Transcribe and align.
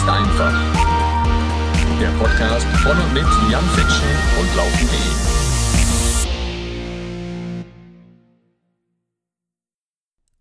ist 0.00 0.08
einfach. 0.08 0.52
Der 2.00 2.08
Podcast 2.18 2.66
von 2.78 2.96
und 2.96 3.12
mit 3.12 3.26
Jan 3.50 3.64
Fitschen 3.74 4.08
und 4.40 4.56
Laufen.de. 4.56 4.96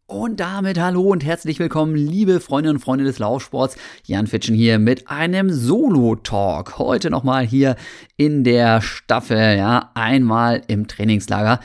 Und 0.08 0.40
damit 0.40 0.80
hallo 0.80 1.02
und 1.02 1.26
herzlich 1.26 1.60
willkommen, 1.60 1.96
liebe 1.96 2.40
Freundinnen 2.40 2.78
und 2.78 2.82
Freunde 2.82 3.04
des 3.04 3.20
Laufsports. 3.20 3.76
Jan 4.06 4.28
Fitschen 4.28 4.56
hier 4.56 4.80
mit 4.80 5.10
einem 5.10 5.50
Solo-Talk. 5.52 6.78
Heute 6.78 7.10
nochmal 7.10 7.46
hier 7.46 7.76
in 8.16 8.46
der 8.46 8.82
Staffel, 8.82 9.58
ja, 9.58 9.92
einmal 9.94 10.62
im 10.68 10.88
Trainingslager. 10.88 11.60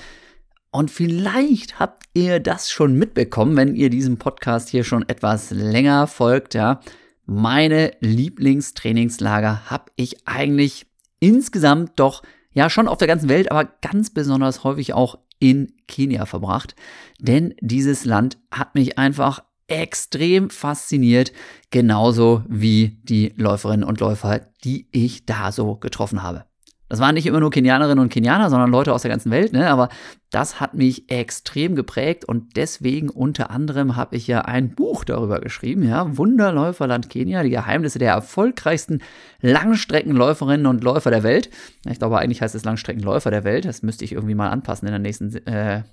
Und 0.72 0.90
vielleicht 0.90 1.78
habt 1.78 2.02
ihr 2.12 2.40
das 2.40 2.70
schon 2.70 2.98
mitbekommen, 2.98 3.56
wenn 3.56 3.76
ihr 3.76 3.88
diesem 3.88 4.16
Podcast 4.18 4.68
hier 4.70 4.82
schon 4.82 5.08
etwas 5.08 5.52
länger 5.52 6.08
folgt, 6.08 6.54
ja. 6.54 6.80
Meine 7.26 7.92
Lieblingstrainingslager 8.00 9.70
habe 9.70 9.92
ich 9.96 10.26
eigentlich 10.26 10.86
insgesamt 11.20 11.92
doch 11.96 12.22
ja 12.52 12.68
schon 12.68 12.88
auf 12.88 12.98
der 12.98 13.08
ganzen 13.08 13.28
Welt, 13.28 13.50
aber 13.50 13.64
ganz 13.64 14.10
besonders 14.10 14.62
häufig 14.64 14.92
auch 14.92 15.18
in 15.38 15.72
Kenia 15.88 16.26
verbracht. 16.26 16.76
Denn 17.18 17.54
dieses 17.60 18.04
Land 18.04 18.38
hat 18.50 18.74
mich 18.74 18.98
einfach 18.98 19.42
extrem 19.66 20.50
fasziniert, 20.50 21.32
genauso 21.70 22.44
wie 22.48 23.00
die 23.02 23.32
Läuferinnen 23.36 23.84
und 23.84 24.00
Läufer, 24.00 24.40
die 24.62 24.88
ich 24.92 25.24
da 25.24 25.52
so 25.52 25.76
getroffen 25.76 26.22
habe. 26.22 26.44
Das 26.88 27.00
waren 27.00 27.14
nicht 27.14 27.26
immer 27.26 27.40
nur 27.40 27.50
Kenianerinnen 27.50 27.98
und 27.98 28.12
Kenianer, 28.12 28.50
sondern 28.50 28.70
Leute 28.70 28.92
aus 28.92 29.02
der 29.02 29.10
ganzen 29.10 29.30
Welt, 29.30 29.52
ne? 29.52 29.70
aber 29.70 29.88
das 30.30 30.60
hat 30.60 30.74
mich 30.74 31.10
extrem 31.10 31.76
geprägt 31.76 32.24
und 32.24 32.56
deswegen 32.56 33.08
unter 33.08 33.50
anderem 33.50 33.96
habe 33.96 34.16
ich 34.16 34.26
ja 34.26 34.42
ein 34.42 34.74
Buch 34.74 35.04
darüber 35.04 35.40
geschrieben, 35.40 35.88
ja, 35.88 36.16
Wunderläuferland 36.16 37.08
Kenia, 37.08 37.42
die 37.42 37.50
Geheimnisse 37.50 37.98
der 37.98 38.12
erfolgreichsten 38.12 39.00
Langstreckenläuferinnen 39.40 40.66
und 40.66 40.84
Läufer 40.84 41.10
der 41.10 41.22
Welt. 41.22 41.50
Ich 41.88 41.98
glaube, 41.98 42.18
eigentlich 42.18 42.42
heißt 42.42 42.54
es 42.54 42.64
Langstreckenläufer 42.64 43.30
der 43.30 43.44
Welt, 43.44 43.64
das 43.64 43.82
müsste 43.82 44.04
ich 44.04 44.12
irgendwie 44.12 44.34
mal 44.34 44.50
anpassen 44.50 44.86
in 44.86 44.92
der 44.92 44.98
nächsten, 44.98 45.34
äh, 45.46 45.84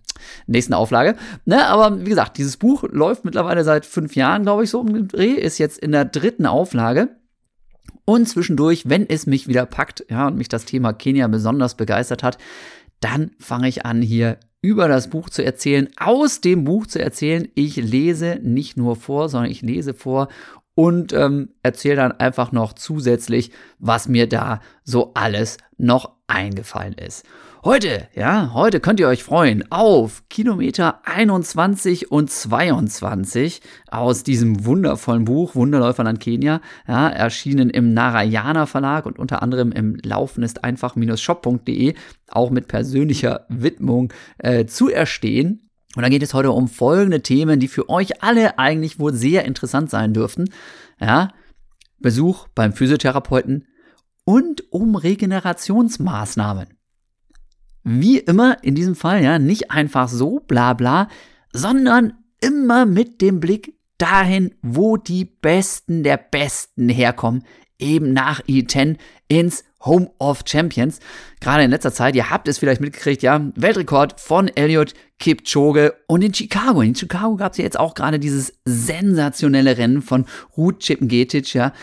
nächsten 0.47 0.73
Auflage. 0.73 1.15
Ne? 1.45 1.65
Aber 1.67 2.01
wie 2.01 2.09
gesagt, 2.09 2.37
dieses 2.37 2.57
Buch 2.57 2.83
läuft 2.89 3.23
mittlerweile 3.23 3.63
seit 3.63 3.85
fünf 3.85 4.15
Jahren, 4.15 4.43
glaube 4.43 4.63
ich, 4.65 4.71
so 4.71 4.83
den 4.83 5.07
Dreh, 5.07 5.33
ist 5.33 5.57
jetzt 5.57 5.77
in 5.79 5.91
der 5.91 6.05
dritten 6.05 6.47
Auflage. 6.47 7.09
Und 8.05 8.27
zwischendurch, 8.27 8.89
wenn 8.89 9.07
es 9.07 9.27
mich 9.27 9.47
wieder 9.47 9.65
packt, 9.65 10.05
ja, 10.09 10.27
und 10.27 10.37
mich 10.37 10.49
das 10.49 10.65
Thema 10.65 10.93
Kenia 10.93 11.27
besonders 11.27 11.75
begeistert 11.75 12.23
hat, 12.23 12.37
dann 12.99 13.31
fange 13.39 13.67
ich 13.67 13.85
an, 13.85 14.01
hier 14.01 14.37
über 14.61 14.87
das 14.87 15.09
Buch 15.09 15.29
zu 15.29 15.43
erzählen, 15.43 15.89
aus 15.97 16.41
dem 16.41 16.63
Buch 16.63 16.85
zu 16.85 16.99
erzählen. 16.99 17.47
Ich 17.55 17.75
lese 17.77 18.39
nicht 18.43 18.77
nur 18.77 18.95
vor, 18.95 19.27
sondern 19.27 19.51
ich 19.51 19.61
lese 19.61 19.93
vor 19.93 20.27
und 20.75 21.13
ähm, 21.13 21.49
erzähle 21.63 21.97
dann 21.97 22.11
einfach 22.13 22.51
noch 22.51 22.73
zusätzlich, 22.73 23.51
was 23.79 24.07
mir 24.07 24.27
da 24.27 24.61
so 24.83 25.13
alles 25.15 25.57
noch 25.77 26.11
eingefallen 26.27 26.93
ist. 26.93 27.25
Heute, 27.63 28.07
ja, 28.15 28.55
heute 28.55 28.79
könnt 28.79 28.99
ihr 28.99 29.07
euch 29.07 29.23
freuen 29.23 29.71
auf 29.71 30.23
Kilometer 30.29 31.05
21 31.05 32.11
und 32.11 32.31
22 32.31 33.61
aus 33.91 34.23
diesem 34.23 34.65
wundervollen 34.65 35.25
Buch 35.25 35.53
Wunderläuferland 35.53 36.19
Kenia, 36.19 36.59
ja, 36.87 37.07
erschienen 37.07 37.69
im 37.69 37.93
Narayana 37.93 38.65
Verlag 38.65 39.05
und 39.05 39.19
unter 39.19 39.43
anderem 39.43 39.71
im 39.71 39.95
Laufen 40.03 40.41
ist 40.41 40.63
einfach-shop.de, 40.63 41.93
auch 42.29 42.49
mit 42.49 42.67
persönlicher 42.67 43.45
Widmung 43.47 44.11
äh, 44.39 44.65
zu 44.65 44.89
erstehen. 44.89 45.69
Und 45.95 46.01
da 46.01 46.09
geht 46.09 46.23
es 46.23 46.33
heute 46.33 46.49
um 46.53 46.67
folgende 46.67 47.21
Themen, 47.21 47.59
die 47.59 47.67
für 47.67 47.89
euch 47.89 48.23
alle 48.23 48.57
eigentlich 48.57 48.97
wohl 48.97 49.13
sehr 49.13 49.45
interessant 49.45 49.91
sein 49.91 50.15
dürften. 50.15 50.49
Ja, 50.99 51.31
Besuch 51.99 52.47
beim 52.55 52.73
Physiotherapeuten 52.73 53.67
und 54.23 54.63
um 54.71 54.95
Regenerationsmaßnahmen. 54.95 56.80
Wie 57.83 58.19
immer 58.19 58.63
in 58.63 58.75
diesem 58.75 58.95
Fall, 58.95 59.23
ja, 59.23 59.39
nicht 59.39 59.71
einfach 59.71 60.07
so 60.07 60.39
bla 60.39 60.73
bla, 60.73 61.07
sondern 61.51 62.13
immer 62.39 62.85
mit 62.85 63.21
dem 63.21 63.39
Blick 63.39 63.75
dahin, 63.97 64.55
wo 64.61 64.97
die 64.97 65.25
Besten 65.25 66.03
der 66.03 66.17
Besten 66.17 66.89
herkommen, 66.89 67.43
eben 67.79 68.13
nach 68.13 68.41
E10 68.41 68.97
ins 69.27 69.63
Home 69.81 70.11
of 70.19 70.43
Champions. 70.45 70.99
Gerade 71.39 71.63
in 71.63 71.71
letzter 71.71 71.93
Zeit, 71.93 72.15
ihr 72.15 72.29
habt 72.29 72.47
es 72.47 72.59
vielleicht 72.59 72.81
mitgekriegt, 72.81 73.23
ja, 73.23 73.41
Weltrekord 73.55 74.19
von 74.19 74.47
Elliot 74.47 74.93
Kipchoge 75.19 75.95
und 76.07 76.23
in 76.23 76.33
Chicago. 76.33 76.81
In 76.81 76.95
Chicago 76.95 77.35
gab 77.35 77.53
es 77.53 77.57
ja 77.57 77.63
jetzt 77.63 77.79
auch 77.79 77.93
gerade 77.93 78.19
dieses 78.19 78.53
sensationelle 78.65 79.77
Rennen 79.77 80.01
von 80.01 80.25
Ruth 80.57 80.79
Chipngetic, 80.79 81.53
ja. 81.53 81.73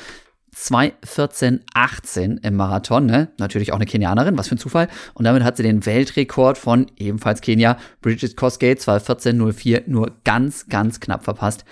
2.14.18 0.59 2.45
im 2.45 2.57
Marathon, 2.57 3.07
ne? 3.07 3.29
Natürlich 3.39 3.73
auch 3.73 3.77
eine 3.77 3.87
Kenianerin, 3.87 4.37
was 4.37 4.49
für 4.49 4.57
ein 4.57 4.59
Zufall. 4.59 4.89
Und 5.15 5.25
damit 5.25 5.45
hat 5.45 5.57
sie 5.57 5.63
den 5.63 5.87
Weltrekord 5.87 6.59
von 6.59 6.87
ebenfalls 6.97 7.41
Kenia, 7.41 7.79
Bridget 8.03 8.37
Kosgate, 8.37 8.81
2.14.04, 8.81 9.85
nur 9.87 10.11
ganz, 10.25 10.67
ganz 10.67 10.99
knapp 10.99 11.23
verpasst. 11.23 11.65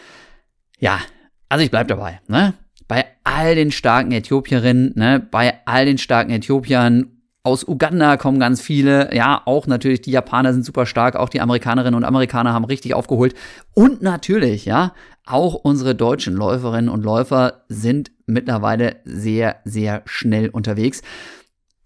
Ja, 0.79 1.01
also 1.49 1.65
ich 1.65 1.71
bleib 1.71 1.89
dabei, 1.89 2.21
ne? 2.29 2.55
Bei 2.87 3.05
all 3.25 3.57
den 3.57 3.73
starken 3.73 4.13
Äthiopierinnen, 4.13 4.93
ne? 4.95 5.27
Bei 5.31 5.59
all 5.65 5.85
den 5.87 5.99
starken 5.99 6.31
Äthiopiern 6.31 7.16
aus 7.47 7.63
Uganda 7.63 8.17
kommen 8.17 8.41
ganz 8.41 8.61
viele. 8.61 9.15
Ja, 9.15 9.41
auch 9.45 9.69
natürlich 9.69 10.01
die 10.01 10.11
Japaner 10.11 10.53
sind 10.53 10.65
super 10.65 10.85
stark. 10.85 11.15
Auch 11.15 11.29
die 11.29 11.41
Amerikanerinnen 11.41 11.95
und 11.95 12.03
Amerikaner 12.03 12.53
haben 12.53 12.65
richtig 12.65 12.93
aufgeholt. 12.93 13.35
Und 13.73 14.03
natürlich, 14.03 14.65
ja, 14.65 14.95
auch 15.25 15.55
unsere 15.55 15.95
deutschen 15.95 16.35
Läuferinnen 16.35 16.91
und 16.91 17.05
Läufer 17.05 17.63
sind 17.69 18.11
mittlerweile 18.27 18.97
sehr, 19.05 19.61
sehr 19.65 20.03
schnell 20.07 20.49
unterwegs. 20.49 21.03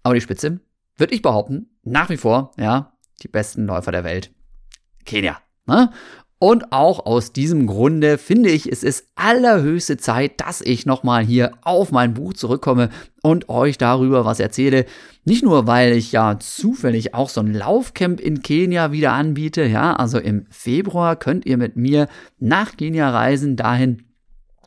Aber 0.01 0.15
die 0.15 0.21
Spitze, 0.21 0.61
würde 0.97 1.13
ich 1.13 1.21
behaupten, 1.21 1.69
nach 1.83 2.09
wie 2.09 2.17
vor, 2.17 2.53
ja, 2.57 2.93
die 3.21 3.27
besten 3.27 3.67
Läufer 3.67 3.91
der 3.91 4.03
Welt. 4.03 4.31
Kenia. 5.05 5.37
Ne? 5.67 5.91
Und 6.43 6.71
auch 6.71 7.05
aus 7.05 7.33
diesem 7.33 7.67
Grunde 7.67 8.17
finde 8.17 8.49
ich, 8.49 8.67
es 8.67 8.81
ist 8.81 9.05
allerhöchste 9.13 9.97
Zeit, 9.97 10.41
dass 10.41 10.61
ich 10.61 10.87
nochmal 10.87 11.23
hier 11.23 11.51
auf 11.61 11.91
mein 11.91 12.15
Buch 12.15 12.33
zurückkomme 12.33 12.89
und 13.21 13.47
euch 13.47 13.77
darüber 13.77 14.25
was 14.25 14.39
erzähle. 14.39 14.87
Nicht 15.23 15.43
nur, 15.43 15.67
weil 15.67 15.91
ich 15.91 16.11
ja 16.11 16.39
zufällig 16.39 17.13
auch 17.13 17.29
so 17.29 17.41
ein 17.41 17.53
Laufcamp 17.53 18.19
in 18.19 18.41
Kenia 18.41 18.91
wieder 18.91 19.11
anbiete, 19.11 19.65
ja, 19.65 19.93
also 19.93 20.17
im 20.17 20.47
Februar 20.49 21.15
könnt 21.15 21.45
ihr 21.45 21.57
mit 21.57 21.75
mir 21.75 22.07
nach 22.39 22.75
Kenia 22.75 23.11
reisen, 23.11 23.55
dahin, 23.55 24.10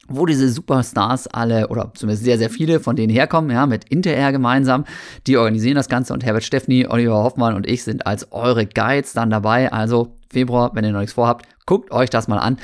wo 0.08 0.26
diese 0.26 0.48
Superstars 0.48 1.26
alle 1.28 1.68
oder 1.68 1.92
zumindest 1.94 2.24
sehr, 2.24 2.38
sehr 2.38 2.50
viele 2.50 2.80
von 2.80 2.96
denen 2.96 3.12
herkommen, 3.12 3.50
ja, 3.50 3.66
mit 3.66 3.88
Inter 3.88 4.32
gemeinsam. 4.32 4.84
Die 5.26 5.36
organisieren 5.36 5.76
das 5.76 5.88
Ganze 5.88 6.12
und 6.12 6.24
Herbert 6.24 6.44
Steffni, 6.44 6.86
Oliver 6.86 7.22
Hoffmann 7.22 7.54
und 7.54 7.66
ich 7.68 7.84
sind 7.84 8.06
als 8.06 8.30
eure 8.32 8.66
Guides 8.66 9.12
dann 9.12 9.30
dabei. 9.30 9.72
Also 9.72 10.16
Februar, 10.30 10.72
wenn 10.74 10.84
ihr 10.84 10.92
noch 10.92 11.00
nichts 11.00 11.14
vorhabt, 11.14 11.46
Guckt 11.66 11.90
euch 11.92 12.10
das 12.10 12.28
mal 12.28 12.38
an. 12.38 12.58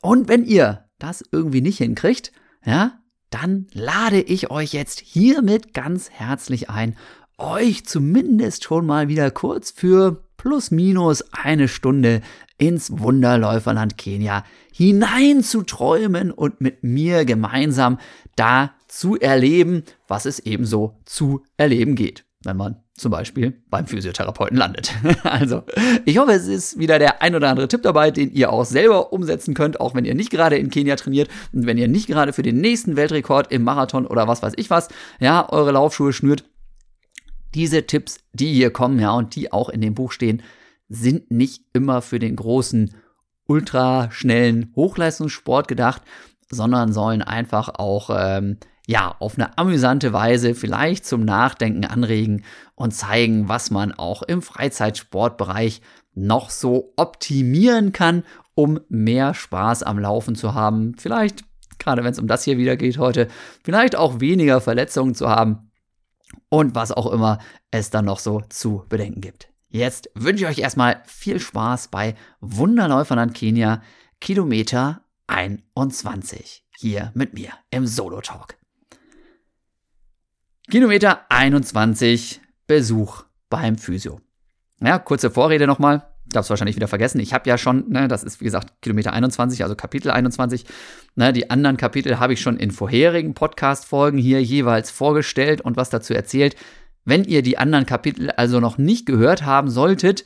Und 0.00 0.28
wenn 0.28 0.44
ihr 0.44 0.84
das 0.98 1.24
irgendwie 1.30 1.60
nicht 1.60 1.78
hinkriegt, 1.78 2.32
ja, 2.64 2.98
dann 3.30 3.66
lade 3.72 4.20
ich 4.20 4.50
euch 4.50 4.72
jetzt 4.72 5.00
hiermit 5.00 5.74
ganz 5.74 6.10
herzlich 6.10 6.70
ein, 6.70 6.96
euch 7.38 7.84
zumindest 7.84 8.64
schon 8.64 8.86
mal 8.86 9.08
wieder 9.08 9.30
kurz 9.30 9.70
für 9.70 10.25
plus 10.46 10.70
minus 10.70 11.24
eine 11.32 11.66
Stunde 11.66 12.20
ins 12.56 13.00
Wunderläuferland 13.00 13.98
Kenia 13.98 14.44
hineinzuträumen 14.72 16.30
und 16.30 16.60
mit 16.60 16.84
mir 16.84 17.24
gemeinsam 17.24 17.98
da 18.36 18.70
zu 18.86 19.16
erleben, 19.18 19.82
was 20.06 20.24
es 20.24 20.38
ebenso 20.38 21.00
zu 21.04 21.42
erleben 21.56 21.96
geht, 21.96 22.26
wenn 22.44 22.56
man 22.56 22.76
zum 22.94 23.10
Beispiel 23.10 23.60
beim 23.70 23.88
Physiotherapeuten 23.88 24.56
landet. 24.56 24.94
also, 25.24 25.64
ich 26.04 26.16
hoffe, 26.18 26.34
es 26.34 26.46
ist 26.46 26.78
wieder 26.78 27.00
der 27.00 27.22
ein 27.22 27.34
oder 27.34 27.48
andere 27.48 27.66
Tipp 27.66 27.82
dabei, 27.82 28.12
den 28.12 28.30
ihr 28.30 28.52
auch 28.52 28.64
selber 28.64 29.12
umsetzen 29.12 29.52
könnt, 29.52 29.80
auch 29.80 29.96
wenn 29.96 30.04
ihr 30.04 30.14
nicht 30.14 30.30
gerade 30.30 30.56
in 30.58 30.70
Kenia 30.70 30.94
trainiert 30.94 31.28
und 31.52 31.66
wenn 31.66 31.76
ihr 31.76 31.88
nicht 31.88 32.06
gerade 32.06 32.32
für 32.32 32.42
den 32.42 32.60
nächsten 32.60 32.94
Weltrekord 32.94 33.50
im 33.50 33.64
Marathon 33.64 34.06
oder 34.06 34.28
was 34.28 34.44
weiß 34.44 34.52
ich 34.58 34.70
was, 34.70 34.90
ja, 35.18 35.48
eure 35.50 35.72
Laufschuhe 35.72 36.12
schnürt. 36.12 36.44
Diese 37.56 37.86
Tipps, 37.86 38.18
die 38.34 38.52
hier 38.52 38.70
kommen, 38.70 39.00
ja, 39.00 39.12
und 39.12 39.34
die 39.34 39.50
auch 39.50 39.70
in 39.70 39.80
dem 39.80 39.94
Buch 39.94 40.12
stehen, 40.12 40.42
sind 40.90 41.30
nicht 41.30 41.64
immer 41.72 42.02
für 42.02 42.18
den 42.18 42.36
großen, 42.36 42.94
ultraschnellen 43.46 44.72
Hochleistungssport 44.76 45.66
gedacht, 45.66 46.02
sondern 46.50 46.92
sollen 46.92 47.22
einfach 47.22 47.70
auch 47.70 48.10
ähm, 48.12 48.58
ja, 48.86 49.16
auf 49.20 49.38
eine 49.38 49.56
amüsante 49.56 50.12
Weise 50.12 50.54
vielleicht 50.54 51.06
zum 51.06 51.24
Nachdenken 51.24 51.86
anregen 51.86 52.44
und 52.74 52.92
zeigen, 52.92 53.48
was 53.48 53.70
man 53.70 53.92
auch 53.92 54.22
im 54.22 54.42
Freizeitsportbereich 54.42 55.80
noch 56.14 56.50
so 56.50 56.92
optimieren 56.96 57.92
kann, 57.92 58.24
um 58.54 58.80
mehr 58.90 59.32
Spaß 59.32 59.82
am 59.82 59.98
Laufen 59.98 60.34
zu 60.34 60.52
haben. 60.52 60.94
Vielleicht, 60.98 61.44
gerade 61.78 62.04
wenn 62.04 62.12
es 62.12 62.18
um 62.18 62.28
das 62.28 62.44
hier 62.44 62.58
wieder 62.58 62.76
geht 62.76 62.98
heute, 62.98 63.28
vielleicht 63.64 63.96
auch 63.96 64.20
weniger 64.20 64.60
Verletzungen 64.60 65.14
zu 65.14 65.30
haben 65.30 65.70
und 66.48 66.74
was 66.74 66.92
auch 66.92 67.12
immer 67.12 67.38
es 67.70 67.90
dann 67.90 68.04
noch 68.04 68.18
so 68.18 68.42
zu 68.48 68.84
bedenken 68.88 69.20
gibt. 69.20 69.48
Jetzt 69.68 70.10
wünsche 70.14 70.44
ich 70.44 70.50
euch 70.50 70.58
erstmal 70.58 71.02
viel 71.06 71.40
Spaß 71.40 71.88
bei 71.88 72.14
Wunderläuferland 72.40 73.34
Kenia, 73.34 73.82
Kilometer 74.20 75.02
21. 75.26 76.64
Hier 76.78 77.10
mit 77.14 77.34
mir 77.34 77.50
im 77.70 77.86
Solo 77.86 78.20
Talk. 78.20 78.56
Kilometer 80.70 81.26
21 81.28 82.40
Besuch 82.66 83.24
beim 83.48 83.78
Physio. 83.78 84.20
Ja, 84.80 84.98
kurze 84.98 85.30
Vorrede 85.30 85.66
nochmal. 85.66 86.15
Ich 86.28 86.36
hab's 86.36 86.50
wahrscheinlich 86.50 86.76
wieder 86.76 86.88
vergessen. 86.88 87.20
Ich 87.20 87.32
habe 87.32 87.48
ja 87.48 87.56
schon, 87.56 87.88
ne, 87.88 88.08
das 88.08 88.24
ist 88.24 88.40
wie 88.40 88.44
gesagt 88.44 88.82
Kilometer 88.82 89.12
21, 89.12 89.62
also 89.62 89.76
Kapitel 89.76 90.10
21. 90.10 90.64
Ne, 91.14 91.32
die 91.32 91.50
anderen 91.50 91.76
Kapitel 91.76 92.18
habe 92.18 92.32
ich 92.32 92.40
schon 92.40 92.56
in 92.56 92.72
vorherigen 92.72 93.34
Podcast-Folgen 93.34 94.18
hier 94.18 94.42
jeweils 94.42 94.90
vorgestellt 94.90 95.60
und 95.60 95.76
was 95.76 95.90
dazu 95.90 96.14
erzählt. 96.14 96.56
Wenn 97.04 97.24
ihr 97.24 97.42
die 97.42 97.58
anderen 97.58 97.86
Kapitel 97.86 98.30
also 98.32 98.58
noch 98.58 98.78
nicht 98.78 99.06
gehört 99.06 99.44
haben 99.44 99.70
solltet, 99.70 100.24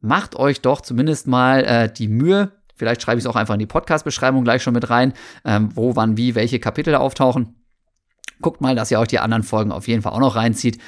macht 0.00 0.34
euch 0.34 0.60
doch 0.60 0.80
zumindest 0.80 1.28
mal 1.28 1.64
äh, 1.64 1.92
die 1.92 2.08
Mühe. 2.08 2.52
Vielleicht 2.74 3.02
schreibe 3.02 3.18
ich 3.18 3.24
es 3.24 3.30
auch 3.30 3.36
einfach 3.36 3.54
in 3.54 3.60
die 3.60 3.66
Podcast-Beschreibung 3.66 4.42
gleich 4.42 4.62
schon 4.62 4.74
mit 4.74 4.90
rein, 4.90 5.12
ähm, 5.44 5.68
wo, 5.74 5.94
wann, 5.94 6.16
wie, 6.16 6.34
welche 6.34 6.58
Kapitel 6.58 6.94
auftauchen. 6.96 7.54
Guckt 8.40 8.60
mal, 8.60 8.74
dass 8.74 8.90
ihr 8.90 8.98
euch 8.98 9.08
die 9.08 9.18
anderen 9.18 9.42
Folgen 9.42 9.70
auf 9.70 9.86
jeden 9.86 10.02
Fall 10.02 10.12
auch 10.12 10.20
noch 10.20 10.34
reinzieht. 10.34 10.80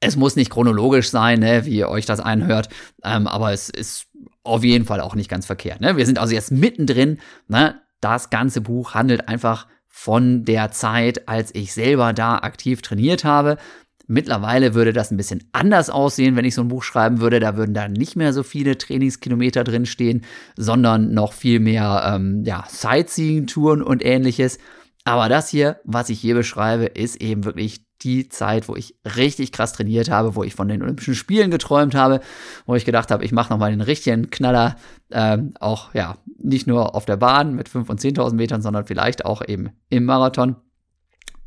Es 0.00 0.16
muss 0.16 0.36
nicht 0.36 0.50
chronologisch 0.50 1.10
sein, 1.10 1.40
ne, 1.40 1.66
wie 1.66 1.76
ihr 1.76 1.88
euch 1.88 2.06
das 2.06 2.20
einhört, 2.20 2.70
ähm, 3.04 3.26
aber 3.26 3.52
es 3.52 3.68
ist 3.68 4.06
auf 4.42 4.64
jeden 4.64 4.86
Fall 4.86 5.00
auch 5.00 5.14
nicht 5.14 5.30
ganz 5.30 5.46
verkehrt. 5.46 5.80
Ne? 5.80 5.96
Wir 5.96 6.06
sind 6.06 6.18
also 6.18 6.34
jetzt 6.34 6.50
mittendrin. 6.50 7.18
Ne? 7.48 7.80
Das 8.00 8.30
ganze 8.30 8.60
Buch 8.60 8.94
handelt 8.94 9.28
einfach 9.28 9.66
von 9.86 10.44
der 10.44 10.70
Zeit, 10.70 11.28
als 11.28 11.54
ich 11.54 11.72
selber 11.74 12.12
da 12.12 12.36
aktiv 12.36 12.80
trainiert 12.80 13.24
habe. 13.24 13.58
Mittlerweile 14.06 14.74
würde 14.74 14.92
das 14.92 15.12
ein 15.12 15.16
bisschen 15.16 15.44
anders 15.52 15.88
aussehen, 15.88 16.34
wenn 16.34 16.44
ich 16.44 16.54
so 16.54 16.62
ein 16.62 16.68
Buch 16.68 16.82
schreiben 16.82 17.20
würde. 17.20 17.38
Da 17.38 17.56
würden 17.56 17.74
da 17.74 17.86
nicht 17.86 18.16
mehr 18.16 18.32
so 18.32 18.42
viele 18.42 18.76
Trainingskilometer 18.76 19.62
drin 19.62 19.86
stehen, 19.86 20.24
sondern 20.56 21.12
noch 21.12 21.32
viel 21.32 21.60
mehr 21.60 22.10
ähm, 22.12 22.42
ja, 22.44 22.64
Sightseeing-Touren 22.68 23.82
und 23.82 24.04
ähnliches. 24.04 24.58
Aber 25.04 25.28
das 25.28 25.48
hier, 25.48 25.80
was 25.84 26.10
ich 26.10 26.20
hier 26.20 26.34
beschreibe, 26.34 26.84
ist 26.84 27.16
eben 27.16 27.44
wirklich 27.44 27.84
die 28.02 28.28
Zeit, 28.28 28.68
wo 28.68 28.76
ich 28.76 28.96
richtig 29.16 29.52
krass 29.52 29.72
trainiert 29.72 30.10
habe, 30.10 30.34
wo 30.34 30.42
ich 30.42 30.54
von 30.54 30.68
den 30.68 30.82
Olympischen 30.82 31.14
Spielen 31.14 31.50
geträumt 31.50 31.94
habe, 31.94 32.20
wo 32.66 32.74
ich 32.74 32.84
gedacht 32.84 33.10
habe, 33.10 33.24
ich 33.24 33.32
mache 33.32 33.52
nochmal 33.52 33.70
den 33.70 33.80
richtigen 33.80 34.30
Knaller, 34.30 34.76
ähm, 35.10 35.54
auch 35.60 35.94
ja, 35.94 36.16
nicht 36.38 36.66
nur 36.66 36.94
auf 36.94 37.04
der 37.04 37.16
Bahn 37.16 37.54
mit 37.54 37.68
5.000 37.68 37.90
und 37.90 38.00
10.000 38.00 38.34
Metern, 38.34 38.62
sondern 38.62 38.86
vielleicht 38.86 39.24
auch 39.24 39.42
eben 39.46 39.70
im 39.88 40.04
Marathon. 40.04 40.56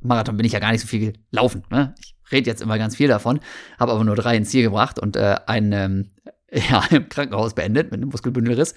Marathon 0.01 0.37
bin 0.37 0.45
ich 0.45 0.51
ja 0.51 0.59
gar 0.59 0.71
nicht 0.71 0.81
so 0.81 0.87
viel 0.87 1.13
gelaufen. 1.31 1.63
Ne? 1.69 1.95
Ich 1.99 2.15
rede 2.31 2.49
jetzt 2.49 2.61
immer 2.61 2.77
ganz 2.77 2.95
viel 2.95 3.07
davon, 3.07 3.39
habe 3.79 3.91
aber 3.91 4.03
nur 4.03 4.15
drei 4.15 4.35
ins 4.35 4.49
Ziel 4.49 4.63
gebracht 4.63 4.99
und 4.99 5.15
äh, 5.15 5.37
ein 5.47 5.71
ähm, 5.71 6.09
ja, 6.69 6.83
im 6.91 7.09
Krankenhaus 7.09 7.55
beendet 7.55 7.91
mit 7.91 7.99
einem 7.99 8.09
Muskelbündelriss. 8.09 8.75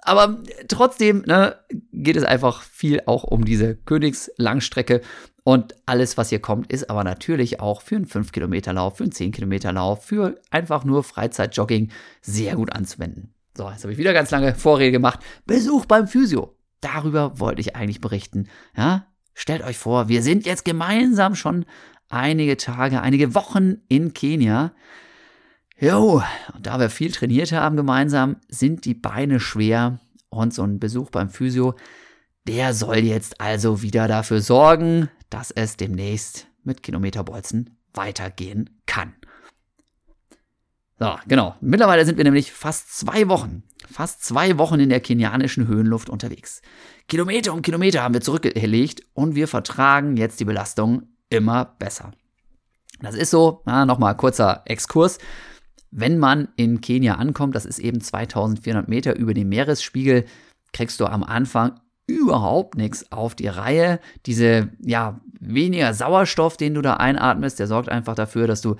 Aber 0.00 0.42
trotzdem 0.68 1.22
ne, 1.26 1.56
geht 1.92 2.16
es 2.16 2.24
einfach 2.24 2.62
viel 2.62 3.02
auch 3.06 3.24
um 3.24 3.44
diese 3.44 3.74
Königslangstrecke. 3.74 5.00
Und 5.42 5.74
alles, 5.86 6.16
was 6.16 6.30
hier 6.30 6.40
kommt, 6.40 6.72
ist 6.72 6.88
aber 6.90 7.04
natürlich 7.04 7.60
auch 7.60 7.82
für 7.82 7.96
einen 7.96 8.06
5-Kilometer-Lauf, 8.06 8.96
für 8.96 9.04
einen 9.04 9.12
10-Kilometer-Lauf, 9.12 10.04
für 10.04 10.40
einfach 10.50 10.84
nur 10.84 11.02
Freizeitjogging 11.02 11.90
sehr 12.20 12.56
gut 12.56 12.72
anzuwenden. 12.72 13.32
So, 13.56 13.68
jetzt 13.70 13.82
habe 13.82 13.92
ich 13.92 13.98
wieder 13.98 14.12
ganz 14.12 14.30
lange 14.30 14.54
Vorrede 14.54 14.92
gemacht. 14.92 15.20
Besuch 15.46 15.86
beim 15.86 16.08
Physio. 16.08 16.56
Darüber 16.80 17.40
wollte 17.40 17.60
ich 17.60 17.74
eigentlich 17.74 18.00
berichten. 18.00 18.48
Ja, 18.76 19.06
stellt 19.34 19.62
euch 19.62 19.78
vor, 19.78 20.08
wir 20.08 20.22
sind 20.22 20.46
jetzt 20.46 20.64
gemeinsam 20.64 21.34
schon 21.34 21.64
einige 22.08 22.56
Tage, 22.56 23.00
einige 23.00 23.34
Wochen 23.34 23.78
in 23.88 24.14
Kenia. 24.14 24.72
Jo, 25.78 26.22
und 26.54 26.66
da 26.66 26.80
wir 26.80 26.88
viel 26.88 27.12
trainiert 27.12 27.52
haben 27.52 27.76
gemeinsam, 27.76 28.36
sind 28.48 28.86
die 28.86 28.94
Beine 28.94 29.40
schwer 29.40 30.00
und 30.30 30.54
so 30.54 30.62
ein 30.62 30.80
Besuch 30.80 31.10
beim 31.10 31.28
Physio, 31.28 31.74
der 32.48 32.72
soll 32.72 32.98
jetzt 32.98 33.40
also 33.42 33.82
wieder 33.82 34.08
dafür 34.08 34.40
sorgen, 34.40 35.10
dass 35.28 35.50
es 35.50 35.76
demnächst 35.76 36.46
mit 36.64 36.82
Kilometerbolzen 36.82 37.76
weitergehen 37.92 38.70
kann. 38.86 39.14
So, 40.98 41.14
genau. 41.28 41.56
Mittlerweile 41.60 42.06
sind 42.06 42.16
wir 42.16 42.24
nämlich 42.24 42.52
fast 42.52 42.96
zwei 42.96 43.28
Wochen, 43.28 43.62
fast 43.90 44.24
zwei 44.24 44.56
Wochen 44.56 44.80
in 44.80 44.88
der 44.88 45.00
kenianischen 45.00 45.68
Höhenluft 45.68 46.08
unterwegs. 46.08 46.62
Kilometer 47.06 47.52
um 47.52 47.60
Kilometer 47.60 48.02
haben 48.02 48.14
wir 48.14 48.22
zurückgelegt 48.22 49.02
und 49.12 49.34
wir 49.34 49.46
vertragen 49.46 50.16
jetzt 50.16 50.40
die 50.40 50.46
Belastung 50.46 51.08
immer 51.28 51.76
besser. 51.78 52.12
Das 53.00 53.14
ist 53.14 53.30
so, 53.30 53.62
nochmal 53.66 54.16
kurzer 54.16 54.62
Exkurs. 54.64 55.18
Wenn 55.98 56.18
man 56.18 56.48
in 56.56 56.82
Kenia 56.82 57.14
ankommt, 57.14 57.54
das 57.54 57.64
ist 57.64 57.78
eben 57.78 58.02
2400 58.02 58.86
Meter 58.86 59.16
über 59.16 59.32
dem 59.32 59.48
Meeresspiegel, 59.48 60.26
kriegst 60.74 61.00
du 61.00 61.06
am 61.06 61.24
Anfang 61.24 61.80
überhaupt 62.06 62.76
nichts 62.76 63.10
auf 63.10 63.34
die 63.34 63.48
Reihe. 63.48 63.98
Diese, 64.26 64.68
ja, 64.78 65.18
weniger 65.40 65.94
Sauerstoff, 65.94 66.58
den 66.58 66.74
du 66.74 66.82
da 66.82 66.94
einatmest, 66.98 67.58
der 67.58 67.66
sorgt 67.66 67.88
einfach 67.88 68.14
dafür, 68.14 68.46
dass 68.46 68.60
du 68.60 68.76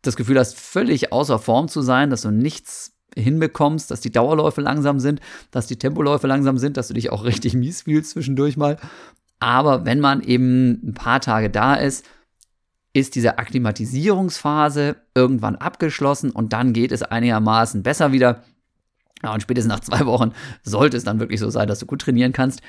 das 0.00 0.16
Gefühl 0.16 0.38
hast, 0.38 0.58
völlig 0.58 1.12
außer 1.12 1.38
Form 1.38 1.68
zu 1.68 1.82
sein, 1.82 2.08
dass 2.08 2.22
du 2.22 2.30
nichts 2.30 2.96
hinbekommst, 3.14 3.90
dass 3.90 4.00
die 4.00 4.10
Dauerläufe 4.10 4.62
langsam 4.62 5.00
sind, 5.00 5.20
dass 5.50 5.66
die 5.66 5.76
Tempoläufe 5.76 6.26
langsam 6.26 6.56
sind, 6.56 6.78
dass 6.78 6.88
du 6.88 6.94
dich 6.94 7.12
auch 7.12 7.24
richtig 7.26 7.52
mies 7.52 7.82
fühlst 7.82 8.12
zwischendurch 8.12 8.56
mal. 8.56 8.78
Aber 9.40 9.84
wenn 9.84 10.00
man 10.00 10.22
eben 10.22 10.80
ein 10.88 10.94
paar 10.94 11.20
Tage 11.20 11.50
da 11.50 11.74
ist, 11.74 12.06
ist 12.94 13.16
diese 13.16 13.38
Akklimatisierungsphase 13.38 14.96
irgendwann 15.14 15.56
abgeschlossen 15.56 16.30
und 16.30 16.52
dann 16.52 16.72
geht 16.72 16.92
es 16.92 17.02
einigermaßen 17.02 17.82
besser 17.82 18.12
wieder. 18.12 18.44
Ja, 19.22 19.34
und 19.34 19.42
spätestens 19.42 19.72
nach 19.72 19.80
zwei 19.80 20.06
Wochen 20.06 20.32
sollte 20.62 20.96
es 20.96 21.04
dann 21.04 21.18
wirklich 21.18 21.40
so 21.40 21.50
sein, 21.50 21.66
dass 21.66 21.80
du 21.80 21.86
gut 21.86 22.02
trainieren 22.02 22.32
kannst. 22.32 22.62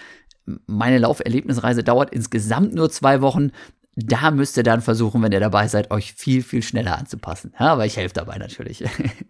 Meine 0.66 0.98
Lauferlebnisreise 0.98 1.84
dauert 1.84 2.12
insgesamt 2.12 2.74
nur 2.74 2.90
zwei 2.90 3.22
Wochen. 3.22 3.52
Da 3.96 4.32
müsst 4.32 4.58
ihr 4.58 4.64
dann 4.64 4.82
versuchen, 4.82 5.22
wenn 5.22 5.32
ihr 5.32 5.40
dabei 5.40 5.68
seid, 5.68 5.92
euch 5.92 6.14
viel, 6.14 6.42
viel 6.42 6.64
schneller 6.64 6.98
anzupassen. 6.98 7.54
Ja, 7.60 7.74
aber 7.74 7.86
ich 7.86 7.96
helfe 7.96 8.16
dabei 8.16 8.38
natürlich. 8.38 8.84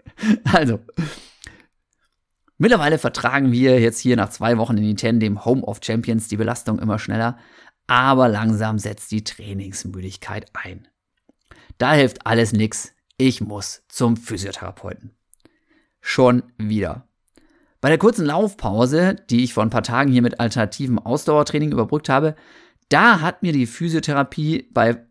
also, 0.54 0.80
mittlerweile 2.58 2.98
vertragen 2.98 3.52
wir 3.52 3.82
jetzt 3.82 4.00
hier 4.00 4.16
nach 4.16 4.30
zwei 4.30 4.58
Wochen 4.58 4.78
in 4.78 4.86
Iten, 4.86 5.20
dem 5.20 5.44
Home 5.44 5.62
of 5.62 5.82
Champions, 5.84 6.30
die 6.30 6.38
Belastung 6.38 6.80
immer 6.80 7.00
schneller 7.00 7.38
aber 7.88 8.28
langsam 8.28 8.80
setzt 8.80 9.12
die 9.12 9.24
Trainingsmüdigkeit 9.24 10.50
ein. 10.54 10.88
Da 11.78 11.94
hilft 11.94 12.26
alles 12.26 12.54
nix. 12.54 12.94
Ich 13.18 13.42
muss 13.42 13.84
zum 13.88 14.18
Physiotherapeuten. 14.18 15.12
Schon 16.02 16.44
wieder. 16.58 17.08
Bei 17.82 17.90
der 17.90 17.98
kurzen 17.98 18.26
Laufpause, 18.26 19.16
die 19.30 19.44
ich 19.44 19.54
vor 19.54 19.64
ein 19.64 19.70
paar 19.70 19.84
Tagen 19.84 20.12
hier 20.12 20.22
mit 20.22 20.40
alternativem 20.40 21.00
Ausdauertraining 21.00 21.72
überbrückt 21.72 22.10
habe, 22.10 22.36
da 22.90 23.22
hat 23.22 23.44
mir 23.44 23.54
die 23.54 23.68
Physiotherapie 23.68 24.70
bei 24.74 25.06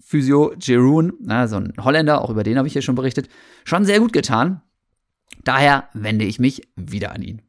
Physio 0.00 0.54
Jeroen, 0.60 1.12
so 1.46 1.56
ein 1.56 1.72
Holländer, 1.80 2.20
auch 2.20 2.30
über 2.30 2.42
den 2.42 2.58
habe 2.58 2.68
ich 2.68 2.74
hier 2.74 2.82
schon 2.82 2.94
berichtet, 2.94 3.28
schon 3.64 3.84
sehr 3.84 4.00
gut 4.00 4.12
getan. 4.12 4.60
Daher 5.44 5.88
wende 5.92 6.24
ich 6.24 6.38
mich 6.38 6.68
wieder 6.76 7.12
an 7.12 7.22
ihn. 7.22 7.42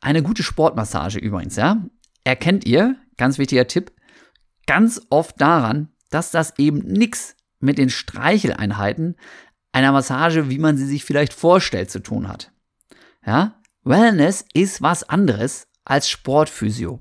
Eine 0.00 0.22
gute 0.22 0.42
Sportmassage 0.42 1.18
übrigens, 1.18 1.56
ja, 1.56 1.84
erkennt 2.24 2.66
ihr, 2.66 2.96
ganz 3.20 3.38
wichtiger 3.38 3.68
Tipp, 3.68 3.92
ganz 4.66 5.00
oft 5.10 5.40
daran, 5.40 5.90
dass 6.10 6.32
das 6.32 6.58
eben 6.58 6.78
nichts 6.78 7.36
mit 7.60 7.78
den 7.78 7.90
Streicheleinheiten 7.90 9.16
einer 9.72 9.92
Massage, 9.92 10.50
wie 10.50 10.58
man 10.58 10.76
sie 10.76 10.86
sich 10.86 11.04
vielleicht 11.04 11.32
vorstellt, 11.32 11.90
zu 11.90 12.00
tun 12.00 12.26
hat. 12.26 12.50
Ja? 13.24 13.60
Wellness 13.84 14.44
ist 14.54 14.82
was 14.82 15.08
anderes 15.08 15.68
als 15.84 16.08
Sportphysio. 16.08 17.00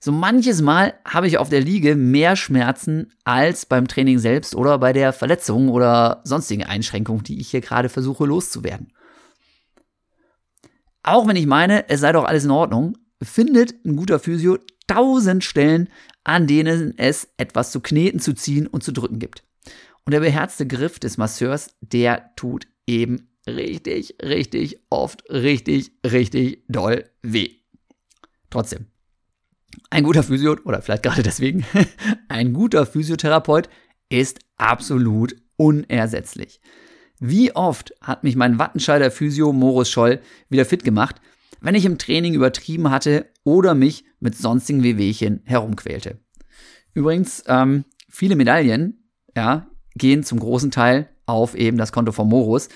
So 0.00 0.12
manches 0.12 0.62
Mal 0.62 0.94
habe 1.04 1.26
ich 1.26 1.36
auf 1.36 1.50
der 1.50 1.60
Liege 1.60 1.94
mehr 1.94 2.34
Schmerzen 2.34 3.12
als 3.24 3.66
beim 3.66 3.86
Training 3.86 4.18
selbst 4.18 4.54
oder 4.54 4.78
bei 4.78 4.94
der 4.94 5.12
Verletzung 5.12 5.68
oder 5.68 6.22
sonstigen 6.24 6.64
Einschränkung, 6.64 7.22
die 7.22 7.38
ich 7.38 7.50
hier 7.50 7.60
gerade 7.60 7.90
versuche 7.90 8.24
loszuwerden. 8.24 8.94
Auch 11.02 11.28
wenn 11.28 11.36
ich 11.36 11.46
meine, 11.46 11.88
es 11.90 12.00
sei 12.00 12.12
doch 12.12 12.24
alles 12.24 12.44
in 12.44 12.50
Ordnung, 12.50 12.96
findet 13.22 13.84
ein 13.84 13.96
guter 13.96 14.18
Physio 14.18 14.58
tausend 14.90 15.44
Stellen, 15.44 15.88
an 16.24 16.46
denen 16.46 16.98
es 16.98 17.28
etwas 17.36 17.70
zu 17.70 17.80
kneten, 17.80 18.20
zu 18.20 18.34
ziehen 18.34 18.66
und 18.66 18.82
zu 18.82 18.92
drücken 18.92 19.18
gibt. 19.18 19.44
Und 20.04 20.12
der 20.12 20.20
beherzte 20.20 20.66
Griff 20.66 20.98
des 20.98 21.16
Masseurs, 21.16 21.76
der 21.80 22.34
tut 22.36 22.66
eben 22.86 23.28
richtig, 23.46 24.16
richtig 24.22 24.80
oft, 24.90 25.22
richtig, 25.30 25.92
richtig 26.04 26.64
doll 26.68 27.04
weh. 27.22 27.50
Trotzdem, 28.50 28.86
ein 29.90 30.02
guter 30.02 30.24
Physio, 30.24 30.56
oder 30.64 30.82
vielleicht 30.82 31.04
gerade 31.04 31.22
deswegen, 31.22 31.64
ein 32.28 32.52
guter 32.52 32.84
Physiotherapeut 32.84 33.68
ist 34.08 34.40
absolut 34.56 35.36
unersetzlich. 35.56 36.60
Wie 37.20 37.54
oft 37.54 37.94
hat 38.00 38.24
mich 38.24 38.34
mein 38.34 38.58
Wattenscheider 38.58 39.10
Physio 39.10 39.52
Morus 39.52 39.90
Scholl 39.90 40.20
wieder 40.48 40.64
fit 40.64 40.82
gemacht, 40.82 41.20
wenn 41.60 41.74
ich 41.74 41.84
im 41.84 41.98
Training 41.98 42.34
übertrieben 42.34 42.90
hatte 42.90 43.26
oder 43.44 43.74
mich 43.74 44.04
mit 44.18 44.36
sonstigen 44.36 44.82
Wehwehchen 44.82 45.40
herumquälte. 45.44 46.18
Übrigens, 46.94 47.44
ähm, 47.46 47.84
viele 48.08 48.36
Medaillen, 48.36 49.04
ja, 49.36 49.68
gehen 49.94 50.22
zum 50.22 50.40
großen 50.40 50.70
Teil 50.70 51.08
auf 51.26 51.54
eben 51.54 51.78
das 51.78 51.92
Konto 51.92 52.12
von 52.12 52.28
Morus, 52.28 52.68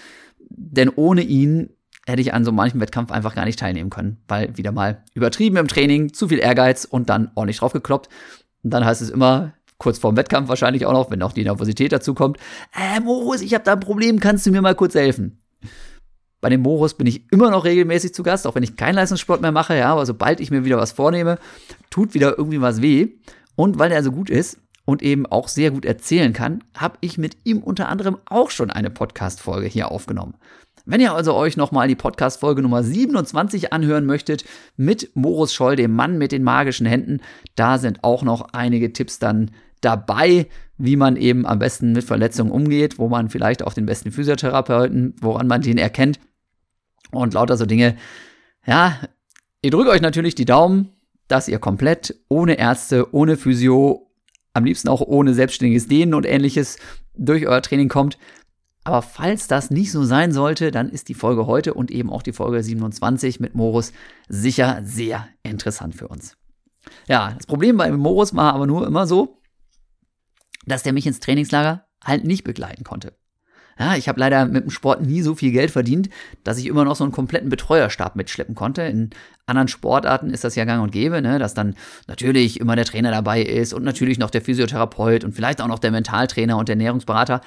denn 0.51 0.91
ohne 0.95 1.23
ihn 1.23 1.71
hätte 2.07 2.21
ich 2.21 2.35
an 2.35 2.45
so 2.45 2.53
manchem 2.53 2.81
Wettkampf 2.81 3.11
einfach 3.11 3.35
gar 3.35 3.45
nicht 3.45 3.59
teilnehmen 3.59 3.91
können, 3.91 4.19
weil 4.29 4.57
wieder 4.57 4.73
mal 4.73 5.03
übertrieben 5.15 5.57
im 5.57 5.69
Training, 5.69 6.13
zu 6.13 6.29
viel 6.29 6.39
Ehrgeiz 6.39 6.85
und 6.85 7.09
dann 7.09 7.31
ordentlich 7.35 7.59
drauf 7.59 7.73
gekloppt. 7.73 8.09
Und 8.63 8.71
dann 8.71 8.85
heißt 8.85 9.03
es 9.03 9.11
immer, 9.11 9.55
kurz 9.79 9.99
vorm 9.99 10.17
Wettkampf 10.17 10.49
wahrscheinlich 10.49 10.87
auch 10.87 10.93
noch, 10.93 11.11
wenn 11.11 11.23
auch 11.23 11.33
die 11.33 11.45
Nervosität 11.45 11.93
dazu 11.93 12.15
kommt. 12.15 12.39
Äh, 12.75 13.01
Morus, 13.01 13.41
ich 13.41 13.55
habe 13.55 13.65
da 13.65 13.73
ein 13.73 13.81
Problem, 13.81 14.21
kannst 14.21 14.47
du 14.47 14.51
mir 14.51 14.63
mal 14.63 14.75
kurz 14.75 14.95
helfen? 14.95 15.41
Bei 16.45 16.51
dem 16.51 16.61
Morus 16.61 16.93
bin 16.93 17.07
ich 17.07 17.23
immer 17.33 17.51
noch 17.51 17.65
regelmäßig 17.65 18.13
zu 18.13 18.23
Gast, 18.23 18.47
auch 18.47 18.55
wenn 18.55 18.63
ich 18.63 18.77
keinen 18.77 18.97
Leistungssport 18.97 19.41
mehr 19.41 19.51
mache, 19.51 19.79
ja, 19.79 19.91
aber 19.91 20.05
sobald 20.05 20.41
ich 20.41 20.51
mir 20.51 20.67
wieder 20.67 20.77
was 20.77 20.93
vornehme, 20.93 21.39
tut 21.89 22.13
wieder 22.13 22.37
irgendwie 22.37 22.61
was 22.61 22.83
weh. 22.83 23.13
Und 23.57 23.79
weil 23.79 23.91
er 23.91 24.03
so 24.03 24.13
gut 24.13 24.29
ist 24.29 24.59
und 24.85 25.03
eben 25.03 25.25
auch 25.25 25.49
sehr 25.49 25.71
gut 25.71 25.87
erzählen 25.87 26.35
kann, 26.35 26.63
habe 26.77 26.99
ich 27.01 27.17
mit 27.17 27.39
ihm 27.45 27.63
unter 27.63 27.89
anderem 27.89 28.19
auch 28.27 28.51
schon 28.51 28.71
eine 28.71 28.91
Podcast-Folge 28.91 29.69
hier 29.69 29.91
aufgenommen. 29.91 30.35
Wenn 30.85 31.01
ihr 31.01 31.15
also 31.15 31.33
euch 31.33 31.57
nochmal 31.57 31.89
die 31.89 31.95
Podcast-Folge 31.95 32.61
Nummer 32.61 32.83
27 32.83 33.73
anhören 33.73 34.05
möchtet, 34.05 34.45
mit 34.77 35.13
Morus 35.17 35.55
Scholl, 35.55 35.77
dem 35.77 35.93
Mann 35.93 36.19
mit 36.19 36.31
den 36.31 36.43
magischen 36.43 36.85
Händen, 36.85 37.23
da 37.55 37.79
sind 37.79 38.05
auch 38.05 38.23
noch 38.23 38.53
einige 38.53 38.93
Tipps 38.93 39.19
dann 39.19 39.51
dabei, 39.81 40.49
wie 40.77 40.97
man 40.97 41.17
eben 41.17 41.47
am 41.47 41.59
besten 41.59 41.93
mit 41.93 42.05
Verletzungen 42.05 42.51
umgeht, 42.51 42.99
wo 42.99 43.09
man 43.09 43.31
vielleicht 43.31 43.63
auch 43.63 43.73
den 43.73 43.87
besten 43.87 44.13
Physiotherapeuten, 44.13 45.15
woran 45.23 45.47
man 45.47 45.63
den 45.63 45.79
erkennt 45.79 46.19
und 47.17 47.35
lauter 47.35 47.57
so 47.57 47.67
Dinge. 47.67 47.97
Ja, 48.67 48.99
ich 49.61 49.71
drücke 49.71 49.91
euch 49.91 50.01
natürlich 50.01 50.35
die 50.35 50.45
Daumen, 50.45 50.91
dass 51.29 51.49
ihr 51.49 51.59
komplett 51.59 52.15
ohne 52.29 52.59
Ärzte, 52.59 53.15
ohne 53.15 53.37
Physio, 53.37 54.11
am 54.53 54.65
liebsten 54.65 54.89
auch 54.89 55.01
ohne 55.01 55.35
selbstständiges 55.35 55.89
Dehnen 55.89 56.15
und 56.15 56.27
ähnliches 56.27 56.79
durch 57.17 57.47
euer 57.47 57.63
Training 57.63 57.89
kommt. 57.89 58.19
Aber 58.85 59.01
falls 59.01 59.49
das 59.49 59.71
nicht 59.71 59.91
so 59.91 60.05
sein 60.05 60.33
sollte, 60.33 60.71
dann 60.71 60.91
ist 60.91 61.09
die 61.09 61.15
Folge 61.15 61.47
heute 61.47 61.75
und 61.75 61.91
eben 61.91 62.11
auch 62.11 62.23
die 62.23 62.33
Folge 62.33 62.63
27 62.63 63.41
mit 63.41 63.55
Morus 63.55 63.93
sicher 64.29 64.83
sehr 64.85 65.27
interessant 65.43 65.95
für 65.95 66.09
uns. 66.09 66.37
Ja, 67.09 67.33
das 67.33 67.47
Problem 67.47 67.79
bei 67.79 67.91
Morus 67.91 68.37
war 68.37 68.53
aber 68.53 68.67
nur 68.67 68.87
immer 68.87 69.07
so, 69.07 69.41
dass 70.67 70.83
der 70.83 70.93
mich 70.93 71.07
ins 71.07 71.21
Trainingslager 71.21 71.87
halt 72.03 72.25
nicht 72.25 72.45
begleiten 72.45 72.85
konnte. 72.85 73.17
Ja, 73.79 73.97
ich 73.97 74.09
habe 74.09 74.21
leider 74.21 74.47
mit 74.47 74.65
dem 74.65 74.71
Sport 74.71 75.03
nie 75.03 75.23
so 75.23 75.35
viel 75.35 75.53
Geld 75.53 75.71
verdient, 75.71 76.09
dass 76.45 76.59
ich 76.59 76.67
immer 76.67 76.85
noch 76.85 76.97
so 76.97 77.05
einen 77.05 77.13
kompletten 77.13 77.49
Betreuerstab 77.49 78.17
mitschleppen 78.17 78.55
konnte. 78.55 78.83
In 78.83 79.11
anderen 79.47 79.69
Sportarten 79.69 80.31
ist 80.31 80.45
das 80.45 80.55
ja 80.55 80.65
gang 80.65 80.83
und 80.83 80.93
gäbe, 80.93 81.21
ne, 81.21 81.39
dass 81.39 81.55
dann 81.55 81.75
natürlich 82.07 82.61
immer 82.61 82.77
der 82.77 82.85
Trainer 82.85 83.11
dabei 83.11 83.43
ist 83.43 83.75
und 83.75 83.85
natürlich 83.85 84.19
noch 84.19 84.31
der 84.31 84.43
Physiotherapeut 84.43 85.25
und 85.25 85.35
vielleicht 85.35 85.61
auch 85.61 85.69
noch 85.69 85.79
der 85.79 85.91
Mentaltrainer 85.91 86.57
und 86.57 86.69
der 86.69 86.75
Ernährungsberater 86.75 87.41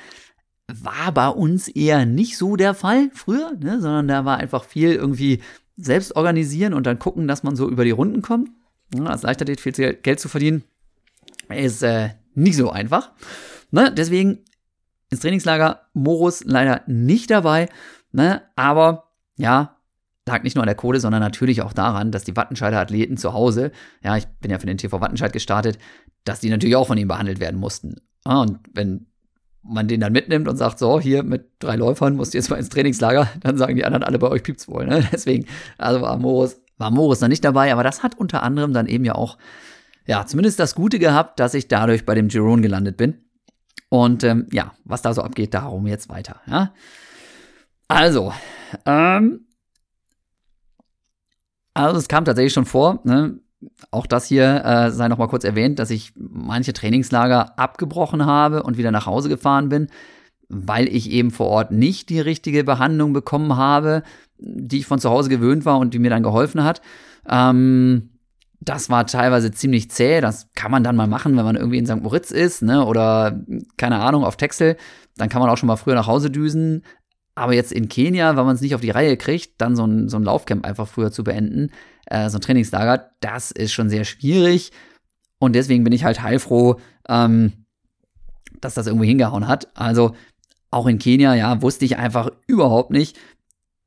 war 0.67 1.11
bei 1.13 1.29
uns 1.29 1.69
eher 1.69 2.05
nicht 2.05 2.37
so 2.37 2.57
der 2.57 2.73
Fall 2.73 3.09
früher, 3.13 3.53
ne, 3.59 3.79
sondern 3.79 4.07
da 4.07 4.25
war 4.25 4.37
einfach 4.37 4.65
viel 4.65 4.93
irgendwie 4.93 5.41
selbst 5.77 6.15
organisieren 6.15 6.73
und 6.73 6.85
dann 6.85 6.99
gucken, 6.99 7.27
dass 7.27 7.43
man 7.43 7.55
so 7.55 7.69
über 7.69 7.85
die 7.85 7.91
Runden 7.91 8.21
kommt. 8.21 8.49
Ja, 8.93 9.05
als 9.05 9.23
Leichtathlet 9.23 9.61
viel 9.61 9.73
Geld 9.73 10.19
zu 10.19 10.27
verdienen 10.29 10.63
ist 11.49 11.83
äh, 11.83 12.09
nicht 12.33 12.57
so 12.57 12.69
einfach. 12.69 13.11
Ne, 13.71 13.91
deswegen 13.95 14.39
ins 15.09 15.21
Trainingslager 15.21 15.81
Morus 15.93 16.43
leider 16.43 16.81
nicht 16.87 17.29
dabei, 17.29 17.69
ne, 18.11 18.41
aber 18.55 19.11
ja, 19.37 19.77
lag 20.27 20.43
nicht 20.43 20.55
nur 20.55 20.63
an 20.63 20.67
der 20.67 20.75
Kohle, 20.75 20.99
sondern 20.99 21.21
natürlich 21.21 21.61
auch 21.61 21.73
daran, 21.73 22.11
dass 22.11 22.23
die 22.23 22.35
Wattenscheider 22.35 22.79
Athleten 22.79 23.17
zu 23.17 23.33
Hause, 23.33 23.71
ja, 24.03 24.17
ich 24.17 24.27
bin 24.27 24.51
ja 24.51 24.59
für 24.59 24.67
den 24.67 24.77
TV 24.77 24.99
Wattenscheid 25.01 25.33
gestartet, 25.33 25.79
dass 26.25 26.39
die 26.39 26.49
natürlich 26.49 26.75
auch 26.75 26.87
von 26.87 26.97
ihm 26.97 27.07
behandelt 27.07 27.39
werden 27.39 27.59
mussten. 27.59 27.95
Ah, 28.25 28.41
und 28.41 28.59
wenn 28.73 29.07
man 29.63 29.87
den 29.87 29.99
dann 29.99 30.13
mitnimmt 30.13 30.47
und 30.47 30.57
sagt, 30.57 30.79
so, 30.79 30.99
hier 30.99 31.23
mit 31.23 31.49
drei 31.59 31.75
Läufern 31.75 32.15
musst 32.15 32.33
du 32.33 32.37
jetzt 32.37 32.49
mal 32.49 32.57
ins 32.57 32.69
Trainingslager, 32.69 33.29
dann 33.41 33.57
sagen 33.57 33.75
die 33.75 33.85
anderen 33.85 34.03
alle 34.03 34.19
bei 34.19 34.27
euch 34.27 34.43
piept's 34.43 34.67
wohl. 34.67 34.85
Ne? 34.85 35.07
Deswegen, 35.11 35.45
also 35.77 36.01
war 36.01 36.17
Morus, 36.17 36.61
war 36.77 36.91
Morus 36.91 37.19
dann 37.19 37.29
nicht 37.29 37.43
dabei, 37.43 37.71
aber 37.71 37.83
das 37.83 38.03
hat 38.03 38.17
unter 38.17 38.43
anderem 38.43 38.73
dann 38.73 38.87
eben 38.87 39.05
ja 39.05 39.15
auch, 39.15 39.37
ja, 40.05 40.25
zumindest 40.25 40.59
das 40.59 40.75
Gute 40.75 40.99
gehabt, 40.99 41.39
dass 41.39 41.53
ich 41.53 41.67
dadurch 41.67 42.05
bei 42.05 42.15
dem 42.15 42.29
Girone 42.29 42.61
gelandet 42.61 42.97
bin. 42.97 43.26
Und 43.89 44.23
ähm, 44.23 44.47
ja, 44.51 44.73
was 44.83 45.01
da 45.01 45.13
so 45.13 45.21
abgeht, 45.21 45.53
darum 45.53 45.87
jetzt 45.87 46.09
weiter. 46.09 46.41
Ja? 46.45 46.73
Also, 47.87 48.33
ähm, 48.85 49.47
also 51.73 51.97
es 51.97 52.07
kam 52.07 52.25
tatsächlich 52.25 52.53
schon 52.53 52.65
vor, 52.65 52.99
ne? 53.03 53.39
auch 53.91 54.05
das 54.05 54.27
hier 54.27 54.63
äh, 54.65 54.91
sei 54.91 55.07
noch 55.07 55.17
mal 55.17 55.27
kurz 55.27 55.43
erwähnt, 55.43 55.79
dass 55.79 55.89
ich 55.89 56.13
manche 56.15 56.73
Trainingslager 56.73 57.57
abgebrochen 57.57 58.25
habe 58.25 58.63
und 58.63 58.77
wieder 58.77 58.91
nach 58.91 59.05
Hause 59.05 59.29
gefahren 59.29 59.69
bin, 59.69 59.87
weil 60.49 60.87
ich 60.87 61.09
eben 61.11 61.31
vor 61.31 61.47
Ort 61.47 61.71
nicht 61.71 62.09
die 62.09 62.19
richtige 62.19 62.63
Behandlung 62.63 63.13
bekommen 63.13 63.55
habe, 63.55 64.03
die 64.37 64.79
ich 64.79 64.85
von 64.85 64.99
zu 64.99 65.09
Hause 65.09 65.29
gewöhnt 65.29 65.65
war 65.65 65.79
und 65.79 65.93
die 65.93 65.99
mir 65.99 66.09
dann 66.09 66.23
geholfen 66.23 66.63
hat. 66.63 66.81
Ähm, 67.27 68.09
das 68.59 68.89
war 68.89 69.05
teilweise 69.05 69.51
ziemlich 69.51 69.91
zäh. 69.91 70.21
Das 70.21 70.49
kann 70.55 70.71
man 70.71 70.83
dann 70.83 70.95
mal 70.95 71.07
machen, 71.07 71.37
wenn 71.37 71.45
man 71.45 71.55
irgendwie 71.55 71.77
in 71.77 71.85
St. 71.85 72.01
Moritz 72.01 72.31
ist, 72.31 72.61
ne? 72.61 72.85
Oder 72.85 73.39
keine 73.77 73.99
Ahnung, 73.99 74.23
auf 74.23 74.37
Texel. 74.37 74.77
Dann 75.15 75.29
kann 75.29 75.41
man 75.41 75.49
auch 75.49 75.57
schon 75.57 75.67
mal 75.67 75.75
früher 75.75 75.95
nach 75.95 76.07
Hause 76.07 76.31
düsen. 76.31 76.83
Aber 77.35 77.53
jetzt 77.53 77.71
in 77.71 77.87
Kenia, 77.87 78.35
weil 78.35 78.45
man 78.45 78.55
es 78.55 78.61
nicht 78.61 78.73
auf 78.73 78.81
die 78.81 78.89
Reihe 78.89 79.15
kriegt, 79.15 79.61
dann 79.61 79.75
so 79.75 79.85
ein, 79.85 80.09
so 80.09 80.17
ein 80.17 80.23
Laufcamp 80.23 80.65
einfach 80.65 80.87
früher 80.87 81.11
zu 81.11 81.23
beenden, 81.23 81.69
äh, 82.07 82.29
so 82.29 82.39
ein 82.39 82.41
Trainingslager, 82.41 83.11
das 83.19 83.51
ist 83.51 83.73
schon 83.73 83.89
sehr 83.89 84.05
schwierig. 84.05 84.71
Und 85.37 85.53
deswegen 85.53 85.83
bin 85.83 85.93
ich 85.93 86.03
halt 86.03 86.23
heilfroh, 86.23 86.77
ähm, 87.07 87.65
dass 88.59 88.73
das 88.73 88.87
irgendwie 88.87 89.07
hingehauen 89.07 89.47
hat. 89.47 89.67
Also 89.75 90.15
auch 90.71 90.87
in 90.87 90.97
Kenia, 90.97 91.35
ja, 91.35 91.61
wusste 91.61 91.85
ich 91.85 91.97
einfach 91.97 92.31
überhaupt 92.47 92.89
nicht, 92.89 93.19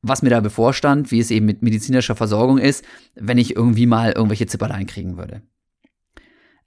was 0.02 0.22
mir 0.22 0.30
da 0.30 0.40
bevorstand, 0.40 1.10
wie 1.10 1.20
es 1.20 1.30
eben 1.30 1.46
mit 1.46 1.62
medizinischer 1.62 2.16
Versorgung 2.16 2.58
ist, 2.58 2.84
wenn 3.14 3.38
ich 3.38 3.56
irgendwie 3.56 3.86
mal 3.86 4.12
irgendwelche 4.12 4.46
Zipperlein 4.46 4.86
kriegen 4.86 5.16
würde. 5.16 5.42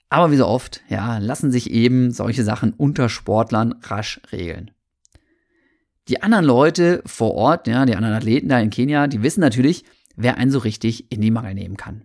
Aber 0.08 0.30
wie 0.30 0.36
so 0.36 0.46
oft, 0.46 0.82
ja, 0.88 1.18
lassen 1.18 1.50
sich 1.50 1.70
eben 1.70 2.12
solche 2.12 2.44
Sachen 2.44 2.72
unter 2.72 3.08
Sportlern 3.08 3.74
rasch 3.82 4.20
regeln. 4.30 4.70
Die 6.08 6.22
anderen 6.22 6.44
Leute 6.44 7.02
vor 7.06 7.34
Ort, 7.34 7.66
ja, 7.66 7.86
die 7.86 7.96
anderen 7.96 8.14
Athleten 8.14 8.48
da 8.48 8.60
in 8.60 8.70
Kenia, 8.70 9.06
die 9.06 9.22
wissen 9.22 9.40
natürlich, 9.40 9.84
wer 10.16 10.36
einen 10.36 10.50
so 10.50 10.58
richtig 10.58 11.10
in 11.10 11.20
die 11.20 11.30
Mangel 11.30 11.54
nehmen 11.54 11.76
kann. 11.76 12.04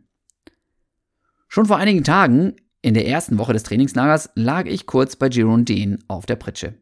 Schon 1.47 1.65
vor 1.65 1.77
einigen 1.77 2.03
Tagen, 2.03 2.55
in 2.81 2.93
der 2.93 3.07
ersten 3.07 3.37
Woche 3.37 3.53
des 3.53 3.63
Trainingslagers, 3.63 4.29
lag 4.35 4.65
ich 4.65 4.85
kurz 4.85 5.15
bei 5.15 5.27
Jeroen 5.27 5.65
Dehn 5.65 5.99
auf 6.07 6.25
der 6.25 6.37
Pritsche. 6.37 6.75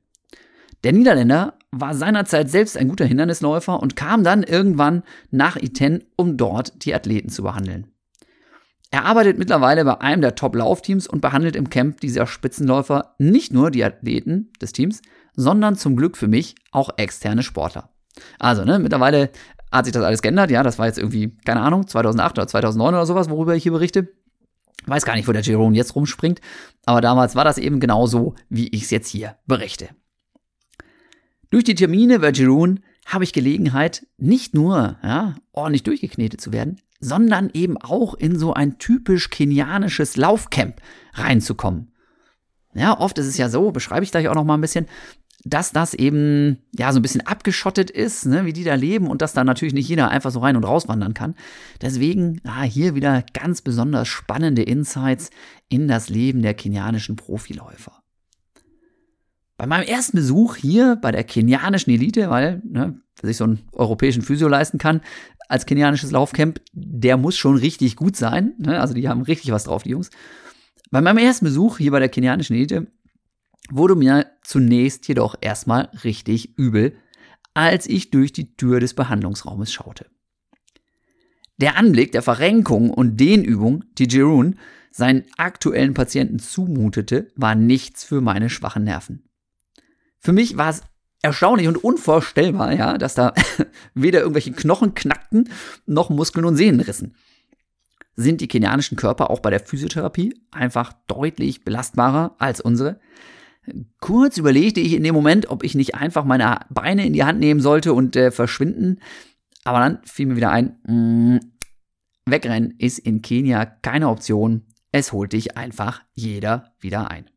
Der 0.83 0.93
Niederländer 0.93 1.56
war 1.71 1.93
seinerzeit 1.93 2.49
selbst 2.49 2.77
ein 2.77 2.87
guter 2.87 3.05
Hindernisläufer 3.05 3.81
und 3.81 3.95
kam 3.95 4.23
dann 4.23 4.43
irgendwann 4.43 5.03
nach 5.31 5.57
Iten, 5.57 6.03
um 6.15 6.37
dort 6.37 6.85
die 6.85 6.93
Athleten 6.93 7.29
zu 7.29 7.43
behandeln. 7.43 7.87
Er 8.89 9.03
arbeitet 9.03 9.37
mittlerweile 9.37 9.83
bei 9.83 9.99
einem 9.99 10.21
der 10.21 10.35
Top-Laufteams 10.35 11.07
und 11.07 11.21
behandelt 11.21 11.57
im 11.57 11.69
Camp 11.69 11.99
dieser 11.99 12.25
Spitzenläufer 12.25 13.15
nicht 13.17 13.51
nur 13.51 13.69
die 13.69 13.83
Athleten 13.83 14.53
des 14.61 14.71
Teams, 14.71 15.01
sondern 15.33 15.75
zum 15.75 15.97
Glück 15.97 16.17
für 16.17 16.29
mich 16.29 16.55
auch 16.71 16.91
externe 16.97 17.43
Sportler. 17.43 17.89
Also, 18.39 18.63
ne, 18.63 18.79
mittlerweile 18.79 19.29
hat 19.71 19.85
sich 19.85 19.93
das 19.93 20.03
alles 20.03 20.21
geändert. 20.21 20.51
Ja, 20.51 20.63
das 20.63 20.79
war 20.79 20.87
jetzt 20.87 20.97
irgendwie, 20.97 21.35
keine 21.45 21.61
Ahnung, 21.61 21.85
2008 21.85 22.37
oder 22.37 22.47
2009 22.47 22.93
oder 22.93 23.05
sowas, 23.05 23.29
worüber 23.29 23.55
ich 23.55 23.63
hier 23.63 23.73
berichte. 23.73 24.07
Ich 24.81 24.87
weiß 24.87 25.05
gar 25.05 25.15
nicht, 25.15 25.27
wo 25.27 25.33
der 25.33 25.41
Jerome 25.41 25.75
jetzt 25.75 25.95
rumspringt, 25.95 26.39
aber 26.85 27.01
damals 27.01 27.35
war 27.35 27.43
das 27.43 27.57
eben 27.57 27.81
genauso, 27.81 28.35
wie 28.47 28.69
ich 28.69 28.83
es 28.83 28.89
jetzt 28.89 29.09
hier 29.09 29.35
berichte. 29.45 29.89
Durch 31.49 31.63
die 31.63 31.75
Termine 31.75 32.19
bei 32.19 32.31
Jerome 32.31 32.75
habe 33.05 33.23
ich 33.23 33.31
Gelegenheit, 33.33 34.05
nicht 34.17 34.53
nur 34.53 34.97
ja, 35.01 35.35
ordentlich 35.53 35.83
durchgeknetet 35.83 36.41
zu 36.41 36.51
werden, 36.51 36.81
sondern 36.99 37.49
eben 37.53 37.77
auch 37.77 38.13
in 38.15 38.37
so 38.37 38.53
ein 38.53 38.79
typisch 38.79 39.29
kenianisches 39.29 40.17
Laufcamp 40.17 40.81
reinzukommen. 41.13 41.91
Ja, 42.73 42.99
oft 42.99 43.17
ist 43.17 43.27
es 43.27 43.37
ja 43.37 43.49
so, 43.49 43.71
beschreibe 43.71 44.03
ich 44.03 44.11
gleich 44.11 44.27
auch 44.27 44.35
noch 44.35 44.43
mal 44.43 44.55
ein 44.55 44.61
bisschen, 44.61 44.87
dass 45.43 45.71
das 45.71 45.93
eben 45.93 46.57
ja 46.77 46.91
so 46.91 46.99
ein 46.99 47.01
bisschen 47.01 47.25
abgeschottet 47.25 47.89
ist, 47.89 48.25
ne, 48.25 48.45
wie 48.45 48.53
die 48.53 48.63
da 48.63 48.75
leben 48.75 49.07
und 49.07 49.21
dass 49.21 49.33
da 49.33 49.43
natürlich 49.43 49.73
nicht 49.73 49.87
jeder 49.87 50.09
einfach 50.09 50.31
so 50.31 50.39
rein 50.39 50.57
und 50.57 50.65
rauswandern 50.65 51.13
kann. 51.13 51.35
Deswegen 51.81 52.41
ah, 52.43 52.63
hier 52.63 52.95
wieder 52.95 53.23
ganz 53.33 53.61
besonders 53.61 54.07
spannende 54.07 54.63
Insights 54.63 55.29
in 55.69 55.87
das 55.87 56.09
Leben 56.09 56.41
der 56.41 56.53
kenianischen 56.53 57.15
Profiläufer. 57.15 58.03
Bei 59.57 59.65
meinem 59.65 59.87
ersten 59.87 60.17
Besuch 60.17 60.55
hier 60.55 60.97
bei 60.97 61.11
der 61.11 61.23
kenianischen 61.23 61.91
Elite, 61.91 62.29
weil 62.29 62.61
ne, 62.63 63.01
wer 63.19 63.27
sich 63.27 63.37
so 63.37 63.43
einen 63.43 63.59
europäischen 63.71 64.21
Physio 64.21 64.47
leisten 64.47 64.77
kann 64.77 65.01
als 65.49 65.65
kenianisches 65.65 66.11
Laufcamp, 66.11 66.61
der 66.73 67.17
muss 67.17 67.37
schon 67.37 67.55
richtig 67.55 67.95
gut 67.95 68.15
sein. 68.15 68.53
Ne? 68.59 68.79
Also 68.79 68.93
die 68.93 69.07
haben 69.07 69.21
richtig 69.21 69.51
was 69.51 69.63
drauf, 69.63 69.83
die 69.83 69.91
Jungs. 69.91 70.09
Bei 70.91 71.01
meinem 71.01 71.17
ersten 71.17 71.45
Besuch 71.45 71.77
hier 71.77 71.91
bei 71.91 71.99
der 71.99 72.09
kenianischen 72.09 72.55
Elite 72.55 72.87
wurde 73.69 73.95
mir 73.95 74.27
zunächst 74.43 75.07
jedoch 75.07 75.35
erstmal 75.41 75.89
richtig 76.03 76.57
übel, 76.57 76.95
als 77.53 77.87
ich 77.87 78.11
durch 78.11 78.31
die 78.33 78.55
Tür 78.55 78.79
des 78.79 78.93
Behandlungsraumes 78.93 79.71
schaute. 79.71 80.05
Der 81.57 81.75
Anblick 81.75 82.11
der 82.11 82.21
Verrenkung 82.21 82.91
und 82.91 83.17
Dehnübung, 83.17 83.83
die 83.97 84.07
Jerun 84.07 84.57
seinen 84.91 85.23
aktuellen 85.37 85.93
Patienten 85.93 86.39
zumutete, 86.39 87.31
war 87.35 87.55
nichts 87.55 88.03
für 88.03 88.21
meine 88.21 88.49
schwachen 88.49 88.83
Nerven. 88.83 89.26
Für 90.27 90.33
mich 90.33 90.57
war 90.57 90.71
es 90.71 90.81
erstaunlich 91.21 91.69
und 91.69 91.81
unvorstellbar, 91.81 92.73
ja, 92.73 92.97
dass 92.97 93.15
da 93.15 93.33
weder 93.93 94.19
irgendwelche 94.19 94.51
Knochen 94.51 94.93
knackten, 94.93 95.47
noch 95.85 96.09
Muskeln 96.09 96.43
und 96.43 96.57
Sehnen 96.57 96.81
rissen. 96.81 97.15
sind 98.17 98.41
die 98.41 98.49
kenianischen 98.49 98.97
Körper 98.97 99.29
auch 99.29 99.39
bei 99.39 99.51
der 99.51 99.61
Physiotherapie 99.61 100.37
einfach 100.51 100.91
deutlich 101.07 101.63
belastbarer 101.63 102.35
als 102.39 102.59
unsere. 102.59 102.99
Kurz 104.01 104.37
überlegte 104.37 104.81
ich 104.81 104.95
in 104.95 105.03
dem 105.03 105.15
Moment, 105.15 105.49
ob 105.49 105.63
ich 105.63 105.75
nicht 105.75 105.95
einfach 105.95 106.25
meine 106.25 106.59
Beine 106.69 107.05
in 107.05 107.13
die 107.13 107.23
Hand 107.23 107.39
nehmen 107.39 107.61
sollte 107.61 107.93
und 107.93 108.17
äh, 108.17 108.29
verschwinden. 108.29 108.99
Aber 109.63 109.79
dann 109.79 109.99
fiel 110.03 110.25
mir 110.25 110.35
wieder 110.35 110.51
ein, 110.51 110.75
mh, 110.83 110.93
mm, 110.93 111.39
wegrennen 112.25 112.75
ist 112.79 112.99
in 112.99 113.21
Kenia 113.21 113.63
keine 113.65 114.09
Option. 114.09 114.65
Es 114.91 115.13
holt 115.13 115.31
dich 115.31 115.55
einfach 115.55 116.01
jeder 116.11 116.73
wieder 116.81 117.09
ein. 117.11 117.29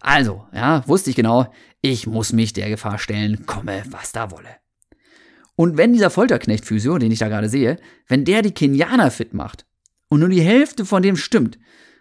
Also, 0.00 0.46
ja, 0.52 0.86
wusste 0.86 1.10
ich 1.10 1.16
genau, 1.16 1.52
ich 1.80 2.06
muss 2.06 2.32
mich 2.32 2.52
der 2.52 2.68
Gefahr 2.68 2.98
stellen, 2.98 3.46
komme, 3.46 3.82
was 3.90 4.12
da 4.12 4.30
wolle. 4.30 4.56
Und 5.56 5.76
wenn 5.76 5.92
dieser 5.92 6.10
Folterknecht-Physio, 6.10 6.98
den 6.98 7.10
ich 7.10 7.18
da 7.18 7.28
gerade 7.28 7.48
sehe, 7.48 7.78
wenn 8.06 8.24
der 8.24 8.42
die 8.42 8.52
Kenianer 8.52 9.10
fit 9.10 9.34
macht 9.34 9.66
und 10.08 10.20
nur 10.20 10.28
die 10.28 10.40
Hälfte 10.40 10.84
von 10.84 11.02
dem 11.02 11.16
stimmt, 11.16 11.58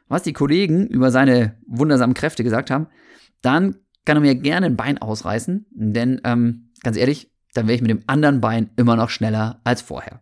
was 0.08 0.24
die 0.24 0.34
Kollegen 0.34 0.88
über 0.88 1.12
seine 1.12 1.58
wundersamen 1.66 2.14
Kräfte 2.14 2.44
gesagt 2.44 2.70
haben, 2.70 2.88
dann 3.42 3.78
kann 4.06 4.18
er 4.18 4.22
mir 4.22 4.36
gerne 4.36 4.68
ein 4.68 4.78
Bein 4.78 5.00
ausreißen, 5.00 5.66
denn 5.72 6.22
ähm, 6.24 6.72
ganz 6.84 6.98
ehrlich, 6.98 7.32
dann 7.54 7.68
wäre 7.68 7.76
ich 7.76 7.82
mit 7.82 7.92
dem 7.92 8.04
anderen 8.08 8.42
Bein 8.42 8.70
immer 8.78 8.96
noch 8.96 9.10
schneller 9.10 9.60
als 9.64 9.82
vorher. 9.82 10.22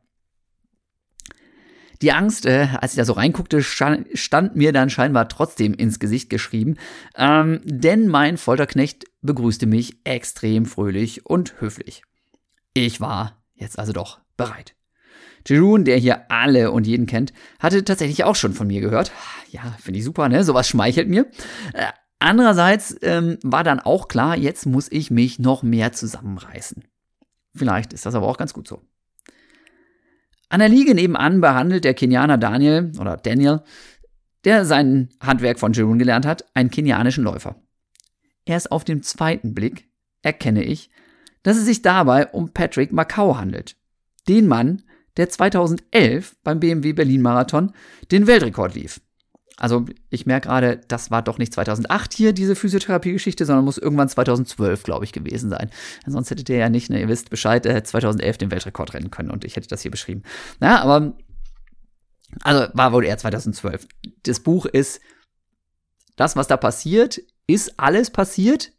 Die 2.02 2.12
Angst, 2.12 2.46
äh, 2.46 2.68
als 2.80 2.94
ich 2.94 2.98
da 2.98 3.06
so 3.06 3.14
reinguckte, 3.14 3.62
stand 3.64 4.56
mir 4.56 4.74
dann 4.74 4.90
scheinbar 4.90 5.30
trotzdem 5.30 5.74
ins 5.74 6.00
Gesicht 6.00 6.30
geschrieben, 6.30 6.76
ähm, 7.16 7.62
denn 7.64 8.08
mein 8.08 8.38
Folterknecht 8.38 9.06
begrüßte 9.26 9.66
mich 9.66 9.98
extrem 10.04 10.66
fröhlich 10.66 11.26
und 11.26 11.60
höflich. 11.62 12.04
Ich 12.74 13.02
war 13.02 13.44
jetzt 13.54 13.80
also 13.80 13.94
doch 13.94 14.20
bereit. 14.38 14.76
Jeroen, 15.48 15.86
der 15.86 15.98
hier 15.98 16.32
alle 16.32 16.72
und 16.72 16.88
jeden 16.88 17.06
kennt, 17.06 17.32
hatte 17.60 17.84
tatsächlich 17.84 18.24
auch 18.24 18.36
schon 18.36 18.54
von 18.54 18.68
mir 18.68 18.82
gehört. 18.82 19.12
Ja, 19.52 19.62
finde 19.80 20.00
ich 20.00 20.06
super, 20.06 20.28
ne? 20.28 20.44
Sowas 20.44 20.68
schmeichelt 20.68 21.08
mir. 21.08 21.28
Äh, 21.74 21.88
andererseits 22.20 22.98
ähm, 23.02 23.38
war 23.44 23.64
dann 23.64 23.80
auch 23.80 24.08
klar, 24.08 24.36
jetzt 24.38 24.66
muss 24.66 24.92
ich 24.92 25.12
mich 25.12 25.40
noch 25.40 25.62
mehr 25.62 25.92
zusammenreißen. 25.92 26.84
Vielleicht 27.54 27.94
ist 27.94 28.06
das 28.06 28.16
aber 28.16 28.28
auch 28.28 28.38
ganz 28.38 28.54
gut 28.54 28.68
so. 28.68 28.82
An 30.50 30.60
der 30.60 30.70
Liege 30.70 30.96
nebenan 30.96 31.42
behandelt 31.42 31.86
der 31.86 31.94
Kenianer 31.94 32.38
Daniel 32.38 32.92
oder 33.00 33.18
Daniel, 33.18 33.62
der 34.44 34.66
sein 34.66 35.10
Handwerk 35.20 35.60
von 35.60 35.74
Jeroen 35.74 36.00
gelernt 36.00 36.26
hat, 36.26 36.46
einen 36.54 36.70
kenianischen 36.70 37.24
Läufer. 37.24 37.56
Erst 38.46 38.72
auf 38.72 38.84
den 38.84 39.04
zweiten 39.04 39.54
Blick 39.54 39.90
erkenne 40.22 40.64
ich, 40.64 40.90
dass 41.44 41.58
es 41.58 41.66
sich 41.66 41.82
dabei 41.82 42.28
um 42.28 42.50
Patrick 42.50 42.92
Macau 42.92 43.38
handelt. 43.38 43.76
Den 44.28 44.48
Mann, 44.48 44.84
der 45.18 45.30
2011 45.30 46.36
beim 46.44 46.60
BMW 46.60 46.94
Berlin 46.94 47.22
Marathon 47.22 47.74
den 48.12 48.28
Weltrekord 48.28 48.76
lief. 48.76 49.02
Also 49.58 49.86
ich 50.10 50.26
merke 50.26 50.50
gerade, 50.50 50.82
das 50.88 51.12
war 51.12 51.22
doch 51.22 51.38
nicht 51.38 51.54
2008 51.54 52.14
hier, 52.14 52.34
diese 52.34 52.56
Physiotherapie-Geschichte, 52.56 53.46
sondern 53.46 53.64
muss 53.64 53.78
irgendwann 53.78 54.10
2012, 54.10 54.84
glaube 54.84 55.06
ich, 55.06 55.14
gewesen 55.14 55.50
sein. 55.50 55.70
Sonst 56.06 56.30
hättet 56.30 56.50
ihr 56.50 56.58
ja 56.58 56.70
nicht, 56.70 56.90
ne, 56.90 57.00
ihr 57.00 57.08
wisst 57.08 57.30
Bescheid, 57.30 57.66
äh, 57.66 57.82
2011 57.82 58.38
den 58.38 58.52
Weltrekord 58.52 58.94
rennen 58.94 59.12
können 59.12 59.32
und 59.32 59.46
ich 59.46 59.56
hätte 59.56 59.70
das 59.70 59.82
hier 59.82 59.92
beschrieben. 59.92 60.24
Na, 60.60 60.82
aber, 60.82 61.14
also 62.42 62.68
war 62.74 62.92
wohl 62.92 63.06
eher 63.06 63.18
2012. 63.18 63.88
Das 64.24 64.42
Buch 64.42 64.66
ist, 64.66 65.00
das, 66.18 66.36
was 66.36 66.48
da 66.48 66.58
passiert, 66.58 67.22
ist 67.48 67.74
alles 67.78 68.10
passiert, 68.10 68.72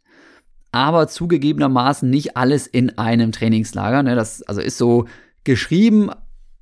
aber 0.71 1.07
zugegebenermaßen 1.07 2.09
nicht 2.09 2.37
alles 2.37 2.67
in 2.67 2.97
einem 2.97 3.31
Trainingslager. 3.31 4.03
Ne? 4.03 4.15
Das 4.15 4.43
also 4.43 4.61
ist 4.61 4.77
so 4.77 5.07
geschrieben, 5.43 6.11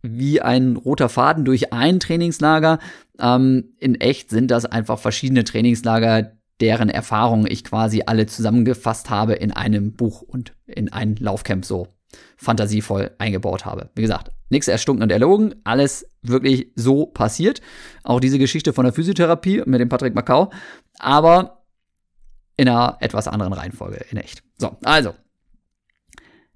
wie 0.01 0.41
ein 0.41 0.75
roter 0.75 1.09
Faden 1.09 1.45
durch 1.45 1.73
ein 1.73 1.99
Trainingslager. 1.99 2.79
Ähm, 3.19 3.73
in 3.79 3.95
echt 3.95 4.29
sind 4.29 4.51
das 4.51 4.65
einfach 4.65 4.99
verschiedene 4.99 5.43
Trainingslager, 5.43 6.33
deren 6.61 6.89
Erfahrungen 6.89 7.47
ich 7.49 7.63
quasi 7.63 8.03
alle 8.05 8.27
zusammengefasst 8.27 9.09
habe 9.09 9.33
in 9.33 9.51
einem 9.51 9.93
Buch 9.93 10.21
und 10.21 10.53
in 10.65 10.93
ein 10.93 11.15
Laufcamp 11.15 11.65
so 11.65 11.87
fantasievoll 12.37 13.11
eingebaut 13.17 13.65
habe. 13.65 13.89
Wie 13.95 14.01
gesagt, 14.01 14.31
nichts 14.49 14.67
erstunken 14.67 15.03
und 15.03 15.11
erlogen, 15.11 15.55
alles 15.63 16.07
wirklich 16.21 16.71
so 16.75 17.07
passiert. 17.07 17.61
Auch 18.03 18.19
diese 18.19 18.39
Geschichte 18.39 18.71
von 18.71 18.85
der 18.85 18.93
Physiotherapie 18.93 19.63
mit 19.65 19.81
dem 19.81 19.89
Patrick 19.89 20.15
Macau, 20.15 20.51
aber 20.99 21.54
in 22.57 22.69
einer 22.69 22.97
etwas 22.99 23.27
anderen 23.27 23.53
Reihenfolge, 23.53 24.05
in 24.09 24.17
echt. 24.17 24.43
So, 24.57 24.77
also. 24.83 25.13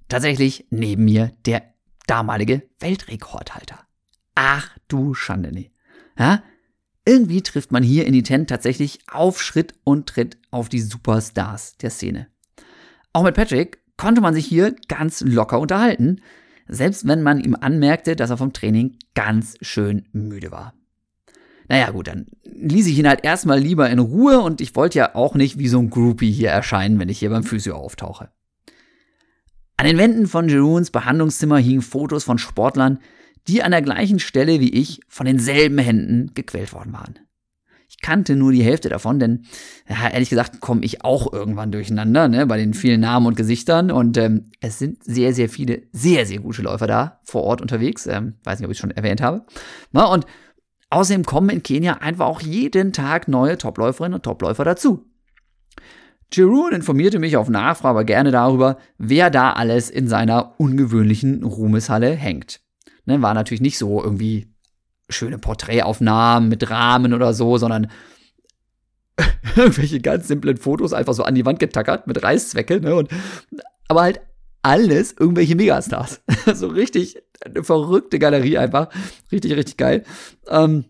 Tatsächlich 0.07 0.65
neben 0.69 1.05
mir 1.05 1.31
der 1.45 1.63
damalige 2.07 2.63
Weltrekordhalter. 2.79 3.79
Ach 4.35 4.75
du 4.87 5.13
Schande, 5.13 5.51
nee. 5.51 5.71
Ja? 6.17 6.43
Irgendwie 7.05 7.41
trifft 7.41 7.71
man 7.71 7.83
hier 7.83 8.05
in 8.05 8.13
die 8.13 8.23
Tent 8.23 8.49
tatsächlich 8.49 8.99
auf 9.11 9.41
Schritt 9.41 9.75
und 9.83 10.07
Tritt 10.07 10.37
auf 10.51 10.69
die 10.69 10.81
Superstars 10.81 11.77
der 11.77 11.89
Szene. 11.89 12.27
Auch 13.13 13.23
mit 13.23 13.35
Patrick 13.35 13.79
konnte 13.97 14.21
man 14.21 14.33
sich 14.33 14.45
hier 14.45 14.75
ganz 14.87 15.21
locker 15.21 15.59
unterhalten, 15.59 16.21
selbst 16.67 17.07
wenn 17.07 17.21
man 17.21 17.39
ihm 17.39 17.55
anmerkte, 17.59 18.15
dass 18.15 18.29
er 18.29 18.37
vom 18.37 18.53
Training 18.53 18.97
ganz 19.15 19.57
schön 19.61 20.07
müde 20.11 20.51
war. 20.51 20.73
Naja, 21.69 21.91
gut, 21.91 22.07
dann 22.07 22.25
ließ 22.43 22.87
ich 22.87 22.97
ihn 22.97 23.07
halt 23.07 23.23
erstmal 23.23 23.59
lieber 23.59 23.89
in 23.89 23.99
Ruhe 23.99 24.39
und 24.41 24.59
ich 24.59 24.75
wollte 24.75 24.97
ja 24.97 25.15
auch 25.15 25.35
nicht 25.35 25.59
wie 25.59 25.67
so 25.67 25.77
ein 25.79 25.91
Groupie 25.91 26.31
hier 26.31 26.49
erscheinen, 26.49 26.99
wenn 26.99 27.09
ich 27.09 27.19
hier 27.19 27.29
beim 27.29 27.43
Physio 27.43 27.75
auftauche. 27.75 28.29
An 29.77 29.85
den 29.85 29.97
Wänden 29.97 30.27
von 30.27 30.49
Jeroens 30.49 30.89
Behandlungszimmer 30.89 31.59
hingen 31.59 31.83
Fotos 31.83 32.23
von 32.23 32.39
Sportlern, 32.39 32.99
die 33.47 33.61
an 33.63 33.71
der 33.71 33.83
gleichen 33.83 34.19
Stelle 34.19 34.59
wie 34.59 34.73
ich 34.73 34.99
von 35.07 35.27
denselben 35.27 35.77
Händen 35.77 36.31
gequält 36.33 36.73
worden 36.73 36.91
waren. 36.91 37.19
Ich 37.87 38.01
kannte 38.01 38.35
nur 38.35 38.51
die 38.51 38.63
Hälfte 38.63 38.89
davon, 38.89 39.19
denn 39.19 39.45
ja, 39.87 40.09
ehrlich 40.09 40.29
gesagt 40.29 40.61
komme 40.61 40.83
ich 40.83 41.03
auch 41.03 41.31
irgendwann 41.31 41.71
durcheinander 41.71 42.27
ne, 42.27 42.45
bei 42.45 42.57
den 42.57 42.73
vielen 42.73 43.01
Namen 43.01 43.27
und 43.27 43.35
Gesichtern 43.35 43.91
und 43.91 44.17
ähm, 44.17 44.51
es 44.59 44.79
sind 44.79 45.03
sehr, 45.03 45.33
sehr 45.33 45.49
viele 45.49 45.83
sehr, 45.91 46.25
sehr 46.25 46.39
gute 46.39 46.61
Läufer 46.61 46.87
da 46.87 47.19
vor 47.23 47.43
Ort 47.43 47.61
unterwegs. 47.61 48.05
Ähm, 48.05 48.35
weiß 48.43 48.59
nicht, 48.59 48.65
ob 48.65 48.71
ich 48.71 48.77
es 48.77 48.81
schon 48.81 48.91
erwähnt 48.91 49.21
habe. 49.21 49.45
Na, 49.91 50.05
und 50.05 50.25
außerdem 50.89 51.25
kommen 51.25 51.49
in 51.49 51.63
Kenia 51.63 51.95
einfach 51.95 52.25
auch 52.25 52.41
jeden 52.41 52.93
Tag 52.93 53.27
neue 53.27 53.57
Topläuferinnen 53.57 54.15
und 54.15 54.23
Topläufer 54.23 54.63
dazu. 54.63 55.05
Jeroen 56.33 56.73
informierte 56.73 57.19
mich 57.19 57.37
auf 57.37 57.49
Nachfrage 57.49 58.05
gerne 58.05 58.31
darüber, 58.31 58.77
wer 58.97 59.29
da 59.29 59.53
alles 59.53 59.89
in 59.89 60.07
seiner 60.07 60.59
ungewöhnlichen 60.59 61.43
Ruhmeshalle 61.43 62.11
hängt. 62.11 62.61
Ne, 63.05 63.21
war 63.21 63.33
natürlich 63.33 63.61
nicht 63.61 63.79
so 63.79 64.03
irgendwie 64.03 64.53
schöne 65.09 65.39
Porträtaufnahmen 65.39 66.47
mit 66.47 66.69
Rahmen 66.69 67.13
oder 67.13 67.33
so, 67.33 67.57
sondern 67.57 67.89
irgendwelche 69.55 69.99
ganz 69.99 70.27
simplen 70.27 70.57
Fotos 70.57 70.93
einfach 70.93 71.13
so 71.13 71.23
an 71.23 71.33
die 71.33 71.45
Wand 71.45 71.59
getackert 71.59 72.05
mit 72.05 72.21
Reißzwecke, 72.21 72.79
ne, 72.79 72.93
und, 72.95 73.09
aber 73.87 74.03
halt 74.03 74.21
alles 74.61 75.15
irgendwelche 75.17 75.55
Megastars. 75.55 76.21
so 76.53 76.67
richtig 76.67 77.17
eine 77.41 77.63
verrückte 77.63 78.19
Galerie 78.19 78.57
einfach. 78.57 78.89
Richtig, 79.31 79.53
richtig 79.53 79.77
geil. 79.77 80.03
Ähm, 80.47 80.85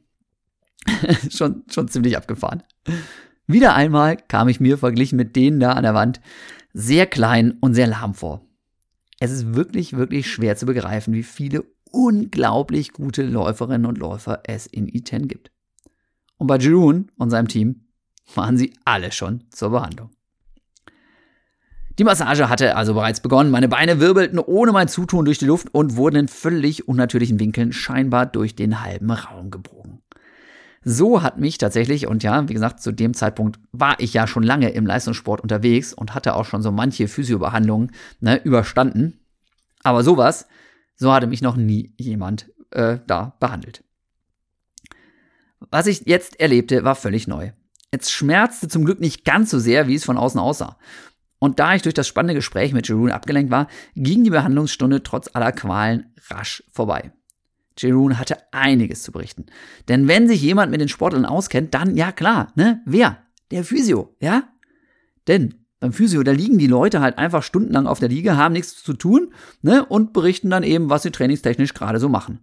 schon, 1.29 1.63
schon 1.71 1.87
ziemlich 1.87 2.17
abgefahren. 2.17 2.63
Wieder 3.47 3.75
einmal 3.75 4.17
kam 4.17 4.47
ich 4.47 4.59
mir 4.59 4.77
verglichen 4.77 5.17
mit 5.17 5.35
denen 5.35 5.59
da 5.59 5.73
an 5.73 5.83
der 5.83 5.93
Wand 5.93 6.21
sehr 6.73 7.07
klein 7.07 7.57
und 7.59 7.73
sehr 7.73 7.87
lahm 7.87 8.13
vor. 8.13 8.45
Es 9.19 9.31
ist 9.31 9.55
wirklich, 9.55 9.97
wirklich 9.97 10.31
schwer 10.31 10.55
zu 10.55 10.65
begreifen, 10.65 11.13
wie 11.13 11.23
viele 11.23 11.65
unglaublich 11.91 12.93
gute 12.93 13.23
Läuferinnen 13.23 13.85
und 13.85 13.97
Läufer 13.97 14.43
es 14.45 14.67
in 14.67 14.87
E10 14.87 15.27
gibt. 15.27 15.51
Und 16.37 16.47
bei 16.47 16.57
Jeroen 16.57 17.11
und 17.17 17.29
seinem 17.29 17.47
Team 17.47 17.87
waren 18.35 18.57
sie 18.57 18.73
alle 18.85 19.11
schon 19.11 19.43
zur 19.49 19.71
Behandlung. 19.71 20.11
Die 21.99 22.05
Massage 22.05 22.47
hatte 22.47 22.77
also 22.77 22.93
bereits 22.93 23.19
begonnen. 23.19 23.51
Meine 23.51 23.67
Beine 23.67 23.99
wirbelten 23.99 24.39
ohne 24.39 24.71
mein 24.71 24.87
Zutun 24.87 25.25
durch 25.25 25.37
die 25.37 25.45
Luft 25.45 25.67
und 25.73 25.97
wurden 25.97 26.15
in 26.15 26.27
völlig 26.29 26.87
unnatürlichen 26.87 27.41
Winkeln 27.41 27.73
scheinbar 27.73 28.25
durch 28.25 28.55
den 28.55 28.81
halben 28.81 29.11
Raum 29.11 29.51
gebogen. 29.51 30.01
So 30.81 31.23
hat 31.23 31.39
mich 31.39 31.57
tatsächlich, 31.57 32.07
und 32.07 32.23
ja, 32.23 32.47
wie 32.47 32.53
gesagt, 32.53 32.81
zu 32.81 32.93
dem 32.93 33.13
Zeitpunkt 33.13 33.59
war 33.73 33.99
ich 33.99 34.13
ja 34.13 34.27
schon 34.27 34.43
lange 34.43 34.69
im 34.69 34.85
Leistungssport 34.85 35.41
unterwegs 35.41 35.93
und 35.93 36.15
hatte 36.15 36.35
auch 36.35 36.45
schon 36.45 36.61
so 36.61 36.71
manche 36.71 37.09
Physiobehandlungen 37.09 37.91
ne, 38.21 38.41
überstanden. 38.45 39.19
Aber 39.83 40.01
sowas, 40.01 40.47
so 40.95 41.11
hatte 41.11 41.27
mich 41.27 41.41
noch 41.41 41.57
nie 41.57 41.93
jemand 41.97 42.49
äh, 42.71 42.99
da 43.07 43.35
behandelt. 43.41 43.83
Was 45.69 45.85
ich 45.85 46.03
jetzt 46.05 46.39
erlebte, 46.39 46.85
war 46.85 46.95
völlig 46.95 47.27
neu. 47.27 47.51
Es 47.91 48.11
schmerzte 48.11 48.67
zum 48.67 48.85
Glück 48.85 49.01
nicht 49.01 49.25
ganz 49.25 49.49
so 49.49 49.59
sehr, 49.59 49.87
wie 49.87 49.95
es 49.95 50.05
von 50.05 50.17
außen 50.17 50.39
aussah. 50.39 50.77
Und 51.39 51.59
da 51.59 51.73
ich 51.73 51.81
durch 51.81 51.95
das 51.95 52.07
spannende 52.07 52.35
Gespräch 52.35 52.73
mit 52.73 52.87
Jeroen 52.87 53.11
abgelenkt 53.11 53.51
war, 53.51 53.67
ging 53.95 54.23
die 54.23 54.29
Behandlungsstunde 54.29 55.03
trotz 55.03 55.29
aller 55.33 55.53
Qualen 55.53 56.13
rasch 56.29 56.63
vorbei. 56.71 57.13
Jeroen 57.77 58.19
hatte 58.19 58.37
einiges 58.51 59.03
zu 59.03 59.11
berichten. 59.11 59.45
Denn 59.87 60.07
wenn 60.07 60.27
sich 60.27 60.41
jemand 60.41 60.71
mit 60.71 60.81
den 60.81 60.89
Sportlern 60.89 61.25
auskennt, 61.25 61.73
dann, 61.73 61.95
ja 61.95 62.11
klar, 62.11 62.51
ne? 62.55 62.81
Wer? 62.85 63.19
Der 63.51 63.63
Physio, 63.63 64.15
ja? 64.19 64.49
Denn 65.27 65.55
beim 65.79 65.93
Physio, 65.93 66.23
da 66.23 66.33
liegen 66.33 66.57
die 66.57 66.67
Leute 66.67 66.99
halt 66.99 67.17
einfach 67.17 67.41
stundenlang 67.41 67.87
auf 67.87 67.99
der 67.99 68.09
Liege, 68.09 68.35
haben 68.35 68.53
nichts 68.53 68.83
zu 68.83 68.93
tun, 68.93 69.33
ne? 69.61 69.85
Und 69.85 70.11
berichten 70.11 70.49
dann 70.49 70.63
eben, 70.63 70.89
was 70.89 71.03
sie 71.03 71.11
trainingstechnisch 71.11 71.73
gerade 71.73 71.99
so 71.99 72.09
machen. 72.09 72.39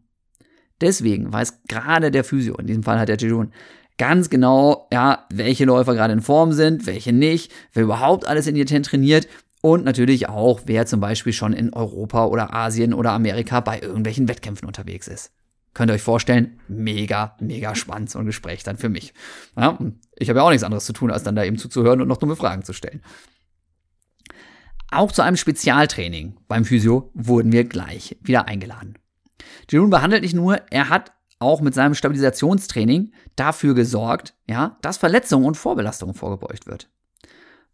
Deswegen 0.80 1.32
weiß 1.32 1.62
gerade 1.68 2.10
der 2.10 2.24
Physio, 2.24 2.56
in 2.56 2.66
diesem 2.66 2.82
Fall 2.82 2.98
hat 2.98 3.08
der 3.08 3.16
Jerun, 3.18 3.52
ganz 3.98 4.30
genau, 4.30 4.88
ja, 4.92 5.26
welche 5.30 5.64
Läufer 5.64 5.94
gerade 5.94 6.12
in 6.12 6.22
Form 6.22 6.52
sind, 6.52 6.86
welche 6.86 7.12
nicht, 7.12 7.52
wer 7.72 7.84
überhaupt 7.84 8.26
alles 8.26 8.46
in 8.46 8.56
Intent 8.56 8.86
trainiert 8.86 9.28
und 9.62 9.84
natürlich 9.84 10.28
auch, 10.28 10.60
wer 10.66 10.86
zum 10.86 11.00
Beispiel 11.00 11.32
schon 11.32 11.52
in 11.52 11.72
Europa 11.72 12.26
oder 12.26 12.54
Asien 12.54 12.94
oder 12.94 13.12
Amerika 13.12 13.60
bei 13.60 13.80
irgendwelchen 13.80 14.28
Wettkämpfen 14.28 14.66
unterwegs 14.66 15.08
ist. 15.08 15.32
Könnt 15.74 15.90
ihr 15.90 15.94
euch 15.94 16.02
vorstellen, 16.02 16.60
mega, 16.68 17.36
mega 17.40 17.74
spannend 17.74 18.08
so 18.08 18.18
ein 18.18 18.26
Gespräch 18.26 18.62
dann 18.62 18.78
für 18.78 18.88
mich. 18.88 19.12
Ja, 19.56 19.78
ich 20.16 20.28
habe 20.28 20.38
ja 20.38 20.44
auch 20.44 20.50
nichts 20.50 20.64
anderes 20.64 20.86
zu 20.86 20.92
tun, 20.92 21.10
als 21.10 21.22
dann 21.22 21.36
da 21.36 21.44
eben 21.44 21.58
zuzuhören 21.58 22.00
und 22.00 22.08
noch 22.08 22.16
dumme 22.16 22.36
Fragen 22.36 22.64
zu 22.64 22.72
stellen. 22.72 23.02
Auch 24.90 25.12
zu 25.12 25.22
einem 25.22 25.36
Spezialtraining 25.36 26.36
beim 26.48 26.64
Physio 26.64 27.10
wurden 27.12 27.52
wir 27.52 27.64
gleich 27.64 28.16
wieder 28.22 28.48
eingeladen. 28.48 28.94
Jerome 29.70 29.90
behandelt 29.90 30.22
nicht 30.22 30.34
nur, 30.34 30.60
er 30.70 30.88
hat 30.88 31.12
auch 31.38 31.60
mit 31.60 31.74
seinem 31.74 31.94
Stabilisationstraining 31.94 33.12
dafür 33.36 33.74
gesorgt, 33.74 34.34
ja, 34.48 34.78
dass 34.82 34.96
Verletzungen 34.96 35.46
und 35.46 35.56
Vorbelastungen 35.56 36.14
vorgebeugt 36.14 36.66
wird. 36.66 36.88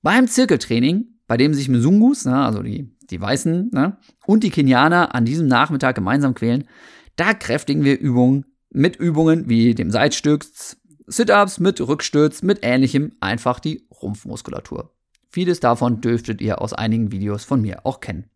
Beim 0.03 0.27
Zirkeltraining, 0.27 1.07
bei 1.27 1.37
dem 1.37 1.55
sich 1.55 1.69
Mzungus, 1.69 2.25
na, 2.25 2.47
also 2.47 2.63
die, 2.63 2.91
die 3.11 3.21
Weißen, 3.21 3.71
na, 3.73 3.99
und 4.27 4.43
die 4.43 4.51
Kenianer 4.51 5.15
an 5.15 5.25
diesem 5.25 5.47
Nachmittag 5.47 5.95
gemeinsam 5.95 6.35
quälen, 6.35 6.69
da 7.17 7.35
kräftigen 7.35 7.85
wir 7.85 7.99
Übungen 7.99 8.47
mit 8.71 8.97
Übungen 8.97 9.49
wie 9.49 9.75
dem 9.75 9.91
Seitstütz, 9.91 10.79
Sit-ups 11.07 11.61
mit 11.61 11.81
Rückstütz, 11.81 12.43
mit 12.43 12.61
ähnlichem, 12.63 13.13
einfach 13.21 13.61
die 13.61 13.87
Rumpfmuskulatur. 14.03 14.95
Vieles 15.29 15.61
davon 15.61 16.01
dürftet 16.01 16.41
ihr 16.41 16.61
aus 16.61 16.73
einigen 16.73 17.13
Videos 17.13 17.45
von 17.45 17.61
mir 17.61 17.87
auch 17.87 18.01
kennen. 18.01 18.31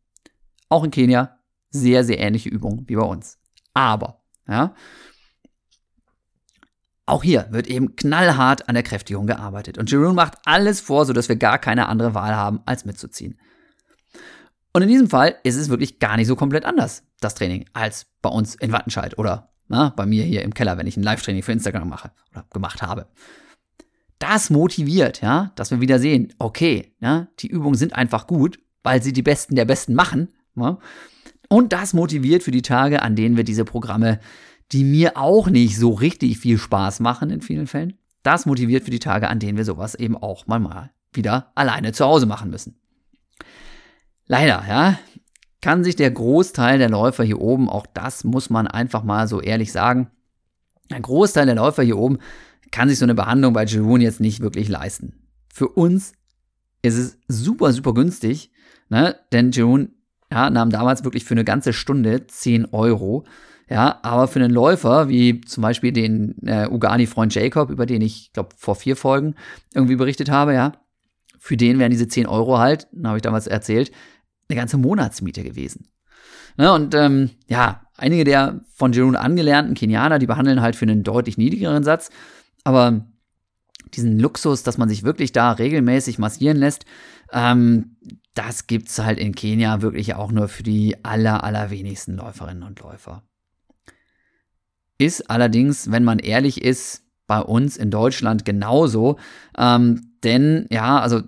Auch 0.69 0.85
in 0.85 0.91
Kenia 0.91 1.39
sehr, 1.71 2.05
sehr 2.05 2.19
ähnliche 2.19 2.49
Übungen 2.49 2.85
wie 2.89 2.97
bei 2.97 3.03
uns. 3.03 3.39
Aber, 3.75 4.23
ja, 4.49 4.75
auch 7.07 7.23
hier 7.23 7.47
wird 7.51 7.69
eben 7.69 7.95
knallhart 7.95 8.69
an 8.69 8.75
der 8.75 8.83
Kräftigung 8.83 9.27
gearbeitet. 9.27 9.79
Und 9.79 9.91
Jerome 9.91 10.15
macht 10.15 10.35
alles 10.45 10.81
vor, 10.81 11.07
sodass 11.07 11.29
wir 11.29 11.37
gar 11.37 11.59
keine 11.59 11.89
andere 11.89 12.15
Wahl 12.15 12.35
haben, 12.35 12.61
als 12.67 12.85
mitzuziehen. 12.85 13.39
Und 14.73 14.83
in 14.83 14.89
diesem 14.89 15.09
Fall 15.09 15.37
ist 15.45 15.57
es 15.57 15.69
wirklich 15.69 16.01
gar 16.01 16.17
nicht 16.17 16.27
so 16.27 16.37
komplett 16.37 16.65
anders, 16.65 17.05
das 17.21 17.35
Training, 17.35 17.65
als 17.73 18.07
bei 18.21 18.29
uns 18.29 18.57
in 18.57 18.73
Wattenscheid 18.73 19.19
oder 19.19 19.51
na, 19.69 19.93
bei 19.97 20.05
mir 20.05 20.25
hier 20.25 20.43
im 20.43 20.53
Keller, 20.53 20.77
wenn 20.77 20.87
ich 20.87 20.97
ein 20.97 21.03
Live-Training 21.03 21.43
für 21.43 21.53
Instagram 21.53 21.89
mache 21.89 22.11
oder 22.33 22.45
gemacht 22.53 22.83
habe. 22.83 23.07
Das 24.19 24.51
motiviert, 24.51 25.23
ja, 25.23 25.53
dass 25.57 25.71
wir 25.71 25.81
wieder 25.81 25.99
sehen, 25.99 26.35
okay, 26.39 26.95
ja, 27.01 27.29
die 27.39 27.49
Übungen 27.49 27.77
sind 27.77 27.95
einfach 27.95 28.27
gut, 28.27 28.59
weil 28.83 29.03
sie 29.03 29.13
die 29.13 29.23
Besten 29.23 29.57
der 29.57 29.65
Besten 29.65 29.95
machen. 29.95 30.29
Ja, 30.57 30.79
und 31.49 31.73
das 31.73 31.95
motiviert 31.95 32.43
für 32.43 32.51
die 32.51 32.63
Tage, 32.63 33.03
an 33.03 33.17
denen 33.17 33.37
wir 33.37 33.45
diese 33.45 33.65
Programme 33.65 34.21
die 34.73 34.85
mir 34.85 35.17
auch 35.17 35.49
nicht 35.49 35.79
so 35.79 35.91
richtig 35.91 36.39
viel 36.39 36.59
Spaß 36.59 37.01
machen 37.01 37.31
in 37.31 37.41
vielen 37.41 37.67
Fällen. 37.67 37.95
Das 38.23 38.47
motiviert 38.47 38.85
für 38.85 38.91
die 38.91 38.99
Tage, 38.99 39.29
an 39.29 39.39
denen 39.39 39.57
wir 39.57 39.65
sowas 39.65 39.95
eben 39.95 40.17
auch 40.17 40.47
mal, 40.47 40.59
mal 40.59 40.91
wieder 41.13 41.53
alleine 41.55 41.93
zu 41.93 42.05
Hause 42.05 42.27
machen 42.27 42.51
müssen. 42.51 42.79
Leider, 44.27 44.65
ja, 44.69 44.99
kann 45.61 45.85
sich 45.85 45.97
der 45.97 46.11
Großteil 46.11 46.79
der 46.79 46.91
Läufer 46.91 47.25
hier 47.25 47.41
oben, 47.41 47.69
auch 47.69 47.87
das 47.87 48.25
muss 48.25 48.51
man 48.51 48.67
einfach 48.67 49.03
mal 49.03 49.29
so 49.29 49.41
ehrlich 49.41 49.73
sagen, 49.73 50.11
ein 50.91 51.03
Großteil 51.03 51.47
der 51.47 51.55
Läufer 51.55 51.83
hier 51.83 51.99
oben 51.99 52.19
kann 52.71 52.89
sich 52.89 52.99
so 52.99 53.05
eine 53.05 53.15
Behandlung 53.15 53.53
bei 53.53 53.65
Jerome 53.65 54.03
jetzt 54.03 54.21
nicht 54.21 54.41
wirklich 54.41 54.69
leisten. 54.69 55.15
Für 55.53 55.69
uns 55.69 56.13
ist 56.83 56.99
es 56.99 57.19
super, 57.29 57.73
super 57.73 57.95
günstig, 57.95 58.51
ne? 58.89 59.17
denn 59.33 59.53
Jerome 59.53 59.89
ja, 60.31 60.51
nahm 60.51 60.71
damals 60.71 61.05
wirklich 61.05 61.25
für 61.25 61.35
eine 61.35 61.45
ganze 61.45 61.73
Stunde 61.73 62.27
10 62.27 62.67
Euro. 62.67 63.25
Ja, 63.69 63.99
aber 64.03 64.29
für 64.29 64.39
einen 64.39 64.53
Läufer, 64.53 65.09
wie 65.09 65.41
zum 65.41 65.63
Beispiel 65.63 65.93
den 65.93 66.37
äh, 66.47 66.69
Ugani-Freund 66.69 67.35
Jacob, 67.35 67.71
über 67.71 67.85
den 67.85 68.01
ich, 68.01 68.33
glaube, 68.33 68.51
vor 68.57 68.77
vier 68.77 68.95
Folgen 68.95 69.35
irgendwie 69.75 69.97
berichtet 69.97 70.31
habe, 70.31 70.55
ja, 70.55 70.73
für 71.39 71.57
den 71.57 71.79
wären 71.79 71.91
diese 71.91 72.09
10 72.09 72.27
Euro 72.27 72.59
halt, 72.59 72.87
habe 73.05 73.19
ich 73.19 73.23
damals 73.23 73.47
erzählt, 73.47 73.91
eine 74.49 74.57
ganze 74.57 74.79
Monatsmiete 74.79 75.43
gewesen. 75.43 75.89
Ne, 76.57 76.73
und 76.73 76.95
ähm, 76.95 77.31
ja, 77.49 77.83
einige 77.97 78.25
der 78.25 78.61
von 78.75 78.93
Jerome 78.93 79.21
angelernten 79.21 79.75
Kenianer, 79.75 80.19
die 80.19 80.27
behandeln 80.27 80.63
halt 80.63 80.77
für 80.77 80.85
einen 80.85 81.03
deutlich 81.03 81.37
niedrigeren 81.37 81.85
Satz, 81.85 82.11
aber 82.65 83.07
diesen 83.95 84.19
Luxus, 84.19 84.63
dass 84.63 84.79
man 84.79 84.89
sich 84.89 85.03
wirklich 85.03 85.33
da 85.33 85.53
regelmäßig 85.53 86.19
massieren 86.19 86.57
lässt, 86.57 86.87
ähm, 87.33 87.97
das 88.35 88.67
gibt's 88.67 88.99
halt 88.99 89.19
in 89.19 89.35
Kenia 89.35 89.83
wirklich 89.83 90.15
auch 90.15 90.31
nur 90.33 90.49
für 90.49 90.63
die 90.63 91.05
aller, 91.05 91.45
allerwenigsten 91.45 92.17
Läuferinnen 92.17 92.63
und 92.63 92.81
Läufer. 92.81 93.23
Ist 94.99 95.31
allerdings, 95.31 95.91
wenn 95.91 96.05
man 96.05 96.19
ehrlich 96.19 96.63
ist, 96.63 97.03
bei 97.27 97.41
uns 97.41 97.77
in 97.77 97.91
Deutschland 97.91 98.45
genauso. 98.45 99.17
Ähm, 99.59 100.13
denn 100.23 100.67
ja, 100.71 101.01
also 101.01 101.23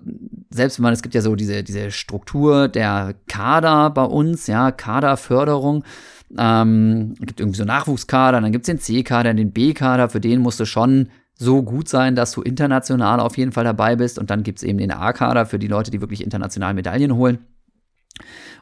selbst 0.49 0.79
wenn 0.79 0.83
man, 0.83 0.93
es 0.93 1.01
gibt 1.01 1.15
ja 1.15 1.21
so 1.21 1.35
diese, 1.35 1.63
diese 1.63 1.91
Struktur 1.91 2.67
der 2.67 3.15
Kader 3.27 3.89
bei 3.89 4.03
uns, 4.03 4.47
ja, 4.47 4.71
Kaderförderung. 4.71 5.83
Ähm, 6.37 7.15
gibt 7.19 7.39
irgendwie 7.39 7.57
so 7.57 7.65
Nachwuchskader, 7.65 8.39
dann 8.39 8.51
gibt 8.51 8.63
es 8.63 8.67
den 8.67 8.79
C-Kader, 8.79 9.33
den 9.33 9.51
B-Kader, 9.51 10.09
für 10.09 10.19
den 10.19 10.41
musst 10.41 10.59
du 10.59 10.65
schon 10.65 11.09
so 11.33 11.63
gut 11.63 11.89
sein, 11.89 12.15
dass 12.15 12.33
du 12.33 12.41
international 12.41 13.19
auf 13.19 13.37
jeden 13.37 13.51
Fall 13.51 13.63
dabei 13.63 13.95
bist. 13.95 14.19
Und 14.19 14.29
dann 14.29 14.43
gibt 14.43 14.59
es 14.59 14.63
eben 14.63 14.77
den 14.77 14.91
A-Kader 14.91 15.45
für 15.45 15.57
die 15.57 15.67
Leute, 15.67 15.89
die 15.91 16.01
wirklich 16.01 16.23
international 16.23 16.73
Medaillen 16.73 17.15
holen. 17.15 17.39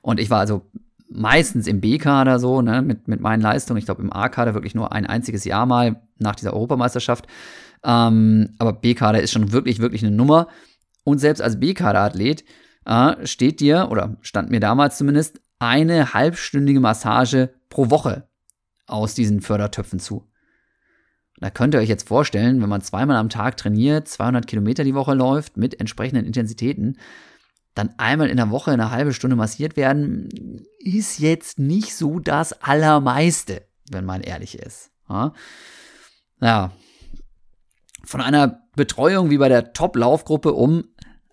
Und 0.01 0.19
ich 0.19 0.29
war 0.29 0.39
also 0.39 0.61
meistens 1.09 1.67
im 1.67 1.81
B-Kader 1.81 2.39
so, 2.39 2.61
ne, 2.61 2.81
mit, 2.81 3.07
mit 3.07 3.21
meinen 3.21 3.41
Leistungen. 3.41 3.77
Ich 3.77 3.85
glaube, 3.85 4.01
im 4.01 4.13
A-Kader 4.13 4.53
wirklich 4.53 4.75
nur 4.75 4.91
ein 4.91 5.05
einziges 5.05 5.45
Jahr 5.45 5.65
mal 5.65 6.01
nach 6.17 6.35
dieser 6.35 6.53
Europameisterschaft. 6.53 7.27
Ähm, 7.83 8.49
aber 8.59 8.73
B-Kader 8.73 9.21
ist 9.21 9.31
schon 9.31 9.51
wirklich, 9.51 9.79
wirklich 9.79 10.03
eine 10.03 10.15
Nummer. 10.15 10.47
Und 11.03 11.19
selbst 11.19 11.41
als 11.41 11.59
B-Kader-Athlet 11.59 12.43
äh, 12.85 13.25
steht 13.25 13.59
dir, 13.59 13.87
oder 13.91 14.17
stand 14.21 14.49
mir 14.49 14.59
damals 14.59 14.97
zumindest, 14.97 15.39
eine 15.59 16.13
halbstündige 16.13 16.79
Massage 16.79 17.53
pro 17.69 17.89
Woche 17.89 18.27
aus 18.85 19.13
diesen 19.15 19.41
Fördertöpfen 19.41 19.99
zu. 19.99 20.27
Da 21.39 21.49
könnt 21.49 21.75
ihr 21.75 21.79
euch 21.79 21.89
jetzt 21.89 22.07
vorstellen, 22.07 22.61
wenn 22.61 22.69
man 22.69 22.81
zweimal 22.81 23.17
am 23.17 23.29
Tag 23.29 23.57
trainiert, 23.57 24.07
200 24.07 24.47
Kilometer 24.47 24.83
die 24.83 24.95
Woche 24.95 25.13
läuft 25.13 25.57
mit 25.57 25.79
entsprechenden 25.79 26.25
Intensitäten, 26.25 26.97
dann 27.77 27.93
einmal 27.97 28.29
in 28.29 28.37
der 28.37 28.49
Woche 28.49 28.71
eine 28.71 28.91
halbe 28.91 29.13
Stunde 29.13 29.35
massiert 29.35 29.77
werden, 29.77 30.29
ist 30.79 31.19
jetzt 31.19 31.59
nicht 31.59 31.95
so 31.95 32.19
das 32.19 32.61
Allermeiste, 32.61 33.63
wenn 33.91 34.05
man 34.05 34.21
ehrlich 34.21 34.57
ist. 34.57 34.91
Ja, 36.41 36.71
von 38.07 38.21
einer 38.21 38.61
Betreuung 38.75 39.29
wie 39.29 39.37
bei 39.37 39.49
der 39.49 39.73
Top-Laufgruppe 39.73 40.53
um, 40.53 40.85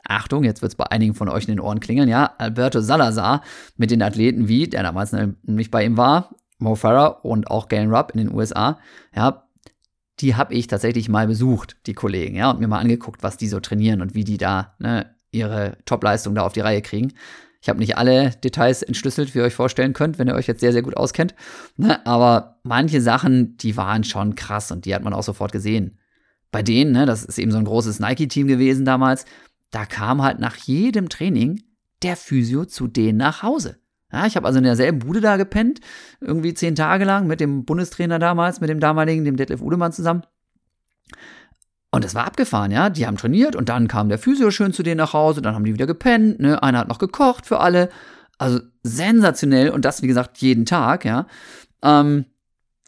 Achtung, 0.07 0.45
jetzt 0.45 0.61
wird 0.61 0.73
es 0.73 0.77
bei 0.77 0.87
einigen 0.87 1.15
von 1.15 1.29
euch 1.29 1.45
in 1.45 1.53
den 1.53 1.61
Ohren 1.61 1.81
klingeln, 1.81 2.09
ja, 2.09 2.35
Alberto 2.39 2.81
Salazar 2.81 3.43
mit 3.77 3.91
den 3.91 4.03
Athleten 4.03 4.49
wie, 4.49 4.69
der 4.69 4.83
damals 4.83 5.13
nämlich 5.13 5.71
bei 5.71 5.85
ihm 5.85 5.97
war, 5.97 6.35
Mo 6.59 6.75
Farah 6.75 7.07
und 7.07 7.51
auch 7.51 7.69
Galen 7.69 7.95
Rupp 7.95 8.11
in 8.13 8.19
den 8.19 8.35
USA, 8.35 8.79
ja, 9.15 9.49
die 10.21 10.35
habe 10.35 10.55
ich 10.55 10.67
tatsächlich 10.67 11.09
mal 11.09 11.27
besucht, 11.27 11.77
die 11.87 11.95
Kollegen, 11.95 12.37
ja, 12.37 12.51
und 12.51 12.61
mir 12.61 12.69
mal 12.69 12.81
angeguckt, 12.81 13.23
was 13.23 13.37
die 13.37 13.49
so 13.49 13.61
trainieren 13.61 14.01
und 14.01 14.15
wie 14.15 14.25
die 14.25 14.37
da 14.37 14.75
ne, 14.79 15.14
ihre 15.35 15.77
Topleistung 15.85 16.35
da 16.35 16.43
auf 16.43 16.53
die 16.53 16.61
Reihe 16.61 16.83
kriegen. 16.83 17.13
Ich 17.61 17.69
habe 17.69 17.79
nicht 17.79 17.97
alle 17.97 18.31
Details 18.31 18.83
entschlüsselt, 18.83 19.35
wie 19.35 19.39
ihr 19.39 19.45
euch 19.45 19.55
vorstellen 19.55 19.95
könnt, 19.95 20.19
wenn 20.19 20.29
ihr 20.29 20.35
euch 20.35 20.47
jetzt 20.47 20.61
sehr, 20.61 20.73
sehr 20.73 20.83
gut 20.83 20.97
auskennt. 20.97 21.35
Ne? 21.77 22.07
Aber 22.07 22.61
manche 22.63 23.01
Sachen, 23.01 23.57
die 23.57 23.77
waren 23.77 24.05
schon 24.05 24.35
krass 24.35 24.71
und 24.71 24.85
die 24.85 24.95
hat 24.95 25.03
man 25.03 25.15
auch 25.15 25.23
sofort 25.23 25.51
gesehen. 25.51 25.99
Bei 26.53 26.63
denen, 26.63 26.93
ne, 26.93 27.07
das 27.07 27.25
ist 27.25 27.39
eben 27.39 27.51
so 27.51 27.59
ein 27.59 27.65
großes 27.65 28.01
Nike-Team 28.01 28.47
gewesen 28.47 28.85
damals, 28.85 29.25
da 29.71 29.87
kam 29.87 30.23
halt 30.23 30.39
nach 30.39 30.57
jedem 30.57 31.09
Training 31.09 31.63
der 32.03 32.17
Physio 32.17 32.67
zu 32.67 32.87
denen 32.87 33.19
nach 33.19 33.43
Hause. 33.43 33.79
Ja, 34.13 34.27
ich 34.27 34.37
habe 34.37 34.47
also 34.47 34.59
in 34.59 34.65
derselben 34.65 35.01
Bude 35.01 35.21
da 35.21 35.37
gepennt, 35.37 35.81
irgendwie 36.21 36.55
zehn 36.55 36.77
Tage 36.77 37.05
lang 37.05 37.27
mit 37.27 37.41
dem 37.41 37.65
Bundestrainer 37.65 38.21
damals, 38.21 38.61
mit 38.61 38.71
dem 38.71 38.79
damaligen, 38.79 39.25
dem 39.25 39.37
Detlef 39.37 39.61
Udemann 39.61 39.93
zusammen. 39.93 40.23
Und 41.95 42.05
es 42.05 42.17
war 42.17 42.27
abgefahren, 42.27 42.73
ja. 42.73 42.91
Die 42.91 43.07
haben 43.07 43.17
trainiert 43.17 43.55
und 43.55 43.69
dann 43.69 43.87
kam 43.87 44.09
der 44.09 44.19
Physio 44.19 44.51
schön 44.51 44.73
zu 44.73 44.83
denen 44.83 44.99
nach 44.99 45.13
Hause, 45.13 45.43
dann 45.43 45.55
haben 45.55 45.63
die 45.65 45.75
wieder 45.75 45.87
gepennt, 45.87 46.41
ne? 46.41 46.61
Einer 46.61 46.79
hat 46.79 46.89
noch 46.89 46.99
gekocht 46.99 47.47
für 47.47 47.61
alle. 47.61 47.89
Also 48.37 48.59
sensationell 48.83 49.71
und 49.71 49.85
das, 49.85 50.03
wie 50.03 50.09
gesagt, 50.09 50.39
jeden 50.39 50.67
Tag, 50.67 51.05
ja. 51.05 51.29
Ähm, 51.83 52.25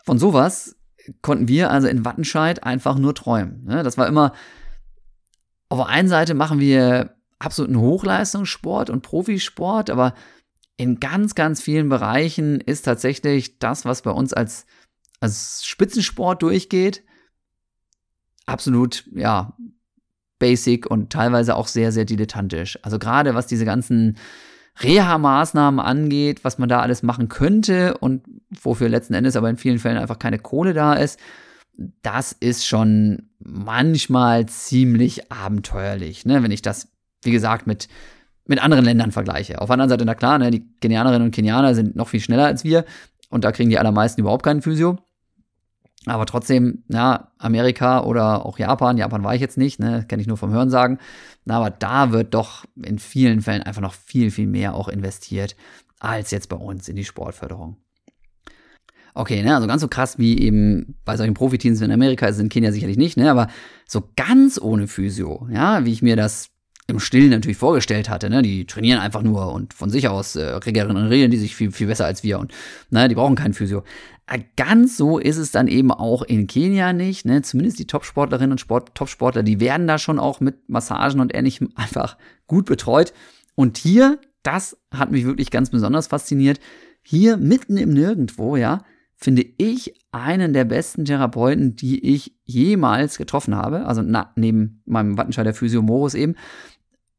von 0.04 0.18
sowas 0.18 0.74
konnten 1.22 1.46
wir 1.46 1.70
also 1.70 1.86
in 1.86 2.04
Wattenscheid 2.04 2.64
einfach 2.64 2.98
nur 2.98 3.14
träumen. 3.14 3.62
Ne? 3.64 3.84
Das 3.84 3.96
war 3.96 4.08
immer, 4.08 4.32
auf 5.68 5.78
der 5.78 5.86
einen 5.86 6.08
Seite 6.08 6.34
machen 6.34 6.58
wir 6.58 7.14
absoluten 7.38 7.78
Hochleistungssport 7.78 8.90
und 8.90 9.02
Profisport, 9.02 9.88
aber 9.88 10.14
in 10.78 10.98
ganz, 10.98 11.36
ganz 11.36 11.62
vielen 11.62 11.88
Bereichen 11.88 12.60
ist 12.60 12.82
tatsächlich 12.82 13.60
das, 13.60 13.84
was 13.84 14.02
bei 14.02 14.10
uns 14.10 14.32
als, 14.32 14.66
als 15.20 15.64
Spitzensport 15.64 16.42
durchgeht, 16.42 17.04
absolut, 18.46 19.04
ja, 19.14 19.56
basic 20.38 20.86
und 20.86 21.10
teilweise 21.10 21.56
auch 21.56 21.66
sehr, 21.66 21.92
sehr 21.92 22.04
dilettantisch. 22.04 22.78
Also 22.82 22.98
gerade 22.98 23.34
was 23.34 23.46
diese 23.46 23.64
ganzen 23.64 24.16
Reha-Maßnahmen 24.80 25.80
angeht, 25.80 26.44
was 26.44 26.58
man 26.58 26.68
da 26.68 26.80
alles 26.80 27.02
machen 27.02 27.28
könnte 27.28 27.96
und 27.98 28.24
wofür 28.50 28.88
letzten 28.88 29.14
Endes 29.14 29.36
aber 29.36 29.48
in 29.48 29.56
vielen 29.56 29.78
Fällen 29.78 29.96
einfach 29.96 30.18
keine 30.18 30.38
Kohle 30.38 30.74
da 30.74 30.94
ist, 30.94 31.18
das 32.02 32.32
ist 32.32 32.66
schon 32.66 33.30
manchmal 33.38 34.46
ziemlich 34.46 35.30
abenteuerlich, 35.30 36.26
ne? 36.26 36.42
wenn 36.42 36.50
ich 36.50 36.62
das, 36.62 36.88
wie 37.22 37.30
gesagt, 37.30 37.66
mit, 37.66 37.88
mit 38.46 38.62
anderen 38.62 38.84
Ländern 38.84 39.12
vergleiche. 39.12 39.60
Auf 39.60 39.68
der 39.68 39.74
anderen 39.74 39.90
Seite, 39.90 40.04
na 40.04 40.14
klar, 40.14 40.38
ne, 40.38 40.50
die 40.50 40.66
Kenianerinnen 40.80 41.26
und 41.26 41.34
Kenianer 41.34 41.74
sind 41.74 41.96
noch 41.96 42.08
viel 42.08 42.20
schneller 42.20 42.46
als 42.46 42.64
wir 42.64 42.84
und 43.30 43.44
da 43.44 43.52
kriegen 43.52 43.70
die 43.70 43.78
allermeisten 43.78 44.20
überhaupt 44.20 44.44
keinen 44.44 44.62
Physio. 44.62 44.98
Aber 46.06 46.24
trotzdem, 46.24 46.84
ja, 46.88 47.32
Amerika 47.38 48.04
oder 48.04 48.46
auch 48.46 48.58
Japan, 48.58 48.96
Japan 48.96 49.24
war 49.24 49.34
ich 49.34 49.40
jetzt 49.40 49.58
nicht, 49.58 49.80
ne, 49.80 50.04
kenne 50.08 50.22
ich 50.22 50.28
nur 50.28 50.36
vom 50.36 50.52
Hörensagen. 50.52 50.98
Aber 51.48 51.70
da 51.70 52.12
wird 52.12 52.32
doch 52.32 52.64
in 52.80 52.98
vielen 52.98 53.40
Fällen 53.40 53.62
einfach 53.62 53.82
noch 53.82 53.94
viel, 53.94 54.30
viel 54.30 54.46
mehr 54.46 54.74
auch 54.74 54.88
investiert 54.88 55.56
als 55.98 56.30
jetzt 56.30 56.48
bei 56.48 56.56
uns 56.56 56.88
in 56.88 56.96
die 56.96 57.04
Sportförderung. 57.04 57.76
Okay, 59.14 59.42
ne, 59.42 59.54
also 59.54 59.66
ganz 59.66 59.80
so 59.80 59.88
krass 59.88 60.18
wie 60.18 60.38
eben 60.38 60.96
bei 61.04 61.16
solchen 61.16 61.34
Profiteams 61.34 61.80
in 61.80 61.90
Amerika 61.90 62.26
ist 62.26 62.38
in 62.38 62.50
Kenia 62.50 62.70
sicherlich 62.70 62.98
nicht, 62.98 63.16
ne, 63.16 63.30
aber 63.30 63.48
so 63.86 64.10
ganz 64.14 64.60
ohne 64.60 64.88
Physio, 64.88 65.48
ja, 65.50 65.84
wie 65.84 65.92
ich 65.92 66.02
mir 66.02 66.16
das 66.16 66.50
im 66.86 67.00
Stillen 67.00 67.30
natürlich 67.30 67.56
vorgestellt 67.56 68.08
hatte. 68.08 68.30
Ne? 68.30 68.42
Die 68.42 68.64
trainieren 68.64 69.00
einfach 69.00 69.22
nur 69.22 69.52
und 69.52 69.74
von 69.74 69.90
sich 69.90 70.08
aus 70.08 70.36
äh, 70.36 70.44
regenerieren 70.44 71.30
die 71.30 71.36
sich 71.36 71.56
viel, 71.56 71.72
viel 71.72 71.88
besser 71.88 72.06
als 72.06 72.22
wir 72.22 72.38
und 72.38 72.52
ne, 72.90 73.08
die 73.08 73.14
brauchen 73.14 73.34
keinen 73.34 73.54
Physio. 73.54 73.82
Äh, 74.28 74.40
ganz 74.56 74.96
so 74.96 75.18
ist 75.18 75.36
es 75.36 75.52
dann 75.52 75.68
eben 75.68 75.92
auch 75.92 76.22
in 76.22 76.46
Kenia 76.46 76.92
nicht. 76.92 77.24
Ne? 77.26 77.42
Zumindest 77.42 77.78
die 77.78 77.86
Topsportlerinnen 77.86 78.52
und 78.52 78.60
Sport, 78.60 78.94
Topsportler, 78.94 79.42
die 79.42 79.60
werden 79.60 79.86
da 79.86 79.98
schon 79.98 80.18
auch 80.18 80.40
mit 80.40 80.68
Massagen 80.68 81.20
und 81.20 81.34
ähnlichem 81.34 81.70
einfach 81.76 82.16
gut 82.46 82.66
betreut. 82.66 83.12
Und 83.54 83.78
hier, 83.78 84.18
das 84.42 84.76
hat 84.92 85.10
mich 85.10 85.24
wirklich 85.24 85.50
ganz 85.50 85.70
besonders 85.70 86.08
fasziniert, 86.08 86.60
hier 87.02 87.36
mitten 87.36 87.76
im 87.76 87.92
Nirgendwo, 87.92 88.56
ja, 88.56 88.82
finde 89.14 89.46
ich 89.58 89.94
einen 90.10 90.52
der 90.52 90.64
besten 90.64 91.04
Therapeuten, 91.04 91.76
die 91.76 92.04
ich 92.14 92.34
jemals 92.44 93.16
getroffen 93.16 93.54
habe. 93.54 93.86
Also 93.86 94.02
na, 94.02 94.32
neben 94.36 94.82
meinem 94.84 95.16
Wattenscheider 95.16 95.54
Physio 95.54 95.82
Morus 95.82 96.14
eben. 96.14 96.34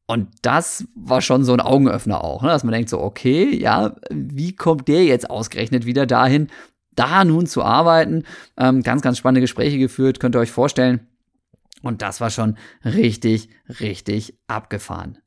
Und 0.05 0.27
das 0.41 0.87
war 0.95 1.21
schon 1.21 1.43
so 1.43 1.53
ein 1.53 1.59
Augenöffner 1.59 2.23
auch, 2.23 2.43
ne? 2.43 2.49
dass 2.49 2.63
man 2.63 2.73
denkt 2.73 2.89
so, 2.89 3.01
okay, 3.01 3.57
ja, 3.57 3.95
wie 4.09 4.55
kommt 4.55 4.87
der 4.87 5.03
jetzt 5.05 5.29
ausgerechnet 5.29 5.85
wieder 5.85 6.05
dahin, 6.05 6.47
da 6.97 7.23
nun 7.23 7.47
zu 7.47 7.63
arbeiten? 7.63 8.23
Ähm, 8.57 8.83
ganz, 8.83 9.01
ganz 9.01 9.17
spannende 9.17 9.41
Gespräche 9.41 9.77
geführt, 9.77 10.19
könnt 10.19 10.35
ihr 10.35 10.39
euch 10.39 10.51
vorstellen. 10.51 11.07
Und 11.81 12.01
das 12.01 12.19
war 12.19 12.29
schon 12.29 12.57
richtig, 12.83 13.49
richtig 13.79 14.37
abgefahren. 14.47 15.19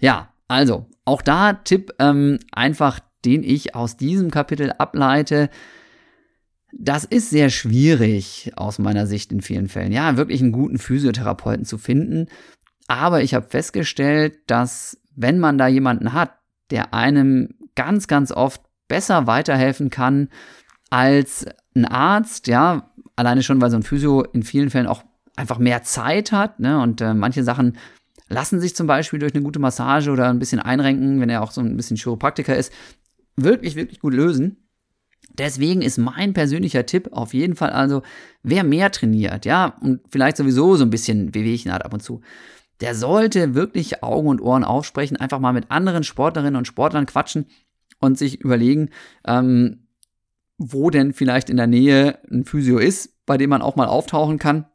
Ja, 0.00 0.32
also 0.48 0.86
auch 1.04 1.22
da 1.22 1.52
Tipp 1.52 1.92
ähm, 1.98 2.38
einfach, 2.50 3.00
den 3.24 3.42
ich 3.42 3.74
aus 3.74 3.96
diesem 3.96 4.30
Kapitel 4.30 4.72
ableite. 4.78 5.50
Das 6.72 7.04
ist 7.04 7.30
sehr 7.30 7.50
schwierig 7.50 8.52
aus 8.56 8.78
meiner 8.78 9.06
Sicht 9.06 9.32
in 9.32 9.40
vielen 9.40 9.68
Fällen. 9.68 9.92
Ja, 9.92 10.16
wirklich 10.16 10.40
einen 10.42 10.52
guten 10.52 10.78
Physiotherapeuten 10.78 11.64
zu 11.64 11.78
finden. 11.78 12.26
Aber 12.88 13.22
ich 13.22 13.34
habe 13.34 13.48
festgestellt, 13.48 14.38
dass 14.46 14.98
wenn 15.14 15.38
man 15.38 15.58
da 15.58 15.66
jemanden 15.66 16.12
hat, 16.12 16.32
der 16.70 16.94
einem 16.94 17.54
ganz, 17.74 18.06
ganz 18.06 18.32
oft 18.32 18.62
besser 18.88 19.26
weiterhelfen 19.26 19.90
kann 19.90 20.28
als 20.90 21.46
ein 21.74 21.84
Arzt, 21.84 22.46
ja, 22.46 22.90
alleine 23.16 23.42
schon, 23.42 23.60
weil 23.60 23.70
so 23.70 23.76
ein 23.76 23.82
Physio 23.82 24.22
in 24.22 24.42
vielen 24.42 24.70
Fällen 24.70 24.86
auch 24.86 25.04
einfach 25.36 25.58
mehr 25.58 25.82
Zeit 25.82 26.32
hat, 26.32 26.60
ne, 26.60 26.80
und 26.80 27.00
äh, 27.00 27.14
manche 27.14 27.42
Sachen 27.42 27.76
lassen 28.28 28.60
sich 28.60 28.74
zum 28.74 28.86
Beispiel 28.86 29.18
durch 29.18 29.34
eine 29.34 29.44
gute 29.44 29.58
Massage 29.58 30.10
oder 30.10 30.28
ein 30.28 30.38
bisschen 30.38 30.60
einrenken, 30.60 31.20
wenn 31.20 31.30
er 31.30 31.42
auch 31.42 31.50
so 31.50 31.60
ein 31.60 31.76
bisschen 31.76 31.96
Chiropraktiker 31.96 32.56
ist, 32.56 32.72
wirklich, 33.36 33.76
wirklich 33.76 34.00
gut 34.00 34.14
lösen. 34.14 34.68
Deswegen 35.38 35.82
ist 35.82 35.98
mein 35.98 36.32
persönlicher 36.32 36.86
Tipp 36.86 37.10
auf 37.12 37.34
jeden 37.34 37.56
Fall 37.56 37.70
also, 37.70 38.02
wer 38.42 38.64
mehr 38.64 38.90
trainiert, 38.90 39.44
ja, 39.44 39.76
und 39.80 40.00
vielleicht 40.10 40.38
sowieso 40.38 40.76
so 40.76 40.84
ein 40.84 40.90
bisschen 40.90 41.34
Wehwehchen 41.34 41.72
hat 41.72 41.84
ab 41.84 41.92
und 41.92 42.02
zu, 42.02 42.22
der 42.80 42.94
sollte 42.94 43.54
wirklich 43.54 44.02
Augen 44.02 44.28
und 44.28 44.40
Ohren 44.40 44.64
aufsprechen, 44.64 45.16
einfach 45.16 45.38
mal 45.38 45.52
mit 45.52 45.70
anderen 45.70 46.04
Sportlerinnen 46.04 46.56
und 46.56 46.66
Sportlern 46.66 47.06
quatschen 47.06 47.46
und 48.00 48.18
sich 48.18 48.40
überlegen, 48.40 48.90
ähm, 49.26 49.85
wo 50.58 50.90
denn 50.90 51.12
vielleicht 51.12 51.50
in 51.50 51.56
der 51.56 51.66
Nähe 51.66 52.18
ein 52.30 52.44
Physio 52.44 52.78
ist, 52.78 53.26
bei 53.26 53.36
dem 53.36 53.50
man 53.50 53.62
auch 53.62 53.76
mal 53.76 53.88
auftauchen 53.88 54.38
kann. 54.38 54.66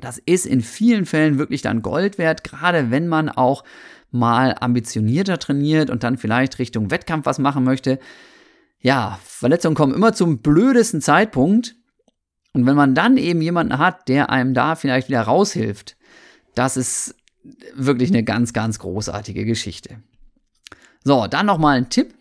Das 0.00 0.18
ist 0.18 0.46
in 0.46 0.60
vielen 0.60 1.06
Fällen 1.06 1.38
wirklich 1.38 1.62
dann 1.62 1.82
Gold 1.82 2.18
wert, 2.18 2.44
gerade 2.44 2.90
wenn 2.90 3.06
man 3.06 3.28
auch 3.28 3.64
mal 4.10 4.54
ambitionierter 4.58 5.38
trainiert 5.38 5.90
und 5.90 6.04
dann 6.04 6.16
vielleicht 6.16 6.58
Richtung 6.58 6.90
Wettkampf 6.90 7.26
was 7.26 7.38
machen 7.38 7.64
möchte. 7.64 7.98
Ja, 8.80 9.18
Verletzungen 9.24 9.74
kommen 9.74 9.94
immer 9.94 10.12
zum 10.12 10.38
blödesten 10.38 11.00
Zeitpunkt. 11.00 11.74
Und 12.52 12.66
wenn 12.66 12.76
man 12.76 12.94
dann 12.94 13.16
eben 13.16 13.42
jemanden 13.42 13.78
hat, 13.78 14.08
der 14.08 14.30
einem 14.30 14.54
da 14.54 14.76
vielleicht 14.76 15.08
wieder 15.08 15.22
raushilft, 15.22 15.96
das 16.54 16.76
ist 16.76 17.16
wirklich 17.74 18.10
eine 18.10 18.22
ganz, 18.22 18.52
ganz 18.52 18.78
großartige 18.78 19.44
Geschichte. 19.44 19.98
So, 21.02 21.26
dann 21.26 21.46
nochmal 21.46 21.78
ein 21.78 21.90
Tipp. 21.90 22.14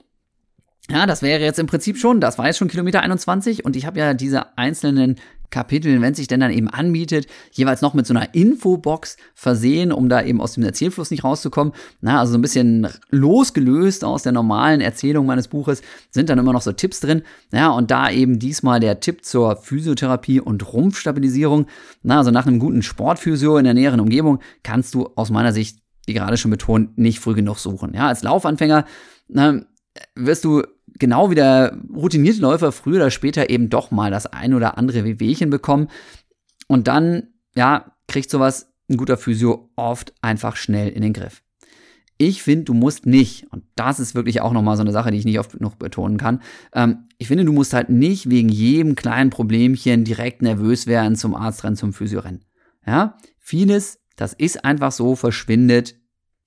Ja, 0.90 1.06
das 1.06 1.22
wäre 1.22 1.42
jetzt 1.42 1.60
im 1.60 1.68
Prinzip 1.68 1.98
schon, 1.98 2.20
das 2.20 2.38
war 2.38 2.48
jetzt 2.48 2.58
schon 2.58 2.68
Kilometer 2.68 3.02
21 3.02 3.64
und 3.64 3.78
ich 3.78 3.86
habe 3.86 4.00
ja 4.00 4.14
diese 4.14 4.58
einzelnen 4.58 5.16
Kapitel, 5.50 6.02
wenn 6.02 6.16
sich 6.16 6.28
denn 6.28 6.40
dann 6.40 6.52
eben 6.52 6.68
anbietet, 6.68 7.28
jeweils 7.52 7.82
noch 7.82 7.94
mit 7.94 8.08
so 8.08 8.14
einer 8.14 8.34
Infobox 8.34 9.18
versehen, 9.36 9.92
um 9.94 10.10
da 10.10 10.24
eben 10.24 10.42
aus 10.42 10.54
dem 10.54 10.64
Erzählfluss 10.64 11.12
nicht 11.12 11.24
rauszukommen. 11.24 11.74
Na, 12.02 12.20
also 12.20 12.32
so 12.34 12.40
ein 12.40 12.42
bisschen 12.42 12.88
losgelöst 13.12 14.04
aus 14.04 14.24
der 14.24 14.32
normalen 14.32 14.82
Erzählung 14.82 15.28
meines 15.28 15.48
Buches 15.48 15.84
sind 16.10 16.30
dann 16.30 16.40
immer 16.40 16.54
noch 16.54 16.64
so 16.64 16.72
Tipps 16.72 17.02
drin. 17.02 17.22
Ja, 17.52 17.70
und 17.70 17.92
da 17.92 18.10
eben 18.10 18.40
diesmal 18.40 18.80
der 18.80 19.00
Tipp 19.00 19.24
zur 19.24 19.58
Physiotherapie 19.58 20.42
und 20.42 20.74
Rumpfstabilisierung. 20.74 21.68
Na, 22.02 22.18
also 22.18 22.32
nach 22.32 22.48
einem 22.48 22.58
guten 22.58 22.82
Sportphysio 22.82 23.58
in 23.58 23.66
der 23.66 23.76
näheren 23.76 24.00
Umgebung 24.00 24.40
kannst 24.64 24.96
du 24.96 25.12
aus 25.16 25.30
meiner 25.30 25.54
Sicht, 25.54 25.78
wie 26.08 26.14
gerade 26.14 26.36
schon 26.36 26.52
betont, 26.52 26.98
nicht 26.98 27.20
früh 27.20 27.36
genug 27.36 27.60
suchen. 27.60 27.94
Ja, 27.94 28.08
als 28.08 28.24
Laufanfänger 28.24 28.86
na, 29.28 29.62
wirst 30.16 30.44
du 30.46 30.64
genau 31.00 31.32
wie 31.32 31.36
der 31.36 31.78
routinierte 31.94 32.42
Läufer 32.42 32.72
früher 32.72 32.98
oder 32.98 33.12
später 33.12 33.50
eben 33.50 33.70
doch 33.70 33.92
mal 33.92 34.12
das 34.12 34.28
ein 34.28 34.54
oder 34.54 34.78
andere 34.78 35.04
Wehwehchen 35.04 35.50
bekommen. 35.50 35.88
Und 36.68 36.88
dann, 36.88 37.30
ja, 37.56 37.94
kriegt 38.08 38.30
sowas 38.30 38.74
ein 38.90 38.98
guter 38.98 39.18
Physio 39.18 39.70
oft 39.76 40.14
einfach 40.22 40.56
schnell 40.56 40.90
in 40.90 41.02
den 41.02 41.14
Griff. 41.14 41.42
Ich 42.18 42.44
finde, 42.44 42.66
du 42.66 42.74
musst 42.74 43.06
nicht, 43.06 43.52
und 43.52 43.64
das 43.76 44.00
ist 44.00 44.14
wirklich 44.14 44.42
auch 44.42 44.54
nochmal 44.54 44.78
so 44.78 44.82
eine 44.82 44.92
Sache, 44.92 45.12
die 45.12 45.18
ich 45.18 45.26
nicht 45.26 45.40
oft 45.40 45.54
genug 45.54 45.80
betonen 45.80 46.18
kann, 46.18 46.42
ähm, 46.74 47.08
ich 47.18 47.28
finde, 47.28 47.44
du 47.44 47.54
musst 47.54 47.74
halt 47.74 47.90
nicht 47.90 48.30
wegen 48.30 48.50
jedem 48.50 48.96
kleinen 48.96 49.30
Problemchen 49.30 50.04
direkt 50.04 50.42
nervös 50.42 50.86
werden, 50.86 51.16
zum 51.16 51.36
Arzt 51.36 51.64
rennen, 51.64 51.76
zum 51.76 51.92
Physio 51.92 52.20
rennen. 52.20 52.46
Ja, 52.86 53.18
vieles, 53.40 54.00
das 54.16 54.34
ist 54.34 54.64
einfach 54.64 54.92
so, 54.92 55.16
verschwindet 55.16 55.96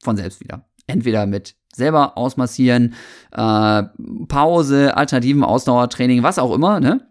von 0.03 0.17
selbst 0.17 0.41
wieder. 0.41 0.69
Entweder 0.87 1.27
mit 1.27 1.57
selber 1.75 2.17
ausmassieren, 2.17 2.95
äh, 3.33 3.83
Pause, 4.29 4.97
alternativen 4.97 5.45
Ausdauertraining, 5.45 6.23
was 6.23 6.39
auch 6.39 6.55
immer, 6.55 6.81
ne? 6.81 7.07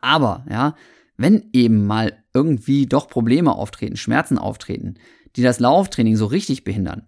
Aber, 0.00 0.44
ja, 0.50 0.74
wenn 1.16 1.48
eben 1.52 1.86
mal 1.86 2.24
irgendwie 2.34 2.86
doch 2.86 3.08
Probleme 3.08 3.52
auftreten, 3.52 3.96
Schmerzen 3.96 4.38
auftreten, 4.38 4.94
die 5.36 5.42
das 5.42 5.60
Lauftraining 5.60 6.16
so 6.16 6.26
richtig 6.26 6.64
behindern, 6.64 7.06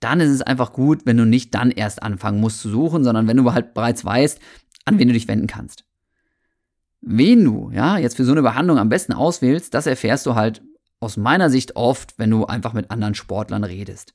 dann 0.00 0.20
ist 0.20 0.30
es 0.30 0.42
einfach 0.42 0.72
gut, 0.72 1.02
wenn 1.04 1.16
du 1.16 1.26
nicht 1.26 1.54
dann 1.54 1.70
erst 1.70 2.02
anfangen 2.02 2.40
musst 2.40 2.60
zu 2.60 2.70
suchen, 2.70 3.04
sondern 3.04 3.28
wenn 3.28 3.36
du 3.36 3.52
halt 3.52 3.74
bereits 3.74 4.04
weißt, 4.04 4.40
an 4.86 4.98
wen 4.98 5.08
du 5.08 5.14
dich 5.14 5.28
wenden 5.28 5.46
kannst. 5.46 5.84
Wen 7.02 7.44
du, 7.44 7.70
ja, 7.72 7.98
jetzt 7.98 8.16
für 8.16 8.24
so 8.24 8.32
eine 8.32 8.42
Behandlung 8.42 8.78
am 8.78 8.88
besten 8.88 9.12
auswählst, 9.12 9.72
das 9.74 9.86
erfährst 9.86 10.26
du 10.26 10.34
halt 10.34 10.62
aus 11.00 11.16
meiner 11.16 11.48
Sicht 11.48 11.76
oft, 11.76 12.18
wenn 12.18 12.30
du 12.30 12.46
einfach 12.46 12.72
mit 12.72 12.90
anderen 12.90 13.14
Sportlern 13.14 13.64
redest 13.64 14.14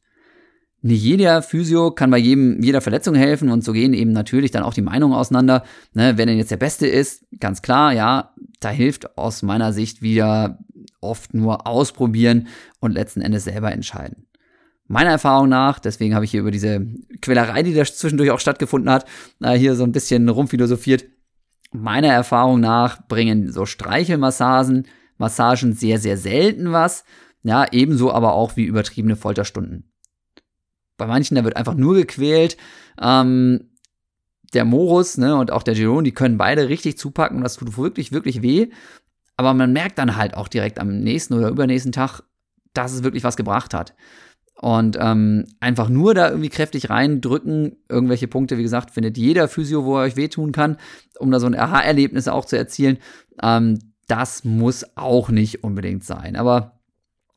nicht 0.86 1.02
jeder 1.02 1.42
Physio 1.42 1.90
kann 1.90 2.12
bei 2.12 2.20
jedem, 2.20 2.62
jeder 2.62 2.80
Verletzung 2.80 3.16
helfen 3.16 3.50
und 3.50 3.64
so 3.64 3.74
gehen 3.74 3.96
eben 3.96 4.12
natürlich 4.12 4.52
dann 4.52 4.62
auch 4.62 4.76
die 4.76 4.84
Meinungen 4.84 5.16
auseinander. 5.16 5.64
Ne, 5.94 6.14
wer 6.16 6.28
denn 6.28 6.38
jetzt 6.38 6.52
der 6.52 6.58
Beste 6.58 6.86
ist, 6.86 7.26
ganz 7.40 7.64
klar, 7.64 7.92
ja, 7.92 8.36
da 8.60 8.70
hilft 8.70 9.18
aus 9.18 9.42
meiner 9.42 9.74
Sicht 9.74 10.04
wieder 10.04 10.60
oft 11.02 11.34
nur 11.34 11.66
ausprobieren 11.66 12.50
und 12.82 12.92
letzten 12.92 13.22
Endes 13.22 13.46
selber 13.46 13.72
entscheiden. 13.72 14.28
Meiner 14.88 15.10
Erfahrung 15.10 15.50
nach, 15.50 15.80
deswegen 15.80 16.14
habe 16.14 16.26
ich 16.26 16.30
hier 16.30 16.42
über 16.42 16.52
diese 16.52 16.86
Quälerei, 17.20 17.64
die 17.64 17.74
da 17.74 17.84
zwischendurch 17.84 18.30
auch 18.30 18.40
stattgefunden 18.40 18.92
hat, 18.92 19.06
hier 19.58 19.74
so 19.74 19.84
ein 19.86 19.92
bisschen 19.92 20.30
rumphilosophiert. 20.30 21.06
Meiner 21.72 22.10
Erfahrung 22.10 22.60
nach 22.60 23.08
bringen 23.08 23.52
so 23.52 23.66
Streichelmassagen, 23.66 24.86
Massagen 25.18 25.74
sehr, 25.74 25.98
sehr 25.98 26.18
selten 26.18 26.74
was. 26.74 27.06
Ja, 27.42 27.66
ebenso 27.72 28.12
aber 28.12 28.34
auch 28.34 28.56
wie 28.56 28.66
übertriebene 28.66 29.16
Folterstunden 29.16 29.92
bei 30.98 31.08
manchen, 31.08 31.36
da 31.36 31.44
wird 31.44 31.58
einfach 31.58 31.76
nur 31.76 31.96
gequält. 31.96 32.58
Ähm, 33.02 33.70
der 34.54 34.66
Morus 34.66 35.18
ne, 35.18 35.36
und 35.36 35.52
auch 35.52 35.64
der 35.64 35.74
Giron, 35.74 36.04
die 36.04 36.14
können 36.14 36.38
beide 36.38 36.70
richtig 36.70 36.98
zupacken 36.98 37.42
das 37.42 37.58
tut 37.58 37.78
wirklich, 37.78 38.12
wirklich 38.12 38.42
weh. 38.42 38.70
Aber 39.38 39.54
man 39.54 39.74
merkt 39.74 39.98
dann 39.98 40.16
halt 40.16 40.36
auch 40.36 40.48
direkt 40.48 40.80
am 40.80 41.00
nächsten 41.00 41.34
oder 41.34 41.50
übernächsten 41.50 41.92
Tag, 41.92 42.22
dass 42.74 42.94
es 42.94 43.04
wirklich 43.04 43.24
was 43.24 43.36
gebracht 43.36 43.74
hat. 43.74 43.94
Und 44.62 44.98
ähm, 45.00 45.46
einfach 45.60 45.90
nur 45.90 46.14
da 46.14 46.30
irgendwie 46.30 46.50
kräftig 46.50 46.90
reindrücken, 46.90 47.76
irgendwelche 47.90 48.30
Punkte, 48.30 48.58
wie 48.58 48.64
gesagt, 48.64 48.92
findet 48.92 49.18
jeder 49.18 49.50
Physio, 49.50 49.84
wo 49.84 49.98
er 49.98 50.04
euch 50.04 50.16
wehtun 50.16 50.54
kann, 50.54 50.78
um 51.20 51.30
da 51.30 51.42
so 51.42 51.48
ein 51.48 51.60
Aha-Erlebnis 51.60 52.30
auch 52.30 52.46
zu 52.46 52.58
erzielen. 52.58 53.00
Ähm, 53.44 53.80
das 54.08 54.46
muss 54.46 54.86
auch 54.96 55.30
nicht 55.30 55.64
unbedingt 55.66 56.06
sein. 56.06 56.38
Aber 56.38 56.80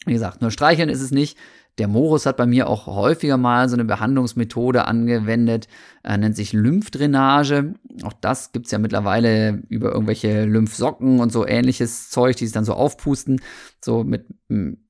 wie 0.07 0.13
gesagt, 0.13 0.43
nur 0.43 0.53
streicheln 0.53 0.89
ist 0.89 1.01
es 1.01 1.11
nicht. 1.11 1.37
Der 1.79 1.87
Morus 1.87 2.27
hat 2.27 2.37
bei 2.37 2.47
mir 2.47 2.69
auch 2.69 2.87
häufiger 2.87 3.37
mal 3.37 3.69
so 3.69 3.77
eine 3.77 3.85
Behandlungsmethode 3.85 4.85
angewendet, 4.85 5.69
äh, 6.03 6.17
nennt 6.17 6.35
sich 6.35 6.53
Lymphdrainage. 6.53 7.75
Auch 8.03 8.13
das 8.15 8.53
gibt's 8.53 8.73
ja 8.73 8.79
mittlerweile 8.79 9.63
über 9.69 9.93
irgendwelche 9.93 10.45
Lymphsocken 10.45 11.21
und 11.21 11.33
so 11.33 11.47
ähnliches 11.47 12.11
Zeug, 12.11 12.37
die 12.37 12.47
sich 12.47 12.55
dann 12.55 12.65
so 12.65 12.75
aufpusten, 12.75 13.41
so 13.81 14.03
mit, 14.03 14.27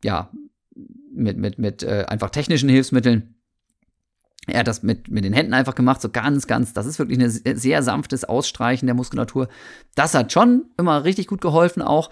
ja, 0.02 0.30
mit, 1.12 1.36
mit, 1.36 1.58
mit 1.58 1.82
äh, 1.82 2.06
einfach 2.08 2.30
technischen 2.30 2.70
Hilfsmitteln. 2.70 3.34
Er 4.46 4.60
hat 4.60 4.66
das 4.68 4.82
mit, 4.82 5.10
mit 5.10 5.24
den 5.24 5.34
Händen 5.34 5.52
einfach 5.52 5.74
gemacht, 5.74 6.00
so 6.00 6.08
ganz, 6.08 6.46
ganz, 6.46 6.72
das 6.72 6.86
ist 6.86 6.98
wirklich 6.98 7.18
ein 7.18 7.56
sehr 7.58 7.82
sanftes 7.82 8.24
Ausstreichen 8.24 8.86
der 8.86 8.94
Muskulatur. 8.94 9.48
Das 9.94 10.14
hat 10.14 10.32
schon 10.32 10.64
immer 10.78 11.04
richtig 11.04 11.26
gut 11.26 11.42
geholfen 11.42 11.82
auch, 11.82 12.08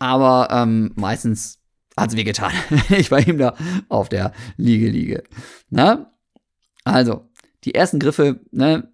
aber 0.00 0.48
ähm, 0.50 0.92
meistens 0.96 1.60
hat 1.96 2.10
es 2.10 2.16
wehgetan. 2.16 2.52
ich 2.90 3.10
war 3.10 3.26
ihm 3.26 3.38
da 3.38 3.56
auf 3.88 4.08
der 4.08 4.32
Liege 4.56 4.88
liege. 4.88 5.22
Na? 5.70 6.12
Also, 6.84 7.28
die 7.64 7.74
ersten 7.74 7.98
Griffe 7.98 8.40
ne, 8.52 8.88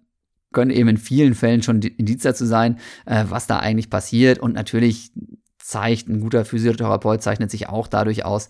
können 0.51 0.71
eben 0.71 0.89
in 0.89 0.97
vielen 0.97 1.35
Fällen 1.35 1.61
schon 1.61 1.81
Indiz 1.81 2.23
dazu 2.23 2.45
sein, 2.45 2.79
äh, 3.05 3.25
was 3.27 3.47
da 3.47 3.59
eigentlich 3.59 3.89
passiert. 3.89 4.39
Und 4.39 4.53
natürlich 4.53 5.11
zeigt 5.57 6.07
ein 6.07 6.21
guter 6.21 6.45
Physiotherapeut, 6.45 7.21
zeichnet 7.21 7.51
sich 7.51 7.69
auch 7.69 7.87
dadurch 7.87 8.25
aus, 8.25 8.47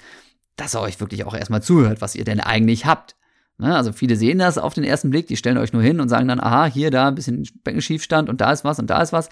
dass 0.56 0.76
er 0.76 0.82
euch 0.82 1.00
wirklich 1.00 1.26
auch 1.26 1.34
erstmal 1.34 1.64
zuhört, 1.64 2.02
was 2.02 2.16
ihr 2.16 2.24
denn 2.24 2.40
eigentlich 2.40 2.86
habt. 2.86 3.16
Ne? 3.58 3.76
Also 3.76 3.92
viele 3.92 4.16
sehen 4.16 4.40
das 4.40 4.58
auf 4.58 4.74
den 4.74 4.84
ersten 4.84 5.10
Blick, 5.10 5.28
die 5.28 5.38
stellen 5.38 5.58
euch 5.58 5.74
nur 5.74 5.82
hin 5.82 6.00
und 6.00 6.10
sagen 6.10 6.28
dann, 6.28 6.40
aha, 6.40 6.66
hier, 6.66 6.92
da 6.92 7.08
ein 7.08 7.16
bisschen 7.16 7.48
Beckenschiefstand 7.64 8.30
und 8.30 8.42
da 8.42 8.52
ist 8.52 8.64
was 8.64 8.80
und 8.80 8.90
da 8.90 9.02
ist 9.02 9.14
was. 9.14 9.30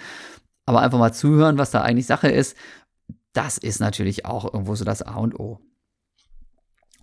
Aber 0.66 0.82
einfach 0.82 1.00
mal 1.00 1.14
zuhören, 1.14 1.58
was 1.58 1.72
da 1.72 1.82
eigentlich 1.82 2.06
Sache 2.06 2.30
ist, 2.30 2.56
das 3.34 3.58
ist 3.58 3.80
natürlich 3.80 4.26
auch 4.26 4.52
irgendwo 4.54 4.76
so 4.76 4.86
das 4.86 5.02
A 5.02 5.16
und 5.16 5.40
O. 5.40 5.60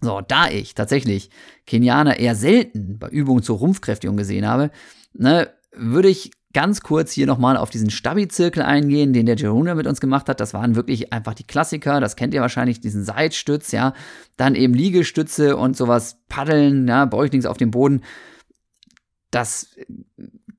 So, 0.01 0.21
da 0.21 0.49
ich 0.49 0.75
tatsächlich 0.75 1.31
Kenianer 1.67 2.19
eher 2.19 2.35
selten 2.35 2.99
bei 2.99 3.09
Übungen 3.09 3.43
zur 3.43 3.59
Rumpfkräftigung 3.59 4.17
gesehen 4.17 4.47
habe, 4.47 4.71
ne, 5.13 5.53
würde 5.73 6.09
ich 6.09 6.31
ganz 6.53 6.81
kurz 6.81 7.13
hier 7.13 7.27
nochmal 7.27 7.57
auf 7.57 7.71
diesen 7.71 7.91
Stabi-Zirkel 7.91 8.63
eingehen, 8.63 9.13
den 9.13 9.27
der 9.27 9.37
Jeruna 9.37 9.75
mit 9.75 9.87
uns 9.87 10.01
gemacht 10.01 10.29
hat. 10.29 10.41
Das 10.41 10.55
waren 10.55 10.77
wirklich 10.77 11.13
einfach 11.13 11.35
die 11.35 11.47
Klassiker. 11.47 12.01
Das 12.01 12.17
kennt 12.17 12.33
ihr 12.33 12.41
wahrscheinlich, 12.41 12.81
diesen 12.81 13.05
Seitstütz, 13.05 13.73
ja. 13.73 13.93
Dann 14.37 14.55
eben 14.55 14.75
Liegestütze 14.75 15.57
und 15.57 15.77
sowas, 15.77 16.19
Paddeln, 16.29 16.89
ja, 16.89 17.05
bäuchlings 17.05 17.47
auf 17.47 17.59
dem 17.59 17.71
Boden. 17.71 18.03
Das 19.31 19.69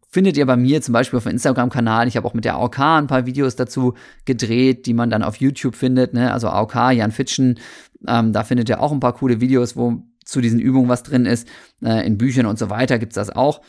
findet 0.10 0.38
ihr 0.38 0.45
bei 0.45 0.58
mir 0.58 0.82
zum 0.82 0.93
Beispiel 0.93 1.17
auf 1.17 1.24
dem 1.24 1.34
Instagram-Kanal. 1.34 2.08
Ich 2.08 2.17
habe 2.17 2.28
auch 2.28 2.34
mit 2.34 2.45
der 2.45 2.56
AOK 2.56 2.80
ein 2.80 3.08
paar 3.08 3.26
Videos 3.26 3.56
dazu 3.56 3.93
gedreht, 4.26 4.86
die 4.86 4.93
man 4.93 5.10
dann 5.10 5.24
auf 5.24 5.38
YouTube 5.38 5.76
findet. 5.76 6.13
Ne? 6.13 6.34
Also 6.34 6.50
AOK, 6.50 6.91
Jan 6.91 7.12
Fitschen, 7.12 7.60
ähm, 8.08 8.34
da 8.34 8.43
findet 8.43 8.69
ihr 8.69 8.82
auch 8.82 8.91
ein 8.91 9.00
paar 9.00 9.13
coole 9.13 9.39
Videos, 9.39 9.76
wo 9.76 10.04
zu 10.26 10.41
diesen 10.41 10.60
Übungen 10.60 10.89
was 10.89 11.04
drin 11.04 11.26
ist. 11.26 11.48
Äh, 11.84 12.06
in 12.06 12.17
Büchern 12.17 12.48
und 12.48 12.58
so 12.58 12.69
weiter 12.69 12.98
gibt's 13.00 13.15
das 13.15 13.30
auch. 13.30 13.62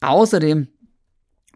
Außerdem 0.00 0.68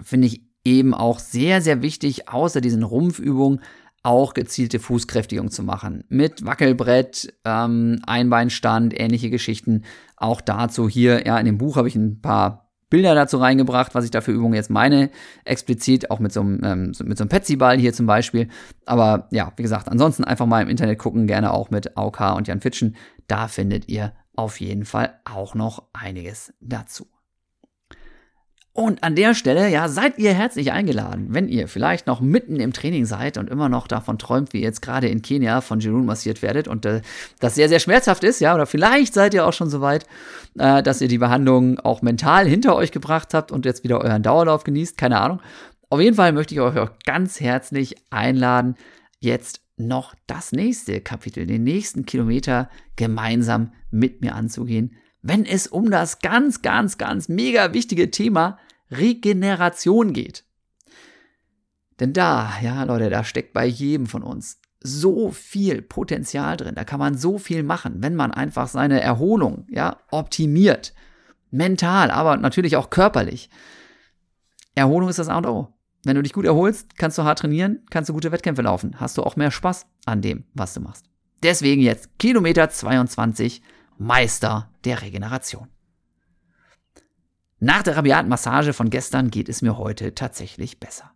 finde 0.03 0.27
ich 0.29 0.43
eben 0.65 0.95
auch 0.95 1.19
sehr, 1.19 1.61
sehr 1.61 1.83
wichtig, 1.83 2.29
außer 2.29 2.61
diesen 2.61 2.85
Rumpfübungen 2.85 3.61
auch 4.05 4.35
gezielte 4.35 4.81
Fußkräftigung 4.81 5.51
zu 5.51 5.63
machen. 5.63 6.05
Mit 6.09 6.45
Wackelbrett, 6.45 7.35
ähm, 7.45 8.01
Einbeinstand, 8.05 8.99
ähnliche 8.99 9.31
Geschichten. 9.31 9.83
Auch 10.17 10.41
dazu 10.41 10.89
hier, 10.89 11.25
ja, 11.27 11.39
in 11.39 11.47
dem 11.47 11.59
Buch 11.59 11.77
habe 11.77 11.89
ich 11.89 11.95
ein 11.95 12.21
paar 12.21 12.62
Bilder 12.93 13.15
dazu 13.15 13.39
reingebracht, 13.39 13.95
was 13.95 14.05
ich 14.05 14.11
da 14.11 14.21
für 14.21 14.33
Übungen 14.33 14.53
jetzt 14.53 14.69
meine, 14.69 15.09
explizit, 15.45 16.11
auch 16.11 16.19
mit 16.19 16.31
so 16.31 16.43
einem, 16.43 16.61
ähm, 16.63 16.93
mit 17.05 17.17
so 17.17 17.25
einem 17.25 17.31
Petsy-Ball 17.31 17.79
hier 17.79 17.95
zum 17.95 18.05
Beispiel. 18.05 18.49
Aber 18.85 19.29
ja, 19.31 19.51
wie 19.57 19.63
gesagt, 19.63 19.89
ansonsten 19.89 20.25
einfach 20.25 20.45
mal 20.45 20.61
im 20.61 20.69
Internet 20.69 20.99
gucken, 20.99 21.27
gerne 21.27 21.55
auch 21.55 21.71
mit 21.71 21.97
AOK 21.97 22.37
und 22.37 22.49
Jan 22.49 22.61
Fitschen. 22.61 22.97
Da 23.29 23.49
findet 23.49 23.89
ihr 23.89 24.13
auf 24.37 24.61
jeden 24.61 24.85
Fall 24.85 25.19
auch 25.25 25.55
noch 25.55 25.85
einiges 25.95 26.53
dazu. 26.61 27.12
Und 28.75 29.03
an 29.03 29.15
der 29.15 29.35
Stelle, 29.35 29.69
ja, 29.69 29.87
seid 29.89 30.19
ihr 30.19 30.33
herzlich 30.33 30.73
eingeladen, 30.73 31.27
wenn 31.29 31.47
ihr 31.47 31.69
vielleicht 31.69 32.07
noch 32.07 32.23
mitten 32.23 32.57
im 32.57 32.73
Training 32.73 33.05
seid 33.05 33.37
und 33.37 33.51
immer 33.51 33.69
noch 33.69 33.87
davon 33.87 34.19
träumt, 34.19 34.55
wie 34.55 34.59
ihr 34.59 34.65
jetzt 34.65 34.81
gerade 34.81 35.09
in 35.09 35.21
Kenia 35.21 35.61
von 35.61 35.81
Jerun 35.81 36.07
massiert 36.07 36.41
werdet 36.41 36.69
und 36.69 36.87
äh, 36.87 37.03
das 37.39 37.55
sehr, 37.55 37.69
sehr 37.69 37.81
schmerzhaft 37.81 38.25
ist, 38.25 38.41
ja, 38.41 38.55
oder 38.55 38.65
vielleicht 38.65 39.13
seid 39.13 39.35
ihr 39.35 39.47
auch 39.47 39.53
schon 39.53 39.69
so 39.69 39.83
weit, 39.83 40.07
äh, 40.59 40.83
dass 40.83 41.03
ihr 41.03 41.09
die 41.09 41.19
Behandlung 41.19 41.81
auch 41.81 42.01
mental 42.01 42.47
hinter 42.49 42.75
euch 42.75 42.93
gebracht 42.93 43.35
habt 43.35 43.53
und 43.53 43.67
jetzt 43.67 43.85
wieder 43.85 44.01
euren 44.01 44.23
Dauerlauf 44.23 44.65
genießt, 44.65 44.97
keine 44.97 45.21
Ahnung. 45.21 45.43
Auf 45.91 46.01
jeden 46.01 46.17
Fall 46.17 46.33
möchte 46.33 46.55
ich 46.55 46.61
euch 46.63 46.79
auch 46.79 46.93
ganz 47.05 47.41
herzlich 47.41 47.97
einladen, 48.09 48.77
jetzt 49.21 49.61
noch 49.77 50.15
das 50.27 50.53
nächste 50.53 51.03
Kapitel, 51.03 51.47
den 51.47 51.65
nächsten 51.65 52.07
Kilometer 52.07 52.71
gemeinsam 52.97 53.73
mit 53.91 54.23
mir 54.23 54.35
anzugehen 54.35 54.97
wenn 55.23 55.47
es 55.47 55.67
um 55.67 55.91
das 55.91 56.19
ganz, 56.19 56.63
ganz, 56.63 56.99
ganz 56.99 57.29
mega 57.29 57.73
wichtige 57.73 58.11
Thema 58.11 58.59
Regeneration 58.91 60.13
geht. 60.13 60.45
Denn 62.01 62.13
da, 62.13 62.53
ja, 62.61 62.83
Leute, 62.83 63.11
da 63.11 63.23
steckt 63.25 63.53
bei 63.53 63.65
jedem 63.65 64.07
von 64.07 64.23
uns 64.23 64.61
so 64.81 65.31
viel 65.31 65.81
Potenzial 65.81 66.57
drin. 66.57 66.75
Da 66.75 66.85
kann 66.85 66.99
man 66.99 67.17
so 67.17 67.39
viel 67.39 67.63
machen, 67.63 68.03
wenn 68.03 68.17
man 68.17 68.33
einfach 68.33 68.67
seine 68.67 69.01
Erholung, 69.01 69.67
ja, 69.69 69.99
optimiert. 70.11 70.93
Mental, 71.51 72.11
aber 72.11 72.37
natürlich 72.37 72.77
auch 72.77 72.91
körperlich. 72.91 73.51
Erholung 74.75 75.09
ist 75.09 75.19
das 75.19 75.29
A 75.29 75.39
und 75.39 75.47
O. 75.47 75.69
Wenn 76.05 76.17
du 76.17 76.23
dich 76.23 76.33
gut 76.33 76.47
erholst, 76.47 76.97
kannst 76.97 77.19
du 77.19 77.23
hart 77.23 77.39
trainieren, 77.41 77.81
kannst 77.91 78.09
du 78.09 78.15
gute 78.15 78.33
Wettkämpfe 78.33 78.63
laufen, 78.63 78.99
hast 78.99 79.17
du 79.19 79.23
auch 79.23 79.37
mehr 79.37 79.53
Spaß 79.53 79.87
an 80.07 80.23
dem, 80.23 80.45
was 80.55 80.75
du 80.75 80.81
machst. 80.81 81.05
Deswegen 81.43 81.83
jetzt 81.83 82.19
Kilometer 82.19 82.69
22 82.69 83.63
Meister 83.99 84.71
der 84.85 85.03
Regeneration. 85.03 85.69
Nach 87.61 87.83
der 87.83 87.97
rabiaten 87.97 88.29
Massage 88.29 88.73
von 88.73 88.91
gestern 88.91 89.31
geht 89.31 89.49
es 89.49 89.63
mir 89.63 89.79
heute 89.79 90.15
tatsächlich 90.15 90.81
besser. 90.81 91.13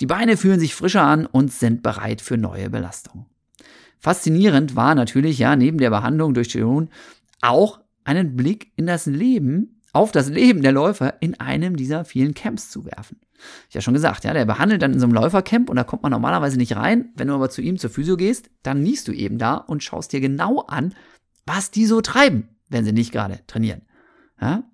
Die 0.00 0.06
Beine 0.06 0.36
fühlen 0.36 0.58
sich 0.58 0.74
frischer 0.74 1.02
an 1.02 1.26
und 1.26 1.52
sind 1.52 1.82
bereit 1.82 2.20
für 2.20 2.36
neue 2.36 2.70
Belastungen. 2.70 3.26
Faszinierend 4.00 4.76
war 4.76 4.94
natürlich 4.94 5.38
ja 5.38 5.56
neben 5.56 5.78
der 5.78 5.90
Behandlung 5.90 6.34
durch 6.34 6.52
Jerome 6.52 6.88
auch 7.40 7.80
einen 8.04 8.36
Blick 8.36 8.72
in 8.76 8.86
das 8.86 9.06
Leben, 9.06 9.80
auf 9.92 10.12
das 10.12 10.28
Leben 10.28 10.62
der 10.62 10.72
Läufer 10.72 11.14
in 11.20 11.40
einem 11.40 11.76
dieser 11.76 12.04
vielen 12.04 12.34
Camps 12.34 12.70
zu 12.70 12.84
werfen. 12.84 13.18
Ich 13.68 13.76
habe 13.76 13.82
schon 13.82 13.94
gesagt, 13.94 14.24
ja, 14.24 14.32
der 14.32 14.44
behandelt 14.44 14.82
dann 14.82 14.92
in 14.92 15.00
so 15.00 15.06
einem 15.06 15.14
Läufercamp 15.14 15.70
und 15.70 15.76
da 15.76 15.84
kommt 15.84 16.02
man 16.02 16.12
normalerweise 16.12 16.56
nicht 16.56 16.76
rein. 16.76 17.10
Wenn 17.16 17.28
du 17.28 17.34
aber 17.34 17.50
zu 17.50 17.62
ihm 17.62 17.78
zur 17.78 17.90
Physio 17.90 18.16
gehst, 18.16 18.50
dann 18.62 18.82
liest 18.82 19.08
du 19.08 19.12
eben 19.12 19.38
da 19.38 19.54
und 19.56 19.82
schaust 19.82 20.12
dir 20.12 20.20
genau 20.20 20.60
an, 20.60 20.94
was 21.46 21.70
die 21.70 21.86
so 21.86 22.00
treiben, 22.00 22.48
wenn 22.68 22.84
sie 22.84 22.92
nicht 22.92 23.12
gerade 23.12 23.40
trainieren. 23.46 23.82
Ja? 24.40 24.64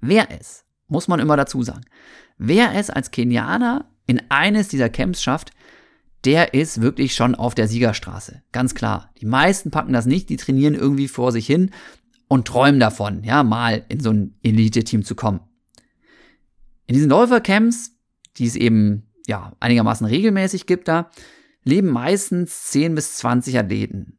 Wer 0.00 0.30
es, 0.38 0.64
muss 0.88 1.08
man 1.08 1.20
immer 1.20 1.36
dazu 1.36 1.62
sagen, 1.62 1.84
wer 2.36 2.74
es 2.74 2.90
als 2.90 3.10
Kenianer 3.10 3.86
in 4.06 4.22
eines 4.28 4.68
dieser 4.68 4.88
Camps 4.88 5.22
schafft, 5.22 5.52
der 6.24 6.52
ist 6.52 6.82
wirklich 6.82 7.14
schon 7.14 7.34
auf 7.34 7.54
der 7.54 7.68
Siegerstraße. 7.68 8.42
Ganz 8.52 8.74
klar. 8.74 9.10
Die 9.20 9.26
meisten 9.26 9.70
packen 9.70 9.92
das 9.92 10.06
nicht, 10.06 10.28
die 10.28 10.36
trainieren 10.36 10.74
irgendwie 10.74 11.08
vor 11.08 11.32
sich 11.32 11.46
hin 11.46 11.70
und 12.28 12.46
träumen 12.46 12.78
davon, 12.78 13.24
ja, 13.24 13.42
mal 13.42 13.84
in 13.88 14.00
so 14.00 14.10
ein 14.10 14.34
Elite-Team 14.42 15.04
zu 15.04 15.14
kommen. 15.14 15.40
In 16.86 16.94
diesen 16.94 17.10
Läufercamps, 17.10 17.92
die 18.36 18.46
es 18.46 18.56
eben, 18.56 19.06
ja, 19.26 19.56
einigermaßen 19.60 20.06
regelmäßig 20.06 20.66
gibt 20.66 20.88
da, 20.88 21.10
leben 21.64 21.88
meistens 21.88 22.64
10 22.70 22.94
bis 22.94 23.16
20 23.16 23.58
Athleten. 23.58 24.18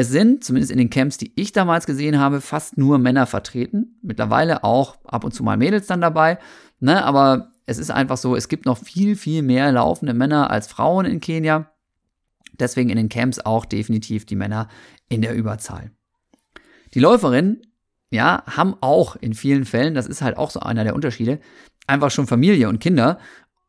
Es 0.00 0.08
sind, 0.08 0.42
zumindest 0.42 0.72
in 0.72 0.78
den 0.78 0.88
Camps, 0.88 1.18
die 1.18 1.30
ich 1.36 1.52
damals 1.52 1.84
gesehen 1.84 2.18
habe, 2.18 2.40
fast 2.40 2.78
nur 2.78 2.96
Männer 2.96 3.26
vertreten. 3.26 3.98
Mittlerweile 4.00 4.64
auch 4.64 4.96
ab 5.04 5.24
und 5.24 5.34
zu 5.34 5.42
mal 5.42 5.58
Mädels 5.58 5.88
dann 5.88 6.00
dabei. 6.00 6.38
Ne? 6.78 7.04
Aber 7.04 7.52
es 7.66 7.76
ist 7.76 7.90
einfach 7.90 8.16
so, 8.16 8.34
es 8.34 8.48
gibt 8.48 8.64
noch 8.64 8.78
viel, 8.78 9.14
viel 9.14 9.42
mehr 9.42 9.70
laufende 9.70 10.14
Männer 10.14 10.50
als 10.50 10.68
Frauen 10.68 11.04
in 11.04 11.20
Kenia. 11.20 11.70
Deswegen 12.58 12.88
in 12.88 12.96
den 12.96 13.10
Camps 13.10 13.40
auch 13.40 13.66
definitiv 13.66 14.24
die 14.24 14.36
Männer 14.36 14.68
in 15.10 15.20
der 15.20 15.34
Überzahl. 15.34 15.90
Die 16.94 17.00
Läuferinnen, 17.00 17.60
ja, 18.10 18.42
haben 18.46 18.76
auch 18.80 19.16
in 19.16 19.34
vielen 19.34 19.66
Fällen, 19.66 19.94
das 19.94 20.06
ist 20.06 20.22
halt 20.22 20.38
auch 20.38 20.50
so 20.50 20.60
einer 20.60 20.84
der 20.84 20.94
Unterschiede, 20.94 21.40
einfach 21.86 22.10
schon 22.10 22.26
Familie 22.26 22.70
und 22.70 22.78
Kinder 22.78 23.18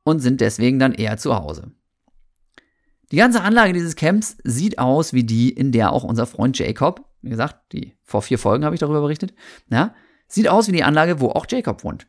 und 0.06 0.22
sind 0.22 0.40
deswegen 0.40 0.80
dann 0.80 0.94
eher 0.94 1.18
zu 1.18 1.36
Hause. 1.36 1.74
Die 3.12 3.18
ganze 3.18 3.42
Anlage 3.42 3.74
dieses 3.74 3.98
Camps 3.98 4.38
sieht 4.44 4.80
aus 4.80 5.12
wie 5.12 5.26
die, 5.26 5.50
in 5.50 5.74
der 5.74 5.92
auch 5.92 6.06
unser 6.06 6.26
Freund 6.26 6.58
Jacob, 6.58 7.06
wie 7.22 7.30
gesagt, 7.30 7.74
die 7.74 7.98
vor 8.04 8.22
vier 8.22 8.40
Folgen 8.40 8.64
habe 8.64 8.74
ich 8.74 8.80
darüber 8.80 9.02
berichtet, 9.02 9.34
ja, 9.70 9.94
sieht 10.28 10.48
aus 10.48 10.68
wie 10.68 10.72
die 10.72 10.84
Anlage, 10.84 11.20
wo 11.20 11.30
auch 11.30 11.46
Jacob 11.50 11.84
wohnt. 11.84 12.08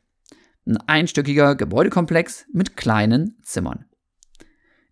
Ein 0.64 0.76
einstöckiger 0.86 1.56
Gebäudekomplex 1.56 2.46
mit 2.52 2.76
kleinen 2.76 3.36
Zimmern. 3.42 3.84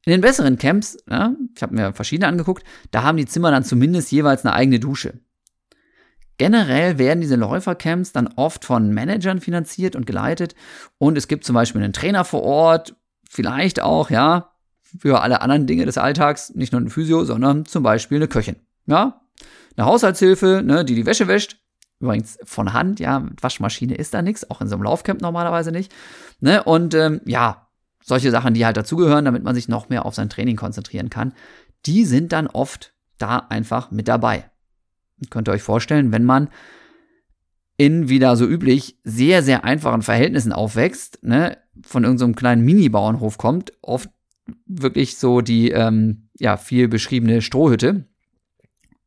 In 0.04 0.10
den 0.12 0.20
besseren 0.20 0.58
Camps, 0.58 0.98
ja, 1.08 1.36
ich 1.54 1.62
habe 1.62 1.74
mir 1.74 1.92
verschiedene 1.92 2.26
angeguckt, 2.26 2.64
da 2.90 3.04
haben 3.04 3.18
die 3.18 3.26
Zimmer 3.26 3.52
dann 3.52 3.64
zumindest 3.64 4.10
jeweils 4.10 4.44
eine 4.44 4.54
eigene 4.54 4.80
Dusche. 4.80 5.20
Generell 6.38 6.98
werden 6.98 7.20
diese 7.20 7.36
Läufercamps 7.36 8.12
dann 8.12 8.28
oft 8.34 8.64
von 8.64 8.92
Managern 8.92 9.40
finanziert 9.40 9.94
und 9.94 10.06
geleitet 10.06 10.56
und 10.98 11.16
es 11.18 11.28
gibt 11.28 11.44
zum 11.44 11.54
Beispiel 11.54 11.82
einen 11.82 11.92
Trainer 11.92 12.24
vor 12.24 12.42
Ort, 12.42 12.96
vielleicht 13.28 13.80
auch, 13.80 14.10
ja, 14.10 14.49
für 14.98 15.20
alle 15.20 15.40
anderen 15.40 15.66
Dinge 15.66 15.86
des 15.86 15.98
Alltags, 15.98 16.54
nicht 16.54 16.72
nur 16.72 16.80
ein 16.80 16.90
Physio, 16.90 17.24
sondern 17.24 17.66
zum 17.66 17.82
Beispiel 17.82 18.16
eine 18.16 18.28
Köchin, 18.28 18.56
ja, 18.86 19.20
eine 19.76 19.86
Haushaltshilfe, 19.86 20.62
ne, 20.64 20.84
die 20.84 20.94
die 20.94 21.06
Wäsche 21.06 21.28
wäscht, 21.28 21.56
übrigens 22.00 22.38
von 22.44 22.72
Hand, 22.72 23.00
ja, 23.00 23.20
mit 23.20 23.42
Waschmaschine 23.42 23.94
ist 23.94 24.14
da 24.14 24.22
nichts, 24.22 24.50
auch 24.50 24.60
in 24.60 24.68
so 24.68 24.74
einem 24.74 24.84
Laufcamp 24.84 25.20
normalerweise 25.20 25.72
nicht, 25.72 25.92
ne, 26.40 26.62
und 26.64 26.94
ähm, 26.94 27.20
ja, 27.24 27.68
solche 28.02 28.30
Sachen, 28.30 28.54
die 28.54 28.64
halt 28.64 28.76
dazugehören, 28.76 29.24
damit 29.24 29.44
man 29.44 29.54
sich 29.54 29.68
noch 29.68 29.88
mehr 29.88 30.06
auf 30.06 30.14
sein 30.14 30.30
Training 30.30 30.56
konzentrieren 30.56 31.10
kann, 31.10 31.34
die 31.86 32.04
sind 32.04 32.32
dann 32.32 32.46
oft 32.46 32.94
da 33.18 33.38
einfach 33.38 33.90
mit 33.90 34.08
dabei. 34.08 34.50
Könnt 35.28 35.48
ihr 35.48 35.52
euch 35.52 35.62
vorstellen, 35.62 36.12
wenn 36.12 36.24
man 36.24 36.48
in 37.76 38.08
wieder 38.08 38.36
so 38.36 38.46
üblich 38.46 38.98
sehr, 39.04 39.42
sehr 39.42 39.64
einfachen 39.64 40.02
Verhältnissen 40.02 40.52
aufwächst, 40.52 41.22
ne, 41.22 41.56
von 41.82 42.04
irgendeinem 42.04 42.32
so 42.32 42.36
kleinen 42.36 42.64
Mini-Bauernhof 42.64 43.38
kommt, 43.38 43.72
oft 43.82 44.10
wirklich 44.66 45.16
so 45.16 45.40
die 45.40 45.70
ähm, 45.70 46.28
ja, 46.38 46.56
viel 46.56 46.88
beschriebene 46.88 47.42
Strohhütte. 47.42 48.06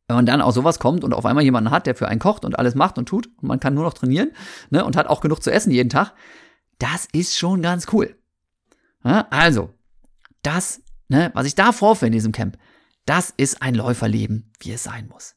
Wenn 0.07 0.15
man 0.15 0.25
dann 0.25 0.41
auch 0.41 0.51
sowas 0.51 0.79
kommt 0.79 1.03
und 1.03 1.13
auf 1.13 1.25
einmal 1.25 1.43
jemanden 1.43 1.71
hat, 1.71 1.87
der 1.87 1.95
für 1.95 2.07
einen 2.07 2.19
kocht 2.19 2.45
und 2.45 2.59
alles 2.59 2.75
macht 2.75 2.97
und 2.97 3.07
tut 3.07 3.27
und 3.37 3.47
man 3.47 3.59
kann 3.59 3.73
nur 3.73 3.83
noch 3.83 3.93
trainieren 3.93 4.31
ne, 4.69 4.83
und 4.83 4.95
hat 4.95 5.07
auch 5.07 5.21
genug 5.21 5.41
zu 5.41 5.51
essen 5.51 5.71
jeden 5.71 5.89
Tag, 5.89 6.13
das 6.77 7.07
ist 7.13 7.37
schon 7.37 7.61
ganz 7.61 7.87
cool. 7.93 8.15
Ja, 9.03 9.27
also, 9.29 9.73
das, 10.41 10.81
ne, 11.07 11.31
was 11.33 11.45
ich 11.45 11.55
da 11.55 11.71
vorfinde 11.71 12.07
in 12.07 12.13
diesem 12.13 12.31
Camp, 12.31 12.57
das 13.05 13.33
ist 13.35 13.61
ein 13.61 13.75
Läuferleben, 13.75 14.51
wie 14.59 14.71
es 14.71 14.83
sein 14.83 15.07
muss. 15.07 15.35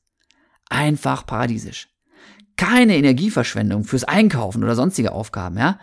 Einfach 0.69 1.27
paradiesisch. 1.27 1.89
Keine 2.57 2.97
Energieverschwendung 2.97 3.85
fürs 3.85 4.05
Einkaufen 4.05 4.65
oder 4.65 4.75
sonstige 4.75 5.13
Aufgaben, 5.13 5.59
ja. 5.59 5.79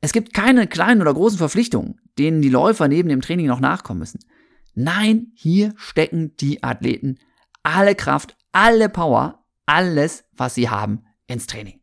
Es 0.00 0.12
gibt 0.12 0.32
keine 0.32 0.66
kleinen 0.66 1.00
oder 1.00 1.12
großen 1.12 1.38
Verpflichtungen, 1.38 2.00
denen 2.18 2.40
die 2.40 2.48
Läufer 2.48 2.88
neben 2.88 3.08
dem 3.08 3.20
Training 3.20 3.46
noch 3.46 3.60
nachkommen 3.60 4.00
müssen. 4.00 4.20
Nein, 4.74 5.32
hier 5.34 5.74
stecken 5.76 6.36
die 6.36 6.62
Athleten 6.62 7.18
alle 7.62 7.94
Kraft, 7.94 8.36
alle 8.52 8.88
Power, 8.88 9.44
alles, 9.66 10.24
was 10.36 10.54
sie 10.54 10.70
haben, 10.70 11.04
ins 11.26 11.46
Training. 11.46 11.80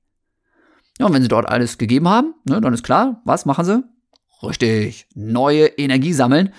Ja, 0.97 1.07
und 1.07 1.13
wenn 1.13 1.21
sie 1.21 1.27
dort 1.27 1.47
alles 1.47 1.77
gegeben 1.77 2.07
haben, 2.07 2.33
ne, 2.45 2.61
dann 2.61 2.73
ist 2.73 2.83
klar, 2.83 3.21
was 3.25 3.45
machen 3.45 3.65
sie? 3.65 3.83
Richtig, 4.41 5.07
neue 5.13 5.65
Energie 5.65 6.13
sammeln, 6.13 6.53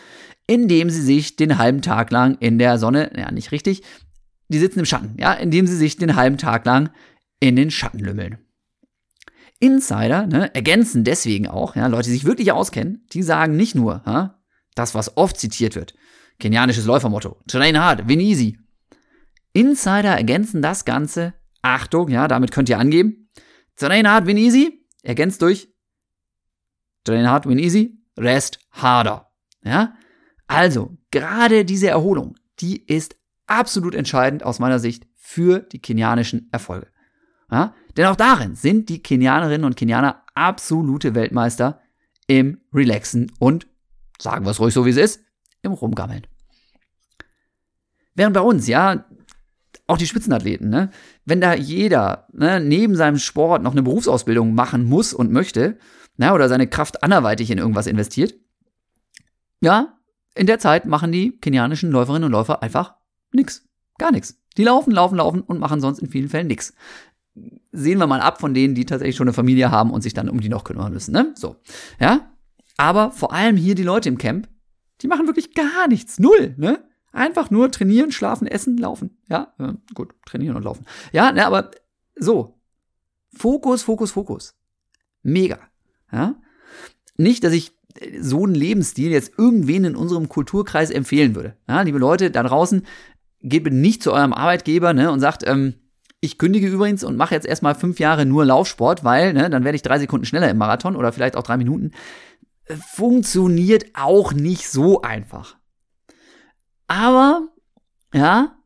indem 0.46 0.90
sie 0.90 1.02
sich 1.02 1.36
den 1.36 1.59
halben 1.59 1.82
Tag 1.82 2.11
lang 2.11 2.36
in 2.38 2.59
der 2.59 2.78
Sonne, 2.78 3.11
ja, 3.16 3.30
nicht 3.30 3.50
richtig, 3.52 3.82
die 4.48 4.59
sitzen 4.59 4.80
im 4.80 4.84
Schatten, 4.84 5.16
ja, 5.18 5.32
indem 5.32 5.66
sie 5.66 5.76
sich 5.76 5.96
den 5.96 6.16
halben 6.16 6.38
Tag 6.38 6.64
lang 6.66 6.90
in 7.40 7.57
den 7.57 7.70
Schatten 7.70 7.98
lümmeln. 7.98 8.38
Insider 9.59 10.26
ne, 10.26 10.54
ergänzen 10.54 11.04
deswegen 11.04 11.48
auch, 11.48 11.76
ja, 11.76 11.86
Leute, 11.86 12.09
die 12.09 12.14
sich 12.14 12.24
wirklich 12.24 12.52
auskennen, 12.52 13.07
die 13.12 13.22
sagen 13.22 13.57
nicht 13.57 13.74
nur, 13.74 14.02
ja, 14.07 14.38
das, 14.74 14.94
was 14.94 15.16
oft 15.16 15.38
zitiert 15.38 15.74
wird, 15.74 15.94
kenianisches 16.38 16.84
Läufermotto, 16.84 17.40
train 17.48 17.78
hard, 17.78 18.09
win 18.09 18.20
easy. 18.20 18.59
Insider 19.52 20.14
ergänzen 20.16 20.61
das 20.61 20.84
Ganze, 20.84 21.34
Achtung, 21.62 22.09
ja, 22.09 22.28
damit 22.28 22.52
könnt 22.52 22.68
ihr 22.68 22.78
angeben, 22.78 23.30
train 23.76 24.09
hard, 24.09 24.26
win 24.26 24.36
easy, 24.36 24.86
ergänzt 25.02 25.40
durch 25.40 25.68
train 27.04 27.28
hard, 27.28 27.46
win 27.46 27.59
easy, 27.59 27.98
rest 28.18 28.59
harder. 28.70 29.30
Ja, 29.64 29.94
also, 30.46 30.96
gerade 31.11 31.64
diese 31.64 31.88
Erholung, 31.88 32.36
die 32.61 32.84
ist 32.84 33.16
absolut 33.46 33.94
entscheidend 33.94 34.42
aus 34.42 34.59
meiner 34.59 34.78
Sicht 34.78 35.07
für 35.16 35.61
die 35.61 35.80
kenianischen 35.80 36.48
Erfolge. 36.52 36.88
Ja? 37.50 37.74
Denn 37.97 38.07
auch 38.07 38.16
darin 38.16 38.55
sind 38.55 38.88
die 38.88 39.03
Kenianerinnen 39.03 39.64
und 39.64 39.76
Kenianer 39.76 40.22
absolute 40.34 41.14
Weltmeister 41.14 41.80
im 42.26 42.61
Relaxen 42.72 43.32
und, 43.38 43.66
sagen 44.18 44.44
wir 44.44 44.51
es 44.51 44.61
ruhig 44.61 44.74
so 44.74 44.84
wie 44.84 44.90
es 44.90 44.97
ist, 44.97 45.20
im 45.62 45.72
Rumgammeln. 45.72 46.26
Während 48.14 48.34
bei 48.34 48.40
uns, 48.40 48.66
ja, 48.66 49.05
auch 49.86 49.99
die 49.99 50.07
Spitzenathleten, 50.07 50.68
ne, 50.68 50.90
wenn 51.24 51.40
da 51.40 51.55
jeder 51.55 52.26
ne, 52.32 52.61
neben 52.61 52.97
seinem 52.97 53.18
Sport 53.18 53.62
noch 53.62 53.72
eine 53.72 53.82
Berufsausbildung 53.82 54.55
machen 54.55 54.84
muss 54.84 55.14
und 55.14 55.30
möchte, 55.30 55.78
na, 56.16 56.34
oder 56.34 56.49
seine 56.49 56.66
Kraft 56.66 57.03
anderweitig 57.03 57.51
in 57.51 57.59
irgendwas 57.59 57.86
investiert, 57.86 58.34
ja, 59.61 59.99
in 60.34 60.47
der 60.47 60.59
Zeit 60.59 60.86
machen 60.86 61.12
die 61.12 61.38
kenianischen 61.38 61.90
Läuferinnen 61.90 62.24
und 62.24 62.32
Läufer 62.32 62.62
einfach 62.62 62.94
nix. 63.32 63.66
Gar 63.99 64.12
nichts. 64.12 64.38
Die 64.57 64.64
laufen, 64.64 64.90
laufen, 64.90 65.16
laufen 65.16 65.40
und 65.40 65.59
machen 65.59 65.80
sonst 65.80 66.01
in 66.01 66.11
vielen 66.11 66.28
Fällen 66.28 66.47
nichts. 66.47 66.74
Sehen 67.77 67.99
wir 67.99 68.07
mal 68.07 68.20
ab 68.20 68.41
von 68.41 68.55
denen, 68.55 68.74
die 68.74 68.87
tatsächlich 68.87 69.16
schon 69.16 69.29
eine 69.29 69.35
Familie 69.35 69.70
haben 69.70 69.91
und 69.91 70.01
sich 70.01 70.14
dann 70.14 70.29
um 70.29 70.41
die 70.41 70.49
noch 70.49 70.64
kümmern 70.64 70.93
müssen, 70.93 71.12
ne? 71.12 71.33
So. 71.37 71.57
Ja? 72.01 72.33
Aber 72.77 73.12
vor 73.12 73.33
allem 73.33 73.57
hier 73.57 73.74
die 73.74 73.83
Leute 73.83 74.09
im 74.09 74.18
Camp, 74.18 74.49
die 75.03 75.09
machen 75.09 75.27
wirklich 75.27 75.55
gar 75.55 75.89
nichts. 75.89 76.18
Null, 76.18 76.55
ne? 76.57 76.83
Einfach 77.12 77.51
nur 77.51 77.70
trainieren, 77.70 78.12
schlafen, 78.12 78.47
essen, 78.47 78.77
laufen. 78.77 79.18
Ja, 79.29 79.55
gut, 79.95 80.14
trainieren 80.27 80.57
und 80.57 80.64
laufen. 80.64 80.85
Ja, 81.12 81.33
ne, 81.33 81.47
aber 81.47 81.70
so. 82.14 82.61
Fokus, 83.35 83.83
Fokus, 83.83 84.11
Fokus. 84.11 84.55
Mega. 85.22 85.59
Ja? 86.12 86.37
Nicht, 87.16 87.45
dass 87.45 87.53
ich 87.53 87.72
so 88.20 88.45
einen 88.45 88.55
Lebensstil 88.55 89.11
jetzt 89.11 89.33
irgendwen 89.39 89.85
in 89.85 89.97
unserem 89.97 90.29
Kulturkreis 90.29 90.91
empfehlen 90.91 91.35
würde. 91.35 91.57
Ja, 91.68 91.83
liebe 91.83 91.99
Leute 91.99 92.31
da 92.31 92.43
draußen, 92.43 92.83
geht 93.41 93.70
nicht 93.72 94.03
zu 94.03 94.12
eurem 94.12 94.33
Arbeitgeber 94.33 94.93
ne, 94.93 95.11
und 95.11 95.20
sagt, 95.20 95.47
ähm, 95.47 95.74
ich 96.20 96.38
kündige 96.38 96.66
übrigens 96.66 97.04
und 97.04 97.16
mache 97.16 97.34
jetzt 97.34 97.46
erstmal 97.46 97.74
fünf 97.74 98.00
Jahre 98.00 98.26
nur 98.26 98.44
Laufsport, 98.44 99.04
weil 99.04 99.32
ne, 99.32 99.50
dann 99.50 99.64
werde 99.64 99.76
ich 99.76 99.82
drei 99.82 99.98
Sekunden 99.98 100.26
schneller 100.26 100.50
im 100.50 100.58
Marathon 100.58 100.96
oder 100.96 101.12
vielleicht 101.12 101.36
auch 101.36 101.42
drei 101.42 101.56
Minuten. 101.56 101.92
Funktioniert 102.94 103.86
auch 103.94 104.32
nicht 104.32 104.68
so 104.68 105.02
einfach. 105.02 105.56
Aber, 106.88 107.48
ja, 108.12 108.56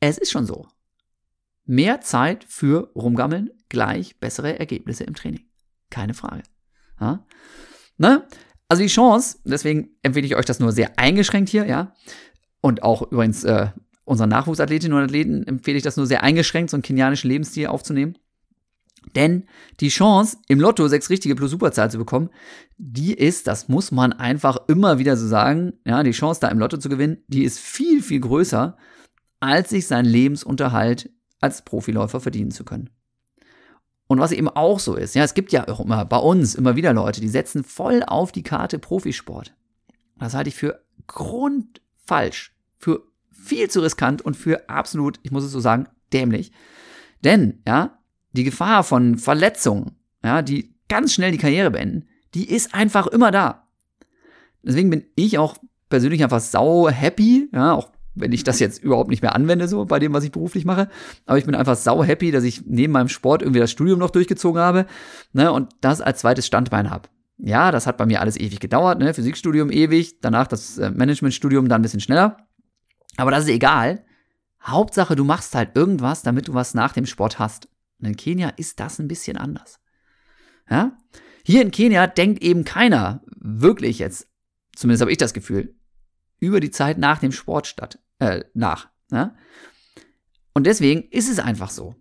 es 0.00 0.18
ist 0.18 0.30
schon 0.30 0.46
so. 0.46 0.66
Mehr 1.64 2.00
Zeit 2.00 2.44
für 2.44 2.90
Rumgammeln 2.94 3.50
gleich 3.68 4.18
bessere 4.18 4.58
Ergebnisse 4.58 5.04
im 5.04 5.14
Training. 5.14 5.44
Keine 5.90 6.14
Frage. 6.14 6.42
Ja? 7.00 7.26
Ne? 7.96 8.26
Also 8.68 8.82
die 8.82 8.88
Chance, 8.88 9.38
deswegen 9.44 9.90
empfehle 10.02 10.26
ich 10.26 10.36
euch 10.36 10.46
das 10.46 10.60
nur 10.60 10.72
sehr 10.72 10.98
eingeschränkt 10.98 11.50
hier, 11.50 11.66
ja. 11.66 11.94
Und 12.60 12.82
auch 12.82 13.02
übrigens 13.02 13.44
äh, 13.44 13.68
unseren 14.04 14.30
Nachwuchsathletinnen 14.30 14.96
und 14.96 15.04
Athleten 15.04 15.46
empfehle 15.46 15.76
ich 15.76 15.82
das 15.82 15.96
nur 15.96 16.06
sehr 16.06 16.22
eingeschränkt, 16.22 16.70
so 16.70 16.76
einen 16.76 16.82
kenianischen 16.82 17.30
Lebensstil 17.30 17.66
aufzunehmen. 17.66 18.16
Denn 19.14 19.44
die 19.80 19.88
Chance, 19.88 20.38
im 20.48 20.60
Lotto 20.60 20.88
sechs 20.88 21.10
richtige 21.10 21.34
plus 21.34 21.50
Superzahl 21.50 21.90
zu 21.90 21.98
bekommen, 21.98 22.30
die 22.78 23.12
ist, 23.12 23.46
das 23.46 23.68
muss 23.68 23.92
man 23.92 24.12
einfach 24.12 24.56
immer 24.68 24.98
wieder 24.98 25.16
so 25.16 25.26
sagen, 25.26 25.74
ja, 25.84 26.02
die 26.02 26.12
Chance 26.12 26.40
da 26.40 26.48
im 26.48 26.58
Lotto 26.58 26.78
zu 26.78 26.88
gewinnen, 26.88 27.18
die 27.28 27.44
ist 27.44 27.58
viel, 27.58 28.02
viel 28.02 28.20
größer, 28.20 28.76
als 29.40 29.70
sich 29.70 29.86
seinen 29.86 30.06
Lebensunterhalt 30.06 31.10
als 31.40 31.62
Profiläufer 31.62 32.20
verdienen 32.20 32.50
zu 32.50 32.64
können. 32.64 32.90
Und 34.06 34.18
was 34.18 34.32
eben 34.32 34.48
auch 34.48 34.80
so 34.80 34.94
ist, 34.96 35.14
ja, 35.14 35.24
es 35.24 35.34
gibt 35.34 35.52
ja 35.52 35.68
auch 35.68 35.80
immer 35.80 36.04
bei 36.04 36.18
uns 36.18 36.54
immer 36.54 36.76
wieder 36.76 36.92
Leute, 36.92 37.20
die 37.20 37.28
setzen 37.28 37.64
voll 37.64 38.02
auf 38.02 38.32
die 38.32 38.42
Karte 38.42 38.78
Profisport. 38.78 39.54
Das 40.18 40.34
halte 40.34 40.48
ich 40.48 40.54
für 40.54 40.82
grundfalsch, 41.06 42.54
für 42.78 43.02
viel 43.44 43.68
zu 43.68 43.80
riskant 43.80 44.22
und 44.22 44.36
für 44.36 44.68
absolut, 44.68 45.20
ich 45.22 45.30
muss 45.30 45.44
es 45.44 45.52
so 45.52 45.60
sagen, 45.60 45.86
dämlich. 46.12 46.52
Denn, 47.22 47.62
ja, 47.66 47.98
die 48.32 48.44
Gefahr 48.44 48.84
von 48.84 49.18
Verletzungen, 49.18 49.92
ja, 50.22 50.42
die 50.42 50.74
ganz 50.88 51.12
schnell 51.12 51.32
die 51.32 51.38
Karriere 51.38 51.70
beenden, 51.70 52.08
die 52.34 52.50
ist 52.50 52.74
einfach 52.74 53.06
immer 53.06 53.30
da. 53.30 53.68
Deswegen 54.62 54.90
bin 54.90 55.04
ich 55.14 55.38
auch 55.38 55.56
persönlich 55.88 56.22
einfach 56.22 56.40
sau 56.40 56.88
happy, 56.88 57.48
ja, 57.52 57.72
auch 57.72 57.90
wenn 58.14 58.32
ich 58.32 58.44
das 58.44 58.60
jetzt 58.60 58.82
überhaupt 58.82 59.10
nicht 59.10 59.22
mehr 59.22 59.34
anwende, 59.34 59.68
so 59.68 59.84
bei 59.84 59.98
dem, 59.98 60.12
was 60.12 60.24
ich 60.24 60.32
beruflich 60.32 60.64
mache. 60.64 60.88
Aber 61.26 61.38
ich 61.38 61.46
bin 61.46 61.54
einfach 61.54 61.76
sau 61.76 62.04
happy, 62.04 62.30
dass 62.30 62.44
ich 62.44 62.64
neben 62.64 62.92
meinem 62.92 63.08
Sport 63.08 63.42
irgendwie 63.42 63.60
das 63.60 63.70
Studium 63.70 63.98
noch 63.98 64.10
durchgezogen 64.10 64.60
habe 64.60 64.86
ne, 65.32 65.52
und 65.52 65.72
das 65.80 66.00
als 66.00 66.20
zweites 66.20 66.46
Standbein 66.46 66.90
habe. 66.90 67.08
Ja, 67.38 67.72
das 67.72 67.86
hat 67.86 67.96
bei 67.96 68.06
mir 68.06 68.20
alles 68.20 68.38
ewig 68.38 68.60
gedauert, 68.60 69.00
ne? 69.00 69.12
Physikstudium 69.12 69.70
ewig, 69.72 70.20
danach 70.20 70.46
das 70.46 70.78
äh, 70.78 70.90
Managementstudium 70.90 71.68
dann 71.68 71.80
ein 71.80 71.82
bisschen 71.82 72.00
schneller. 72.00 72.36
Aber 73.16 73.30
das 73.30 73.44
ist 73.44 73.50
egal. 73.50 74.04
Hauptsache, 74.62 75.14
du 75.14 75.24
machst 75.24 75.54
halt 75.54 75.76
irgendwas, 75.76 76.22
damit 76.22 76.48
du 76.48 76.54
was 76.54 76.74
nach 76.74 76.92
dem 76.92 77.06
Sport 77.06 77.38
hast. 77.38 77.68
Und 78.00 78.08
in 78.08 78.16
Kenia 78.16 78.48
ist 78.50 78.80
das 78.80 78.98
ein 78.98 79.08
bisschen 79.08 79.36
anders. 79.36 79.80
Ja? 80.70 80.96
Hier 81.44 81.62
in 81.62 81.70
Kenia 81.70 82.06
denkt 82.06 82.42
eben 82.42 82.64
keiner 82.64 83.22
wirklich 83.36 83.98
jetzt, 83.98 84.28
zumindest 84.74 85.02
habe 85.02 85.12
ich 85.12 85.18
das 85.18 85.34
Gefühl, 85.34 85.74
über 86.40 86.60
die 86.60 86.70
Zeit 86.70 86.98
nach 86.98 87.18
dem 87.18 87.32
Sport 87.32 87.66
statt 87.66 87.98
äh, 88.18 88.44
nach. 88.54 88.88
Ja? 89.10 89.36
Und 90.54 90.66
deswegen 90.66 91.02
ist 91.10 91.30
es 91.30 91.38
einfach 91.38 91.70
so. 91.70 91.94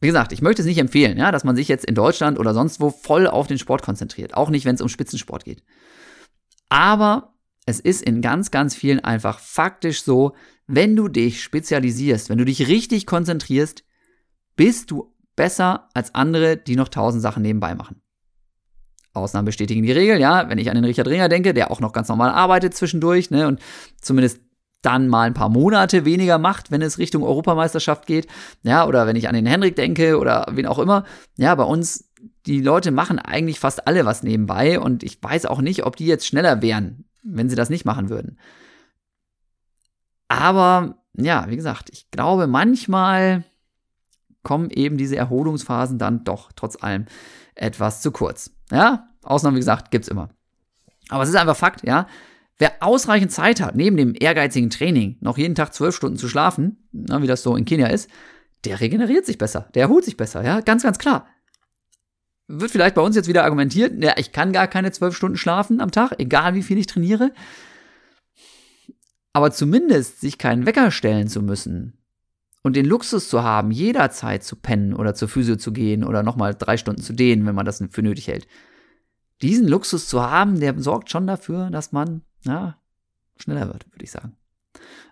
Wie 0.00 0.08
gesagt, 0.08 0.32
ich 0.32 0.42
möchte 0.42 0.62
es 0.62 0.66
nicht 0.66 0.78
empfehlen, 0.78 1.16
ja, 1.16 1.30
dass 1.30 1.44
man 1.44 1.54
sich 1.54 1.68
jetzt 1.68 1.84
in 1.84 1.94
Deutschland 1.94 2.38
oder 2.38 2.54
sonst 2.54 2.80
wo 2.80 2.90
voll 2.90 3.28
auf 3.28 3.46
den 3.46 3.58
Sport 3.58 3.82
konzentriert. 3.82 4.34
Auch 4.34 4.50
nicht, 4.50 4.64
wenn 4.64 4.74
es 4.74 4.80
um 4.80 4.88
Spitzensport 4.88 5.44
geht. 5.44 5.62
Aber 6.68 7.31
es 7.66 7.80
ist 7.80 8.02
in 8.02 8.20
ganz, 8.20 8.50
ganz 8.50 8.74
vielen 8.74 9.00
einfach 9.00 9.38
faktisch 9.38 10.02
so, 10.02 10.34
wenn 10.66 10.96
du 10.96 11.08
dich 11.08 11.42
spezialisierst, 11.42 12.28
wenn 12.28 12.38
du 12.38 12.44
dich 12.44 12.68
richtig 12.68 13.06
konzentrierst, 13.06 13.84
bist 14.56 14.90
du 14.90 15.14
besser 15.36 15.88
als 15.94 16.14
andere, 16.14 16.56
die 16.56 16.76
noch 16.76 16.88
tausend 16.88 17.22
Sachen 17.22 17.42
nebenbei 17.42 17.74
machen. 17.74 18.02
Ausnahmen 19.14 19.46
bestätigen 19.46 19.82
die 19.82 19.92
Regel, 19.92 20.18
ja. 20.18 20.48
Wenn 20.48 20.58
ich 20.58 20.70
an 20.70 20.74
den 20.74 20.84
Richard 20.84 21.08
Ringer 21.08 21.28
denke, 21.28 21.52
der 21.52 21.70
auch 21.70 21.80
noch 21.80 21.92
ganz 21.92 22.08
normal 22.08 22.30
arbeitet 22.30 22.74
zwischendurch, 22.74 23.30
ne, 23.30 23.46
und 23.46 23.60
zumindest 24.00 24.40
dann 24.80 25.08
mal 25.08 25.26
ein 25.26 25.34
paar 25.34 25.48
Monate 25.48 26.04
weniger 26.04 26.38
macht, 26.38 26.70
wenn 26.70 26.82
es 26.82 26.98
Richtung 26.98 27.22
Europameisterschaft 27.22 28.06
geht, 28.06 28.26
ja, 28.62 28.86
oder 28.86 29.06
wenn 29.06 29.16
ich 29.16 29.28
an 29.28 29.34
den 29.34 29.46
Henrik 29.46 29.76
denke 29.76 30.18
oder 30.18 30.46
wen 30.50 30.66
auch 30.66 30.78
immer, 30.78 31.04
ja, 31.36 31.54
bei 31.54 31.64
uns, 31.64 32.10
die 32.46 32.60
Leute 32.60 32.90
machen 32.90 33.18
eigentlich 33.18 33.60
fast 33.60 33.86
alle 33.86 34.04
was 34.04 34.22
nebenbei 34.22 34.80
und 34.80 35.04
ich 35.04 35.22
weiß 35.22 35.46
auch 35.46 35.60
nicht, 35.60 35.84
ob 35.86 35.96
die 35.96 36.06
jetzt 36.06 36.26
schneller 36.26 36.62
wären, 36.62 37.04
wenn 37.22 37.48
sie 37.48 37.56
das 37.56 37.70
nicht 37.70 37.84
machen 37.84 38.08
würden. 38.08 38.38
Aber, 40.28 40.96
ja, 41.14 41.48
wie 41.48 41.56
gesagt, 41.56 41.90
ich 41.92 42.10
glaube, 42.10 42.46
manchmal 42.46 43.44
kommen 44.42 44.70
eben 44.70 44.96
diese 44.96 45.16
Erholungsphasen 45.16 45.98
dann 45.98 46.24
doch 46.24 46.52
trotz 46.52 46.82
allem 46.82 47.06
etwas 47.54 48.00
zu 48.00 48.10
kurz. 48.10 48.50
Ja, 48.70 49.08
Ausnahmen, 49.22 49.56
wie 49.56 49.60
gesagt, 49.60 49.90
gibt's 49.90 50.08
immer. 50.08 50.30
Aber 51.08 51.22
es 51.22 51.28
ist 51.28 51.36
einfach 51.36 51.56
Fakt, 51.56 51.86
ja. 51.86 52.06
Wer 52.58 52.74
ausreichend 52.80 53.32
Zeit 53.32 53.60
hat, 53.60 53.74
neben 53.76 53.96
dem 53.96 54.14
ehrgeizigen 54.18 54.70
Training 54.70 55.16
noch 55.20 55.38
jeden 55.38 55.54
Tag 55.54 55.74
zwölf 55.74 55.96
Stunden 55.96 56.16
zu 56.16 56.28
schlafen, 56.28 56.88
na, 56.92 57.22
wie 57.22 57.26
das 57.26 57.42
so 57.42 57.56
in 57.56 57.64
Kenia 57.64 57.88
ist, 57.88 58.08
der 58.64 58.80
regeneriert 58.80 59.26
sich 59.26 59.38
besser, 59.38 59.68
der 59.74 59.82
erholt 59.82 60.04
sich 60.04 60.16
besser, 60.16 60.44
ja, 60.44 60.60
ganz, 60.60 60.82
ganz 60.82 60.98
klar. 60.98 61.26
Wird 62.54 62.70
vielleicht 62.70 62.94
bei 62.94 63.00
uns 63.00 63.16
jetzt 63.16 63.28
wieder 63.28 63.44
argumentiert, 63.44 64.04
ja, 64.04 64.12
ich 64.18 64.30
kann 64.30 64.52
gar 64.52 64.66
keine 64.66 64.92
zwölf 64.92 65.16
Stunden 65.16 65.38
schlafen 65.38 65.80
am 65.80 65.90
Tag, 65.90 66.12
egal 66.18 66.54
wie 66.54 66.62
viel 66.62 66.76
ich 66.76 66.86
trainiere. 66.86 67.32
Aber 69.32 69.50
zumindest 69.50 70.20
sich 70.20 70.36
keinen 70.36 70.66
Wecker 70.66 70.90
stellen 70.90 71.28
zu 71.28 71.40
müssen 71.40 71.96
und 72.62 72.76
den 72.76 72.84
Luxus 72.84 73.30
zu 73.30 73.42
haben, 73.42 73.70
jederzeit 73.70 74.44
zu 74.44 74.56
pennen 74.56 74.92
oder 74.92 75.14
zur 75.14 75.28
Physio 75.28 75.56
zu 75.56 75.72
gehen 75.72 76.04
oder 76.04 76.22
nochmal 76.22 76.54
drei 76.54 76.76
Stunden 76.76 77.00
zu 77.00 77.14
dehnen, 77.14 77.46
wenn 77.46 77.54
man 77.54 77.64
das 77.64 77.82
für 77.90 78.02
nötig 78.02 78.28
hält. 78.28 78.46
Diesen 79.40 79.66
Luxus 79.66 80.06
zu 80.06 80.22
haben, 80.22 80.60
der 80.60 80.78
sorgt 80.78 81.10
schon 81.10 81.26
dafür, 81.26 81.70
dass 81.70 81.90
man 81.90 82.20
ja, 82.44 82.76
schneller 83.38 83.66
wird, 83.68 83.86
würde 83.90 84.04
ich 84.04 84.10
sagen. 84.10 84.36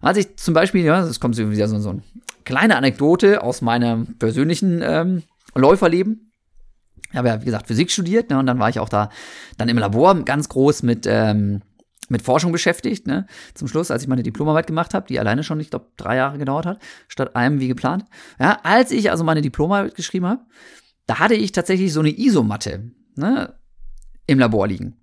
Als 0.02 0.18
ich 0.18 0.36
zum 0.36 0.52
Beispiel, 0.52 0.84
ja, 0.84 1.00
das 1.00 1.20
kommt 1.20 1.38
wieder 1.38 1.68
so, 1.68 1.78
so 1.78 1.90
eine 1.90 2.02
kleine 2.44 2.76
Anekdote 2.76 3.42
aus 3.42 3.62
meinem 3.62 4.18
persönlichen 4.18 4.80
ähm, 4.82 5.22
Läuferleben. 5.54 6.29
Ich 7.10 7.16
habe 7.16 7.28
ja, 7.28 7.40
wie 7.40 7.44
gesagt, 7.44 7.66
Physik 7.66 7.90
studiert, 7.90 8.30
ne, 8.30 8.38
und 8.38 8.46
dann 8.46 8.58
war 8.58 8.68
ich 8.68 8.78
auch 8.78 8.88
da 8.88 9.10
dann 9.58 9.68
im 9.68 9.78
Labor 9.78 10.24
ganz 10.24 10.48
groß 10.48 10.82
mit 10.82 11.06
ähm, 11.06 11.62
mit 12.10 12.22
Forschung 12.22 12.52
beschäftigt, 12.52 13.06
ne? 13.06 13.26
Zum 13.54 13.68
Schluss, 13.68 13.90
als 13.90 14.02
ich 14.02 14.08
meine 14.08 14.22
Diplomarbeit 14.22 14.66
gemacht 14.66 14.94
habe, 14.94 15.06
die 15.06 15.20
alleine 15.20 15.44
schon, 15.44 15.60
ich 15.60 15.70
glaube, 15.70 15.86
drei 15.96 16.16
Jahre 16.16 16.38
gedauert 16.38 16.66
hat, 16.66 16.80
statt 17.08 17.36
einem 17.36 17.60
wie 17.60 17.68
geplant. 17.68 18.04
Ja, 18.38 18.58
als 18.64 18.90
ich 18.90 19.10
also 19.10 19.22
meine 19.22 19.42
Diplomarbeit 19.42 19.94
geschrieben 19.94 20.26
habe, 20.26 20.42
da 21.06 21.20
hatte 21.20 21.34
ich 21.34 21.52
tatsächlich 21.52 21.92
so 21.92 22.00
eine 22.00 22.16
Isomatte 22.18 22.90
ne, 23.14 23.54
im 24.26 24.38
Labor 24.38 24.66
liegen. 24.66 24.96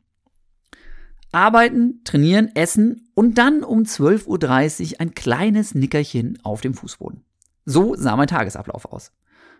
Arbeiten, 1.31 2.01
trainieren, 2.03 2.51
essen 2.55 3.09
und 3.13 3.37
dann 3.37 3.63
um 3.63 3.83
12.30 3.83 4.93
Uhr 4.93 5.01
ein 5.01 5.13
kleines 5.13 5.75
Nickerchen 5.75 6.39
auf 6.43 6.61
dem 6.61 6.73
Fußboden. 6.73 7.23
So 7.65 7.95
sah 7.95 8.15
mein 8.15 8.27
Tagesablauf 8.27 8.85
aus. 8.85 9.11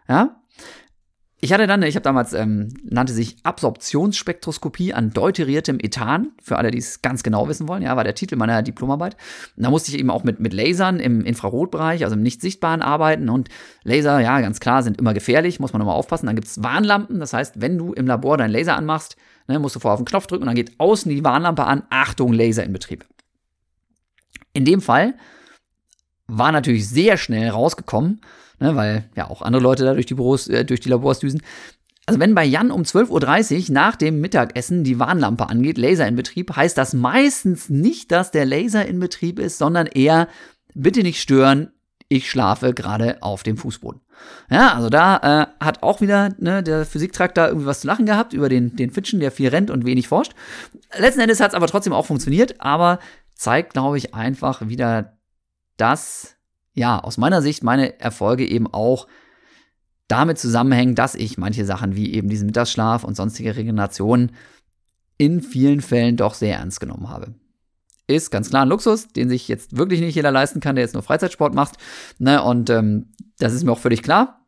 Ja? 0.07 0.41
Ich 1.39 1.53
hatte 1.53 1.67
dann, 1.67 1.83
ich 1.83 1.95
habe 1.95 2.03
damals, 2.03 2.33
ähm, 2.33 2.69
nannte 2.83 3.13
sich 3.13 3.37
Absorptionsspektroskopie 3.43 4.95
an 4.95 5.11
deuteriertem 5.11 5.77
Ethan, 5.79 6.29
für 6.41 6.57
alle, 6.57 6.71
die 6.71 6.79
es 6.79 7.03
ganz 7.03 7.21
genau 7.21 7.47
wissen 7.47 7.67
wollen, 7.67 7.83
ja, 7.83 7.95
war 7.95 8.03
der 8.03 8.15
Titel 8.15 8.37
meiner 8.37 8.63
Diplomarbeit. 8.63 9.15
Und 9.55 9.63
da 9.63 9.69
musste 9.69 9.91
ich 9.91 9.99
eben 9.99 10.09
auch 10.09 10.23
mit, 10.23 10.39
mit 10.39 10.53
Lasern 10.53 10.99
im 10.99 11.23
Infrarotbereich, 11.23 12.03
also 12.03 12.15
im 12.15 12.23
nicht 12.23 12.41
sichtbaren 12.41 12.81
arbeiten 12.81 13.29
und 13.29 13.49
Laser, 13.83 14.19
ja, 14.19 14.41
ganz 14.41 14.59
klar, 14.59 14.81
sind 14.81 14.97
immer 14.97 15.13
gefährlich, 15.13 15.59
muss 15.59 15.73
man 15.73 15.81
immer 15.83 15.93
aufpassen. 15.93 16.25
Dann 16.25 16.35
gibt's 16.35 16.63
Warnlampen, 16.63 17.19
das 17.19 17.33
heißt, 17.33 17.61
wenn 17.61 17.77
du 17.77 17.93
im 17.93 18.07
Labor 18.07 18.37
deinen 18.37 18.51
Laser 18.51 18.75
anmachst, 18.75 19.15
ne, 19.47 19.59
musst 19.59 19.75
du 19.75 19.79
vorher 19.79 19.93
auf 19.93 19.99
den 19.99 20.07
Knopf 20.07 20.25
drücken 20.25 20.43
und 20.43 20.47
dann 20.47 20.55
geht 20.55 20.79
außen 20.79 21.11
die 21.11 21.23
Warnlampe 21.23 21.65
an, 21.65 21.83
Achtung, 21.91 22.33
Laser 22.33 22.63
in 22.63 22.73
Betrieb. 22.73 23.05
In 24.53 24.65
dem 24.65 24.81
Fall 24.81 25.13
war 26.25 26.51
natürlich 26.51 26.89
sehr 26.89 27.17
schnell 27.17 27.49
rausgekommen, 27.49 28.21
ne, 28.59 28.75
weil 28.75 29.09
ja 29.15 29.29
auch 29.29 29.41
andere 29.41 29.61
Leute 29.61 29.85
da 29.85 29.93
durch 29.93 30.05
die 30.05 30.15
Büros, 30.15 30.47
äh, 30.47 30.65
durch 30.65 30.79
die 30.79 30.89
Labors 30.89 31.19
düsen. 31.19 31.41
Also 32.05 32.21
wenn 32.21 32.35
bei 32.35 32.45
Jan 32.45 32.71
um 32.71 32.83
12.30 32.83 33.67
Uhr 33.69 33.73
nach 33.73 33.97
dem 33.97 34.21
Mittagessen 34.21 34.85
die 34.85 34.97
Warnlampe 34.97 35.49
angeht, 35.49 35.77
Laser 35.77 36.07
in 36.07 36.15
Betrieb, 36.15 36.55
heißt 36.55 36.77
das 36.77 36.93
meistens 36.93 37.69
nicht, 37.69 38.11
dass 38.13 38.31
der 38.31 38.45
Laser 38.45 38.85
in 38.85 38.99
Betrieb 38.99 39.39
ist, 39.39 39.57
sondern 39.57 39.87
eher, 39.87 40.29
bitte 40.73 41.03
nicht 41.03 41.21
stören, 41.21 41.71
ich 42.07 42.29
schlafe 42.29 42.73
gerade 42.73 43.21
auf 43.21 43.43
dem 43.43 43.57
Fußboden. 43.57 44.01
Ja, 44.49 44.73
also 44.73 44.89
da 44.89 45.17
äh, 45.17 45.63
hat 45.63 45.83
auch 45.83 45.99
wieder 45.99 46.29
ne, 46.39 46.63
der 46.63 46.85
Physiktrakt 46.85 47.37
da 47.37 47.47
irgendwie 47.49 47.67
was 47.67 47.81
zu 47.81 47.87
lachen 47.87 48.05
gehabt 48.05 48.31
über 48.31 48.47
den, 48.47 48.77
den 48.77 48.91
Fitschen, 48.91 49.19
der 49.19 49.31
viel 49.31 49.49
rennt 49.49 49.69
und 49.69 49.85
wenig 49.85 50.07
forscht. 50.07 50.33
Letzten 50.97 51.19
Endes 51.19 51.41
hat 51.41 51.49
es 51.49 51.55
aber 51.55 51.67
trotzdem 51.67 51.91
auch 51.91 52.05
funktioniert, 52.05 52.61
aber 52.61 52.99
zeigt, 53.35 53.73
glaube 53.73 53.97
ich, 53.97 54.13
einfach 54.13 54.67
wieder, 54.69 55.17
dass 55.75 56.36
ja, 56.77 56.99
aus 56.99 57.17
meiner 57.17 57.41
Sicht 57.41 57.63
meine 57.63 57.99
Erfolge 57.99 58.47
eben 58.47 58.71
auch 58.71 59.07
damit 60.07 60.37
zusammenhängen, 60.37 60.93
dass 60.93 61.15
ich 61.15 61.37
manche 61.37 61.65
Sachen 61.65 61.95
wie 61.95 62.13
eben 62.13 62.29
diesen 62.29 62.45
Mittagsschlaf 62.45 63.03
und 63.03 63.15
sonstige 63.15 63.55
Regeneration 63.55 64.31
in 65.17 65.41
vielen 65.41 65.81
Fällen 65.81 66.17
doch 66.17 66.35
sehr 66.35 66.57
ernst 66.57 66.79
genommen 66.79 67.09
habe. 67.09 67.33
Ist 68.05 68.29
ganz 68.29 68.51
klar 68.51 68.61
ein 68.61 68.69
Luxus, 68.69 69.07
den 69.07 69.27
sich 69.27 69.47
jetzt 69.47 69.75
wirklich 69.75 69.99
nicht 69.99 70.13
jeder 70.15 70.31
leisten 70.31 70.59
kann, 70.59 70.75
der 70.75 70.83
jetzt 70.83 70.93
nur 70.93 71.01
Freizeitsport 71.01 71.55
macht. 71.55 71.77
Ne, 72.19 72.43
und 72.43 72.69
ähm, 72.69 73.07
das 73.39 73.53
ist 73.53 73.63
mir 73.63 73.71
auch 73.71 73.79
völlig 73.79 74.03
klar. 74.03 74.45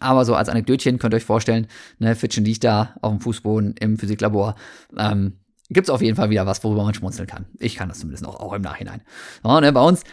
Aber 0.00 0.26
so 0.26 0.34
als 0.34 0.50
Anekdötchen 0.50 0.98
könnt 0.98 1.14
ihr 1.14 1.16
euch 1.16 1.24
vorstellen, 1.24 1.66
ne, 1.98 2.14
Fitchen 2.14 2.44
liegt 2.44 2.62
da 2.62 2.94
auf 3.00 3.10
dem 3.10 3.20
Fußboden 3.22 3.74
im 3.80 3.98
Physiklabor. 3.98 4.54
Ähm, 4.98 5.38
Gibt 5.70 5.88
es 5.88 5.90
auf 5.90 6.02
jeden 6.02 6.16
Fall 6.16 6.30
wieder 6.30 6.46
was, 6.46 6.62
worüber 6.62 6.84
man 6.84 6.94
schmunzeln 6.94 7.26
kann. 7.26 7.46
Ich 7.58 7.76
kann 7.76 7.88
das 7.88 8.00
zumindest 8.00 8.26
auch, 8.26 8.38
auch 8.38 8.52
im 8.52 8.62
Nachhinein. 8.62 9.00
So, 9.42 9.58
ne, 9.60 9.72
bei 9.72 9.82
uns 9.82 10.04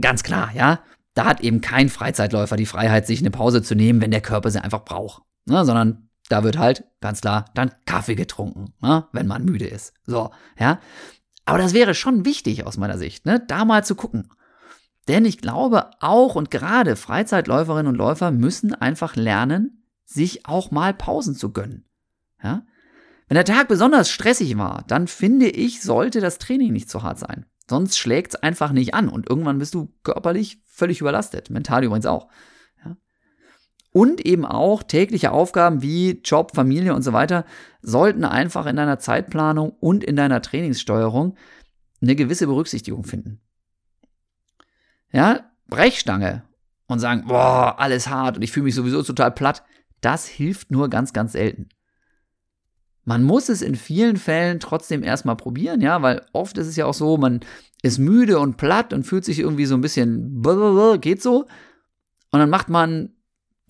Ganz 0.00 0.22
klar, 0.22 0.50
ja. 0.54 0.80
Da 1.14 1.24
hat 1.24 1.40
eben 1.40 1.60
kein 1.62 1.88
Freizeitläufer 1.88 2.56
die 2.56 2.66
Freiheit, 2.66 3.06
sich 3.06 3.20
eine 3.20 3.30
Pause 3.30 3.62
zu 3.62 3.74
nehmen, 3.74 4.00
wenn 4.02 4.10
der 4.10 4.20
Körper 4.20 4.50
sie 4.50 4.62
einfach 4.62 4.84
braucht. 4.84 5.22
Ne? 5.46 5.64
Sondern 5.64 6.10
da 6.28 6.44
wird 6.44 6.58
halt, 6.58 6.84
ganz 7.00 7.20
klar, 7.20 7.46
dann 7.54 7.72
Kaffee 7.86 8.16
getrunken, 8.16 8.74
ne? 8.82 9.06
wenn 9.12 9.26
man 9.26 9.44
müde 9.44 9.66
ist. 9.66 9.94
So, 10.04 10.30
ja. 10.58 10.80
Aber 11.46 11.58
das 11.58 11.72
wäre 11.72 11.94
schon 11.94 12.24
wichtig 12.24 12.66
aus 12.66 12.76
meiner 12.76 12.98
Sicht, 12.98 13.24
ne? 13.24 13.42
da 13.46 13.64
mal 13.64 13.84
zu 13.84 13.94
gucken. 13.94 14.30
Denn 15.08 15.24
ich 15.24 15.38
glaube, 15.38 15.90
auch 16.00 16.34
und 16.34 16.50
gerade 16.50 16.96
Freizeitläuferinnen 16.96 17.86
und 17.86 17.94
Läufer 17.94 18.32
müssen 18.32 18.74
einfach 18.74 19.14
lernen, 19.14 19.84
sich 20.04 20.46
auch 20.46 20.70
mal 20.70 20.92
Pausen 20.92 21.34
zu 21.34 21.52
gönnen. 21.52 21.84
Ja? 22.42 22.66
Wenn 23.28 23.36
der 23.36 23.44
Tag 23.44 23.68
besonders 23.68 24.10
stressig 24.10 24.56
war, 24.58 24.84
dann 24.86 25.06
finde 25.06 25.48
ich, 25.48 25.82
sollte 25.82 26.20
das 26.20 26.38
Training 26.38 26.72
nicht 26.72 26.90
zu 26.90 27.02
hart 27.02 27.18
sein. 27.18 27.46
Sonst 27.68 27.98
schlägt 27.98 28.34
es 28.34 28.42
einfach 28.42 28.72
nicht 28.72 28.94
an 28.94 29.08
und 29.08 29.28
irgendwann 29.28 29.58
bist 29.58 29.74
du 29.74 29.92
körperlich 30.04 30.62
völlig 30.66 31.00
überlastet, 31.00 31.50
mental 31.50 31.84
übrigens 31.84 32.06
auch. 32.06 32.28
Ja. 32.84 32.96
Und 33.90 34.24
eben 34.24 34.44
auch 34.44 34.82
tägliche 34.82 35.32
Aufgaben 35.32 35.82
wie 35.82 36.20
Job, 36.24 36.54
Familie 36.54 36.94
und 36.94 37.02
so 37.02 37.12
weiter 37.12 37.44
sollten 37.82 38.24
einfach 38.24 38.66
in 38.66 38.76
deiner 38.76 38.98
Zeitplanung 38.98 39.70
und 39.70 40.04
in 40.04 40.16
deiner 40.16 40.42
Trainingssteuerung 40.42 41.36
eine 42.00 42.14
gewisse 42.14 42.46
Berücksichtigung 42.46 43.04
finden. 43.04 43.40
Ja, 45.12 45.50
Brechstange 45.68 46.44
und 46.86 47.00
sagen, 47.00 47.24
boah, 47.26 47.76
alles 47.78 48.08
hart 48.08 48.36
und 48.36 48.42
ich 48.42 48.52
fühle 48.52 48.64
mich 48.64 48.74
sowieso 48.74 49.02
total 49.02 49.32
platt, 49.32 49.64
das 50.00 50.26
hilft 50.26 50.70
nur 50.70 50.88
ganz, 50.88 51.12
ganz 51.12 51.32
selten. 51.32 51.68
Man 53.06 53.22
muss 53.22 53.48
es 53.48 53.62
in 53.62 53.76
vielen 53.76 54.16
Fällen 54.16 54.60
trotzdem 54.60 55.02
erstmal 55.02 55.36
probieren, 55.36 55.80
ja, 55.80 56.02
weil 56.02 56.26
oft 56.32 56.58
ist 56.58 56.66
es 56.66 56.76
ja 56.76 56.86
auch 56.86 56.94
so, 56.94 57.16
man 57.16 57.40
ist 57.80 57.98
müde 57.98 58.40
und 58.40 58.56
platt 58.56 58.92
und 58.92 59.04
fühlt 59.04 59.24
sich 59.24 59.38
irgendwie 59.38 59.66
so 59.66 59.76
ein 59.76 59.80
bisschen, 59.80 60.42
geht 61.00 61.22
so. 61.22 61.46
Und 62.32 62.40
dann 62.40 62.50
macht 62.50 62.68
man 62.68 63.10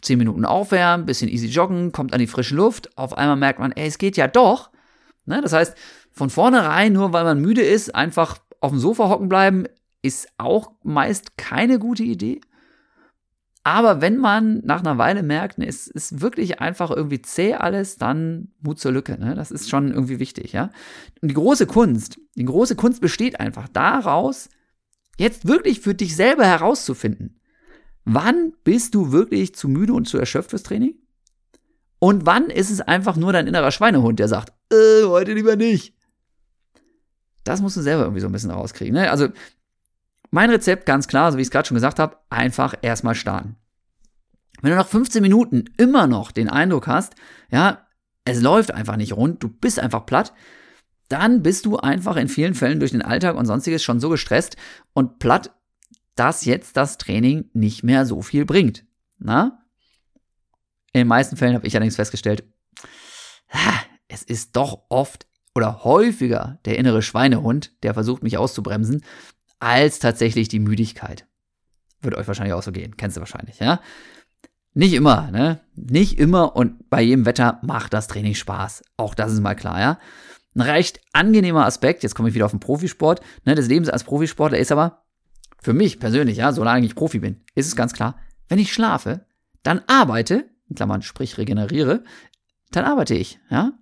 10 0.01 0.19
Minuten 0.19 0.47
aufwärmen, 0.47 1.05
bisschen 1.05 1.29
easy 1.29 1.49
joggen, 1.49 1.93
kommt 1.93 2.15
an 2.15 2.19
die 2.19 2.27
frische 2.27 2.55
Luft. 2.55 2.97
Auf 2.97 3.17
einmal 3.17 3.37
merkt 3.37 3.59
man, 3.59 3.73
ey, 3.73 3.87
es 3.87 3.99
geht 3.99 4.17
ja 4.17 4.27
doch. 4.27 4.71
Ne? 5.27 5.43
Das 5.43 5.53
heißt, 5.53 5.77
von 6.13 6.31
vornherein, 6.31 6.95
nur 6.95 7.13
weil 7.13 7.25
man 7.25 7.41
müde 7.41 7.63
ist, 7.63 7.95
einfach 7.95 8.39
auf 8.61 8.71
dem 8.71 8.81
Sofa 8.81 9.11
hocken 9.11 9.29
bleiben, 9.29 9.67
ist 10.01 10.29
auch 10.39 10.73
meist 10.83 11.37
keine 11.37 11.79
gute 11.79 12.05
Idee. 12.05 12.41
Aber 13.67 14.01
wenn 14.01 14.19
man 14.19 14.61
nach 14.65 14.79
einer 14.79 14.97
Weile 14.97 15.25
merkt, 15.25 15.59
ne, 15.59 15.67
es 15.67 15.89
ist 15.89 16.21
wirklich 16.21 16.61
einfach 16.61 16.93
irgendwie 16.93 17.21
zäh 17.21 17.55
alles, 17.55 17.97
dann 17.97 18.53
Mut 18.61 18.79
zur 18.79 18.93
Lücke. 18.93 19.19
Ne? 19.19 19.35
Das 19.35 19.51
ist 19.51 19.69
schon 19.69 19.91
irgendwie 19.91 20.21
wichtig, 20.21 20.53
ja. 20.53 20.71
Und 21.21 21.33
die 21.33 21.35
große 21.35 21.67
Kunst, 21.67 22.21
die 22.37 22.45
große 22.45 22.77
Kunst 22.77 23.01
besteht 23.01 23.41
einfach 23.41 23.67
daraus, 23.67 24.51
jetzt 25.19 25.49
wirklich 25.49 25.81
für 25.81 25.97
dich 25.97 26.15
selber 26.15 26.47
herauszufinden, 26.47 27.41
wann 28.05 28.53
bist 28.63 28.95
du 28.95 29.11
wirklich 29.11 29.57
zu 29.57 29.67
müde 29.67 29.95
und 29.95 30.07
zu 30.07 30.17
erschöpft 30.17 30.51
fürs 30.51 30.63
Training? 30.63 30.95
Und 31.99 32.25
wann 32.25 32.51
ist 32.51 32.71
es 32.71 32.81
einfach 32.81 33.17
nur 33.17 33.33
dein 33.33 33.49
innerer 33.49 33.73
Schweinehund, 33.73 34.21
der 34.21 34.29
sagt, 34.29 34.53
äh, 34.73 35.07
heute 35.07 35.33
lieber 35.33 35.57
nicht. 35.57 35.93
Das 37.43 37.61
musst 37.61 37.77
du 37.77 37.81
selber 37.81 38.05
irgendwie 38.05 38.21
so 38.21 38.29
ein 38.29 38.33
bisschen 38.33 38.53
rauskriegen. 38.53 38.95
Ne? 38.95 39.11
Also 39.11 39.27
Mein 40.31 40.51
Rezept 40.51 40.87
ganz 40.87 41.09
klar, 41.09 41.31
so 41.31 41.39
wie 41.39 41.43
ich 41.43 41.47
es 41.47 41.51
gerade 41.51 41.69
schon 41.69 41.77
gesagt 41.77 41.99
habe, 41.99 42.17
einfach 42.31 42.75
erstmal 42.83 43.15
starten. 43.15 43.57
Wenn 44.63 44.71
du 44.71 44.77
nach 44.77 44.89
15 44.89 45.23
Minuten 45.23 45.65
immer 45.77 46.07
noch 46.07 46.33
den 46.33 46.49
Eindruck 46.49 46.87
hast, 46.87 47.15
ja, 47.51 47.87
es 48.25 48.41
läuft 48.41 48.73
einfach 48.73 48.97
nicht 48.97 49.13
rund, 49.15 49.43
du 49.43 49.49
bist 49.49 49.79
einfach 49.79 50.07
platt, 50.07 50.33
dann 51.09 51.43
bist 51.43 51.67
du 51.67 51.77
einfach 51.77 52.17
in 52.17 52.29
vielen 52.29 52.55
Fällen 52.55 52.81
durch 52.81 52.91
den 52.91 53.03
Alltag 53.03 53.37
und 53.37 53.47
sonstiges 53.47 53.83
schon 53.83 54.01
so 54.01 54.09
gestresst 54.09 54.57
und 54.93 55.19
platt, 55.19 55.55
dass 56.17 56.45
jetzt 56.45 56.77
das 56.77 56.99
Training 56.99 57.51
nicht 57.53 57.85
mehr 57.85 58.07
so 58.07 58.23
viel 58.23 58.45
bringt. 58.45 58.85
Na? 59.19 59.63
In 60.93 61.01
den 61.01 61.09
meisten 61.09 61.37
Fällen 61.37 61.55
habe 61.55 61.67
ich 61.67 61.77
allerdings 61.77 61.97
festgestellt, 61.97 62.45
es 64.09 64.23
ist 64.23 64.57
doch 64.57 64.85
oft 64.89 65.27
oder 65.55 65.85
häufiger 65.85 66.59
der 66.65 66.79
innere 66.79 67.03
Schweinehund, 67.03 67.73
der 67.83 67.95
versucht, 67.95 68.23
mich 68.23 68.39
auszubremsen, 68.39 69.03
als 69.59 69.99
tatsächlich 69.99 70.49
die 70.49 70.59
Müdigkeit. 70.59 71.27
Wird 72.01 72.15
euch 72.15 72.29
wahrscheinlich 72.29 72.55
auch 72.55 72.63
so 72.63 72.73
gehen. 72.73 72.97
Kennst 72.97 73.17
du 73.17 73.21
wahrscheinlich, 73.21 73.59
ja? 73.59 73.81
Nicht 74.75 74.93
immer, 74.93 75.31
ne? 75.31 75.61
Nicht 75.75 76.19
immer 76.19 76.55
und 76.55 76.91
bei 76.91 77.01
jedem 77.01 77.25
Wetter 77.25 77.61
macht 77.63 77.95
das 77.95 78.09
Training 78.09 78.35
Spaß. 78.35 78.83
Auch 78.97 79.15
das 79.15 79.33
ist 79.33 79.41
mal 79.41 79.55
klar, 79.55 79.81
ja? 79.81 79.99
Ein 80.55 80.61
recht 80.63 81.01
angenehmer 81.13 81.67
Aspekt, 81.67 82.03
jetzt 82.03 82.15
komme 82.15 82.29
ich 82.29 82.35
wieder 82.35 82.47
auf 82.47 82.51
den 82.51 82.61
Profisport, 82.61 83.21
ne, 83.45 83.55
des 83.55 83.69
Lebens 83.69 83.91
als 83.91 84.05
Profisportler 84.05 84.59
ist 84.59 84.73
aber, 84.73 85.03
für 85.63 85.73
mich 85.73 85.99
persönlich, 85.99 86.39
ja, 86.39 86.53
solange 86.53 86.87
ich 86.87 86.95
Profi 86.95 87.19
bin, 87.19 87.43
ist 87.55 87.67
es 87.67 87.77
ganz 87.77 87.93
klar, 87.93 88.19
wenn 88.49 88.59
ich 88.59 88.73
schlafe, 88.73 89.27
dann 89.63 89.83
arbeite, 89.87 90.49
in 90.69 90.77
Klammern, 90.77 91.03
sprich 91.03 91.39
regeneriere, 91.39 92.05
dann 92.71 92.85
arbeite 92.85 93.15
ich, 93.15 93.39
ja? 93.51 93.73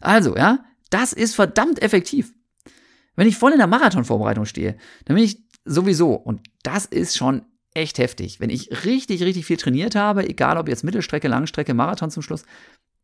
Also, 0.00 0.36
ja, 0.36 0.64
das 0.90 1.12
ist 1.12 1.34
verdammt 1.34 1.82
effektiv. 1.82 2.32
Wenn 3.16 3.26
ich 3.26 3.36
voll 3.36 3.52
in 3.52 3.58
der 3.58 3.66
Marathonvorbereitung 3.66 4.44
stehe, 4.44 4.76
dann 5.06 5.16
bin 5.16 5.24
ich 5.24 5.42
sowieso, 5.64 6.14
und 6.14 6.42
das 6.62 6.86
ist 6.86 7.16
schon 7.16 7.42
echt 7.74 7.98
heftig, 7.98 8.40
wenn 8.40 8.50
ich 8.50 8.84
richtig, 8.84 9.22
richtig 9.22 9.44
viel 9.44 9.56
trainiert 9.56 9.94
habe, 9.94 10.28
egal 10.28 10.56
ob 10.56 10.68
jetzt 10.68 10.84
Mittelstrecke, 10.84 11.28
Langstrecke, 11.28 11.74
Marathon 11.74 12.10
zum 12.10 12.22
Schluss, 12.22 12.44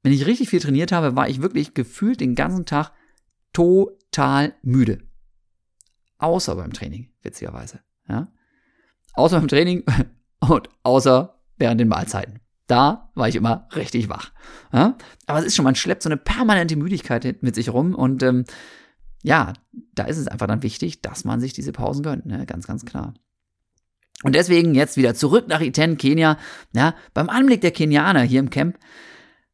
wenn 0.03 0.13
ich 0.13 0.27
richtig 0.27 0.49
viel 0.49 0.61
trainiert 0.61 0.93
habe, 0.93 1.17
war 1.17 1.29
ich 1.29 1.43
wirklich 1.43 1.75
gefühlt 1.75 2.21
den 2.21 2.35
ganzen 2.35 2.67
Tag 2.67 2.93
total 3.53 4.55
müde. 4.63 4.99
Außer 6.19 6.57
beim 6.57 6.73
Training, 6.73 7.11
witzigerweise. 7.23 7.81
Ja? 8.09 8.29
Außer 9.15 9.39
beim 9.39 9.49
Training 9.49 9.85
und 10.41 10.69
außer 10.83 11.39
während 11.57 11.81
den 11.81 11.89
Mahlzeiten. 11.89 12.41
Da 12.67 13.11
war 13.15 13.29
ich 13.29 13.37
immer 13.37 13.69
richtig 13.75 14.09
wach. 14.09 14.33
Ja? 14.73 14.97
Aber 15.27 15.41
es 15.41 15.47
ist 15.47 15.57
schon, 15.57 15.65
man 15.65 15.75
schleppt 15.75 16.03
so 16.03 16.09
eine 16.09 16.17
permanente 16.17 16.77
Müdigkeit 16.77 17.43
mit 17.43 17.55
sich 17.55 17.69
rum 17.69 17.95
und 17.95 18.23
ähm, 18.23 18.45
ja, 19.23 19.53
da 19.95 20.05
ist 20.05 20.19
es 20.19 20.29
einfach 20.29 20.47
dann 20.47 20.63
wichtig, 20.63 21.01
dass 21.01 21.25
man 21.25 21.41
sich 21.41 21.53
diese 21.53 21.73
Pausen 21.73 22.03
gönnt, 22.03 22.27
ne? 22.27 22.45
ganz, 22.47 22.67
ganz 22.67 22.85
klar. 22.85 23.15
Und 24.23 24.35
deswegen 24.35 24.75
jetzt 24.75 24.97
wieder 24.97 25.15
zurück 25.15 25.49
nach 25.49 25.61
Iten, 25.61 25.97
Kenia. 25.97 26.39
Ja, 26.75 26.95
beim 27.15 27.29
Anblick 27.29 27.61
der 27.61 27.73
Kenianer 27.73 28.23
hier 28.23 28.41
im 28.41 28.51
Camp, 28.51 28.79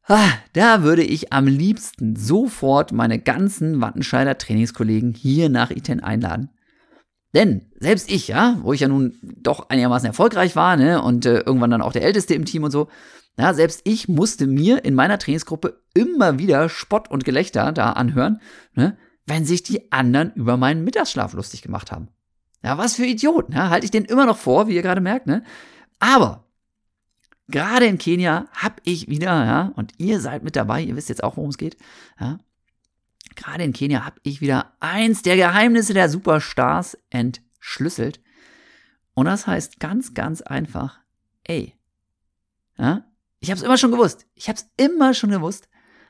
ah, 0.07 0.29
da 0.53 0.83
würde 0.83 1.03
ich 1.03 1.33
am 1.33 1.47
liebsten 1.47 2.15
sofort 2.15 2.91
meine 2.91 3.19
ganzen 3.19 3.81
Wattenscheider 3.81 4.37
Trainingskollegen 4.37 5.13
hier 5.13 5.49
nach 5.49 5.71
Iten 5.71 6.01
einladen. 6.01 6.49
Denn 7.33 7.71
selbst 7.79 8.11
ich, 8.11 8.27
ja, 8.27 8.57
wo 8.61 8.73
ich 8.73 8.81
ja 8.81 8.87
nun 8.87 9.17
doch 9.21 9.69
einigermaßen 9.69 10.07
erfolgreich 10.07 10.55
war, 10.55 10.77
ne, 10.77 11.01
und 11.01 11.25
äh, 11.25 11.41
irgendwann 11.41 11.69
dann 11.69 11.83
auch 11.83 11.93
der 11.93 12.03
Älteste 12.03 12.33
im 12.33 12.45
Team 12.45 12.63
und 12.63 12.71
so, 12.71 12.87
ja, 13.37 13.53
selbst 13.53 13.81
ich 13.83 14.07
musste 14.07 14.47
mir 14.47 14.83
in 14.83 14.95
meiner 14.95 15.19
Trainingsgruppe 15.19 15.81
immer 15.93 16.39
wieder 16.39 16.69
Spott 16.69 17.09
und 17.09 17.25
Gelächter 17.25 17.71
da 17.71 17.93
anhören, 17.93 18.41
ne, 18.73 18.97
wenn 19.29 19.45
sich 19.45 19.63
die 19.63 19.91
anderen 19.91 20.33
über 20.33 20.57
meinen 20.57 20.83
Mittagsschlaf 20.83 21.33
lustig 21.33 21.61
gemacht 21.61 21.91
haben. 21.91 22.09
Ja, 22.63 22.77
was 22.77 22.95
für 22.95 23.05
Idioten, 23.05 23.53
ja, 23.53 23.69
halte 23.69 23.85
ich 23.85 23.91
den 23.91 24.05
immer 24.05 24.25
noch 24.25 24.37
vor, 24.37 24.67
wie 24.67 24.75
ihr 24.75 24.81
gerade 24.81 25.01
merkt, 25.01 25.27
ne? 25.27 25.43
Aber 25.99 26.43
gerade 27.47 27.85
in 27.85 27.97
Kenia 27.97 28.47
habe 28.51 28.75
ich 28.83 29.07
wieder, 29.07 29.45
ja, 29.45 29.71
und 29.75 29.93
ihr 29.97 30.19
seid 30.19 30.43
mit 30.43 30.55
dabei, 30.55 30.81
ihr 30.81 30.95
wisst 30.95 31.09
jetzt 31.09 31.23
auch, 31.23 31.37
worum 31.37 31.51
es 31.51 31.57
geht, 31.57 31.77
ja. 32.19 32.39
Gerade 33.35 33.63
in 33.63 33.71
Kenia 33.71 34.03
habe 34.03 34.19
ich 34.23 34.41
wieder 34.41 34.73
eins 34.81 35.21
der 35.21 35.37
Geheimnisse 35.37 35.93
der 35.93 36.09
Superstars 36.09 36.97
entschlüsselt. 37.09 38.19
Und 39.13 39.25
das 39.27 39.47
heißt 39.47 39.79
ganz, 39.79 40.13
ganz 40.13 40.41
einfach, 40.41 40.99
ey, 41.43 41.75
ja, 42.77 43.05
ich 43.39 43.51
habe 43.51 43.57
es 43.57 43.63
immer 43.63 43.77
schon 43.77 43.91
gewusst. 43.91 44.25
Ich 44.33 44.49
habe 44.49 44.59
es 44.59 44.69
immer 44.75 45.13
schon 45.13 45.29
gewusst. 45.29 45.69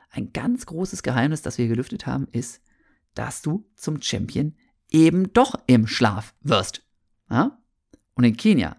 Ein 0.09 0.33
ganz 0.33 0.65
großes 0.65 1.03
Geheimnis, 1.03 1.43
das 1.43 1.59
wir 1.59 1.67
gelüftet 1.67 2.07
haben, 2.07 2.27
ist, 2.31 2.61
dass 3.13 3.41
du 3.41 3.65
zum 3.75 4.01
Champion 4.01 4.55
eben 4.91 5.33
doch 5.33 5.55
im 5.67 5.87
Schlaf 5.87 6.33
wirst. 6.41 6.81
Ja? 7.29 7.59
Und 8.15 8.23
in 8.23 8.37
Kenia, 8.37 8.77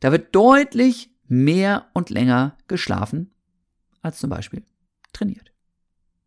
da 0.00 0.12
wird 0.12 0.34
deutlich 0.34 1.10
mehr 1.26 1.86
und 1.92 2.10
länger 2.10 2.56
geschlafen 2.68 3.32
als 4.02 4.18
zum 4.18 4.30
Beispiel 4.30 4.62
trainiert. 5.12 5.52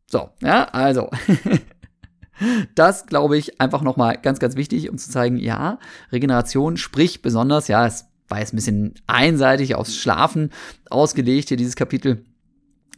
So, 0.08 0.30
ja, 0.42 0.66
also. 0.66 1.10
Das 2.74 3.06
glaube 3.06 3.38
ich 3.38 3.60
einfach 3.60 3.82
nochmal 3.82 4.18
ganz, 4.18 4.40
ganz 4.40 4.56
wichtig, 4.56 4.90
um 4.90 4.98
zu 4.98 5.10
zeigen, 5.10 5.38
ja, 5.38 5.80
Regeneration, 6.12 6.78
sprich 6.78 7.22
besonders, 7.22 7.68
ja, 7.68 7.86
es 7.86 8.06
war 8.30 8.40
jetzt 8.40 8.54
ein 8.54 8.58
bisschen 8.58 8.94
einseitig 9.08 9.76
aufs 9.76 9.98
Schlafen 9.98 10.52
ausgelegt 10.90 11.50
hier, 11.50 11.58
dieses 11.58 11.76
Kapitel. 11.76 12.24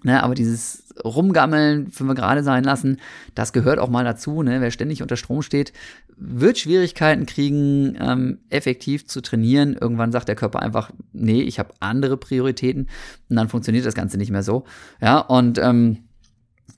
Ne, 0.04 0.24
aber 0.24 0.34
dieses 0.34 0.96
Rumgammeln, 1.04 1.92
fünf 1.92 2.16
gerade 2.16 2.44
sein 2.44 2.64
lassen, 2.64 2.98
das 3.36 3.54
gehört 3.54 3.78
auch 3.78 3.90
mal 3.90 4.04
dazu. 4.04 4.42
Ne? 4.42 4.60
Wer 4.60 4.72
ständig 4.72 5.04
unter 5.04 5.16
Strom 5.16 5.44
steht, 5.44 5.74
wird 6.18 6.58
Schwierigkeiten 6.58 7.28
kriegen, 7.28 7.96
ähm, 8.00 8.40
effektiv 8.50 9.06
zu 9.08 9.22
trainieren. 9.22 9.76
Irgendwann 9.80 10.12
sagt 10.12 10.28
der 10.28 10.36
Körper 10.36 10.62
einfach, 10.62 10.92
nee, 11.14 11.42
ich 11.42 11.60
habe 11.60 11.74
andere 11.80 12.18
Prioritäten 12.18 12.88
und 13.30 13.36
dann 13.36 13.50
funktioniert 13.50 13.86
das 13.86 13.94
Ganze 13.94 14.18
nicht 14.18 14.32
mehr 14.32 14.44
so. 14.44 14.66
Ja, 15.02 15.20
und 15.20 15.60
ähm, 15.60 16.00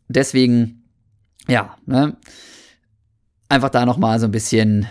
deswegen, 0.10 0.84
ja, 1.48 1.78
ne, 1.86 2.18
einfach 3.48 3.70
da 3.70 3.86
nochmal 3.86 4.20
so 4.20 4.26
ein 4.26 4.32
bisschen 4.32 4.88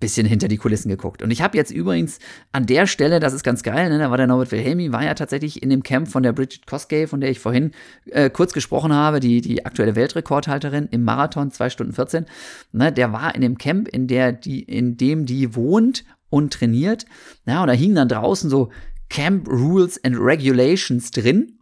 bisschen 0.00 0.26
hinter 0.26 0.48
die 0.48 0.56
Kulissen 0.56 0.88
geguckt. 0.88 1.22
Und 1.22 1.30
ich 1.30 1.42
habe 1.42 1.56
jetzt 1.56 1.70
übrigens 1.70 2.18
an 2.52 2.66
der 2.66 2.86
Stelle, 2.86 3.20
das 3.20 3.34
ist 3.34 3.44
ganz 3.44 3.62
geil, 3.62 3.90
ne, 3.90 3.98
da 3.98 4.10
war 4.10 4.16
der 4.16 4.26
Norbert 4.26 4.50
Wilhelmi, 4.50 4.92
war 4.92 5.04
ja 5.04 5.14
tatsächlich 5.14 5.62
in 5.62 5.70
dem 5.70 5.82
Camp 5.82 6.08
von 6.08 6.22
der 6.22 6.32
Bridget 6.32 6.66
Kosgei, 6.66 7.06
von 7.06 7.20
der 7.20 7.30
ich 7.30 7.38
vorhin 7.38 7.72
äh, 8.06 8.30
kurz 8.30 8.52
gesprochen 8.52 8.92
habe, 8.92 9.20
die, 9.20 9.40
die 9.42 9.64
aktuelle 9.64 9.94
Weltrekordhalterin 9.94 10.88
im 10.90 11.04
Marathon 11.04 11.50
2 11.50 11.70
Stunden 11.70 11.92
14. 11.92 12.26
Ne, 12.72 12.92
der 12.92 13.12
war 13.12 13.34
in 13.34 13.42
dem 13.42 13.58
Camp, 13.58 13.88
in, 13.88 14.08
der 14.08 14.32
die, 14.32 14.62
in 14.62 14.96
dem 14.96 15.26
die 15.26 15.54
wohnt 15.54 16.04
und 16.30 16.52
trainiert. 16.52 17.04
Ja, 17.46 17.60
und 17.60 17.68
da 17.68 17.74
hingen 17.74 17.96
dann 17.96 18.08
draußen 18.08 18.48
so 18.48 18.70
Camp 19.10 19.48
Rules 19.48 20.02
and 20.02 20.16
Regulations 20.18 21.10
drin, 21.10 21.58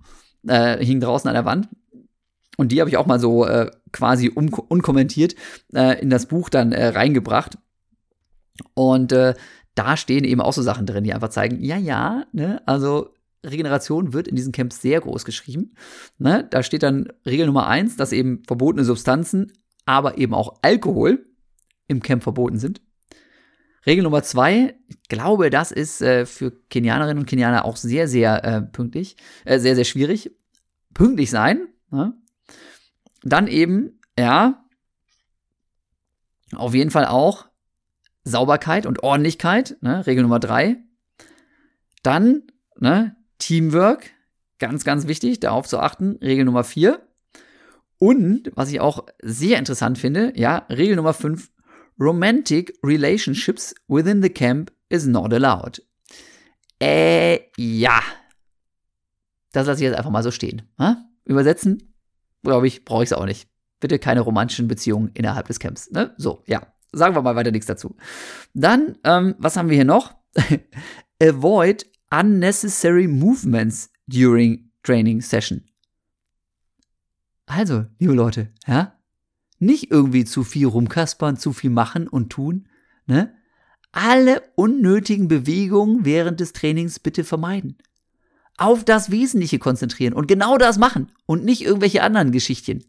äh, 0.46 0.84
hingen 0.84 1.00
draußen 1.00 1.28
an 1.28 1.34
der 1.34 1.44
Wand. 1.44 1.68
Und 2.56 2.72
die 2.72 2.80
habe 2.80 2.90
ich 2.90 2.96
auch 2.96 3.06
mal 3.06 3.20
so 3.20 3.46
äh, 3.46 3.70
quasi 3.92 4.28
unkommentiert 4.28 5.34
äh, 5.74 6.00
in 6.00 6.10
das 6.10 6.26
Buch 6.26 6.48
dann 6.50 6.72
äh, 6.72 6.88
reingebracht. 6.88 7.56
Und 8.74 9.12
äh, 9.12 9.34
da 9.74 9.96
stehen 9.96 10.24
eben 10.24 10.40
auch 10.40 10.52
so 10.52 10.62
Sachen 10.62 10.86
drin, 10.86 11.04
die 11.04 11.14
einfach 11.14 11.28
zeigen, 11.28 11.62
ja, 11.62 11.76
ja, 11.76 12.24
ne, 12.32 12.62
also 12.66 13.14
Regeneration 13.46 14.12
wird 14.12 14.28
in 14.28 14.36
diesen 14.36 14.52
Camps 14.52 14.80
sehr 14.82 15.00
groß 15.00 15.24
geschrieben. 15.24 15.74
Ne? 16.18 16.46
Da 16.50 16.62
steht 16.62 16.82
dann 16.82 17.12
Regel 17.24 17.46
Nummer 17.46 17.68
eins, 17.68 17.96
dass 17.96 18.12
eben 18.12 18.42
verbotene 18.46 18.84
Substanzen, 18.84 19.52
aber 19.86 20.18
eben 20.18 20.34
auch 20.34 20.58
Alkohol 20.62 21.26
im 21.86 22.02
Camp 22.02 22.22
verboten 22.22 22.58
sind. 22.58 22.80
Regel 23.86 24.02
Nummer 24.02 24.22
zwei, 24.22 24.74
ich 24.88 25.00
glaube, 25.08 25.50
das 25.50 25.70
ist 25.70 26.02
äh, 26.02 26.26
für 26.26 26.50
Kenianerinnen 26.68 27.20
und 27.20 27.26
Kenianer 27.26 27.64
auch 27.64 27.76
sehr, 27.76 28.08
sehr 28.08 28.44
äh, 28.44 28.62
pünktlich, 28.62 29.16
äh, 29.44 29.58
sehr, 29.58 29.76
sehr 29.76 29.84
schwierig. 29.84 30.32
Pünktlich 30.92 31.30
sein. 31.30 31.68
Ne? 31.90 32.12
Dann 33.22 33.46
eben, 33.46 34.00
ja, 34.18 34.64
auf 36.54 36.74
jeden 36.74 36.90
Fall 36.90 37.06
auch 37.06 37.47
Sauberkeit 38.24 38.86
und 38.86 39.02
Ordentlichkeit, 39.02 39.76
ne, 39.80 40.06
Regel 40.06 40.22
Nummer 40.22 40.40
drei. 40.40 40.76
Dann 42.02 42.42
ne, 42.78 43.16
Teamwork, 43.38 44.10
ganz, 44.58 44.84
ganz 44.84 45.06
wichtig, 45.06 45.40
darauf 45.40 45.66
zu 45.66 45.78
achten, 45.78 46.18
Regel 46.22 46.44
Nummer 46.44 46.64
vier. 46.64 47.06
Und, 47.98 48.52
was 48.54 48.70
ich 48.70 48.80
auch 48.80 49.06
sehr 49.22 49.58
interessant 49.58 49.98
finde, 49.98 50.32
ja, 50.36 50.66
Regel 50.68 50.96
Nummer 50.96 51.14
fünf, 51.14 51.50
Romantic 52.00 52.78
relationships 52.84 53.74
within 53.88 54.22
the 54.22 54.28
camp 54.28 54.72
is 54.88 55.06
not 55.06 55.32
allowed. 55.34 55.82
Äh, 56.80 57.40
ja. 57.56 58.00
Das 59.50 59.66
lasse 59.66 59.80
ich 59.80 59.88
jetzt 59.88 59.98
einfach 59.98 60.10
mal 60.10 60.22
so 60.22 60.30
stehen. 60.30 60.62
Ha? 60.78 61.04
Übersetzen, 61.24 61.94
glaube 62.44 62.68
ich, 62.68 62.84
brauche 62.84 63.02
ich 63.02 63.10
es 63.10 63.12
auch 63.12 63.24
nicht. 63.24 63.48
Bitte 63.80 63.98
keine 63.98 64.20
romantischen 64.20 64.68
Beziehungen 64.68 65.10
innerhalb 65.14 65.48
des 65.48 65.58
Camps. 65.58 65.90
Ne? 65.90 66.14
So, 66.18 66.44
ja 66.46 66.62
sagen 66.92 67.14
wir 67.14 67.22
mal 67.22 67.36
weiter 67.36 67.50
nichts 67.50 67.66
dazu. 67.66 67.96
Dann, 68.54 68.96
ähm, 69.04 69.34
was 69.38 69.56
haben 69.56 69.68
wir 69.68 69.76
hier 69.76 69.84
noch? 69.84 70.14
Avoid 71.22 71.86
unnecessary 72.10 73.06
movements 73.06 73.90
during 74.06 74.70
training 74.82 75.20
session. 75.20 75.64
Also, 77.46 77.86
liebe 77.98 78.12
Leute, 78.14 78.52
ja, 78.66 78.94
nicht 79.58 79.90
irgendwie 79.90 80.24
zu 80.24 80.44
viel 80.44 80.66
rumkaspern, 80.66 81.36
zu 81.36 81.52
viel 81.52 81.70
machen 81.70 82.08
und 82.08 82.30
tun, 82.30 82.68
ne? 83.06 83.34
Alle 83.90 84.42
unnötigen 84.54 85.28
Bewegungen 85.28 86.04
während 86.04 86.40
des 86.40 86.52
Trainings 86.52 87.00
bitte 87.00 87.24
vermeiden. 87.24 87.78
Auf 88.58 88.84
das 88.84 89.10
Wesentliche 89.10 89.58
konzentrieren 89.58 90.12
und 90.12 90.28
genau 90.28 90.58
das 90.58 90.78
machen 90.78 91.10
und 91.24 91.44
nicht 91.44 91.62
irgendwelche 91.62 92.02
anderen 92.02 92.30
Geschichtchen. 92.30 92.84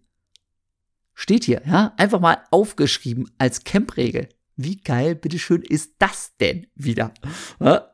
Steht 1.22 1.44
hier, 1.44 1.62
ja, 1.68 1.94
einfach 1.98 2.22
mal 2.22 2.38
aufgeschrieben 2.50 3.30
als 3.38 3.66
Camp-Regel. 3.66 4.30
Wie 4.56 4.78
geil, 4.78 5.16
bitteschön, 5.16 5.62
ist 5.64 5.96
das 6.00 6.32
denn 6.40 6.68
wieder? 6.76 7.14
Ja? 7.60 7.90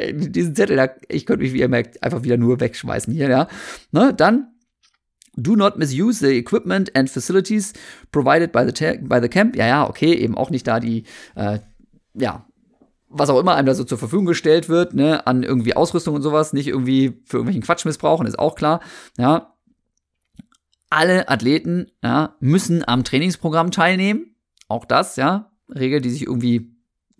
Diesen 0.10 0.56
Zettel, 0.56 0.92
ich 1.10 1.26
könnte 1.26 1.42
mich, 1.42 1.52
wie 1.52 1.60
ihr 1.60 1.68
merkt, 1.68 2.02
einfach 2.02 2.22
wieder 2.22 2.38
nur 2.38 2.58
wegschmeißen 2.58 3.12
hier, 3.12 3.28
ja. 3.28 3.48
Ne, 3.92 4.14
dann 4.14 4.48
Do 5.36 5.56
not 5.56 5.76
misuse 5.76 6.26
the 6.26 6.38
equipment 6.38 6.90
and 6.96 7.10
facilities 7.10 7.74
provided 8.12 8.50
by 8.50 8.64
the, 8.64 8.96
by 9.02 9.20
the 9.20 9.28
camp. 9.28 9.54
Ja, 9.54 9.66
ja, 9.66 9.86
okay, 9.86 10.14
eben 10.14 10.38
auch 10.38 10.48
nicht 10.48 10.66
da 10.66 10.80
die, 10.80 11.04
äh, 11.34 11.58
ja, 12.14 12.46
was 13.10 13.28
auch 13.28 13.38
immer 13.38 13.56
einem 13.56 13.66
da 13.66 13.74
so 13.74 13.84
zur 13.84 13.98
Verfügung 13.98 14.24
gestellt 14.24 14.70
wird, 14.70 14.94
ne, 14.94 15.26
an 15.26 15.42
irgendwie 15.42 15.76
Ausrüstung 15.76 16.14
und 16.14 16.22
sowas, 16.22 16.54
nicht 16.54 16.68
irgendwie 16.68 17.20
für 17.26 17.36
irgendwelchen 17.36 17.62
Quatsch 17.62 17.84
missbrauchen, 17.84 18.26
ist 18.26 18.38
auch 18.38 18.54
klar, 18.54 18.80
ja. 19.18 19.54
Alle 20.90 21.28
Athleten, 21.28 21.86
ja, 22.02 22.36
müssen 22.40 22.86
am 22.86 23.04
Trainingsprogramm 23.04 23.70
teilnehmen. 23.70 24.34
Auch 24.68 24.84
das, 24.84 25.16
ja, 25.16 25.50
Regel, 25.74 26.00
die 26.00 26.10
sich 26.10 26.26
irgendwie 26.26 26.76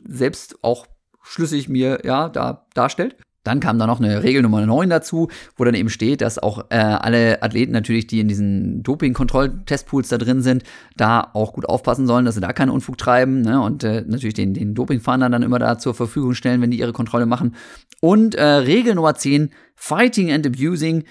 selbst 0.06 0.62
auch 0.62 0.86
schlüssig 1.22 1.68
mir, 1.68 2.00
ja, 2.04 2.28
da 2.28 2.66
darstellt. 2.74 3.16
Dann 3.42 3.60
kam 3.60 3.78
da 3.78 3.86
noch 3.86 4.00
eine 4.00 4.22
Regel 4.22 4.42
Nummer 4.42 4.64
9 4.66 4.90
dazu, 4.90 5.28
wo 5.56 5.64
dann 5.64 5.74
eben 5.74 5.88
steht, 5.88 6.20
dass 6.20 6.38
auch 6.38 6.66
äh, 6.68 6.76
alle 6.76 7.42
Athleten 7.42 7.72
natürlich, 7.72 8.06
die 8.06 8.20
in 8.20 8.28
diesen 8.28 8.82
Doping-Kontroll-Testpools 8.82 10.08
da 10.08 10.18
drin 10.18 10.42
sind, 10.42 10.62
da 10.96 11.30
auch 11.32 11.54
gut 11.54 11.66
aufpassen 11.66 12.06
sollen, 12.06 12.26
dass 12.26 12.34
sie 12.34 12.42
da 12.42 12.52
keinen 12.52 12.68
Unfug 12.68 12.98
treiben 12.98 13.40
ne? 13.40 13.62
und 13.62 13.82
äh, 13.82 14.04
natürlich 14.06 14.34
den, 14.34 14.52
den 14.52 14.74
Dopingfahrern 14.74 15.32
dann 15.32 15.42
immer 15.42 15.58
da 15.58 15.78
zur 15.78 15.94
Verfügung 15.94 16.34
stellen, 16.34 16.60
wenn 16.60 16.70
die 16.70 16.78
ihre 16.78 16.92
Kontrolle 16.92 17.24
machen. 17.24 17.54
Und 18.00 18.34
äh, 18.34 18.44
Regel 18.44 18.94
Nummer 18.94 19.14
10, 19.14 19.50
Fighting 19.74 20.30
and 20.30 20.46
Abusing 20.46 21.04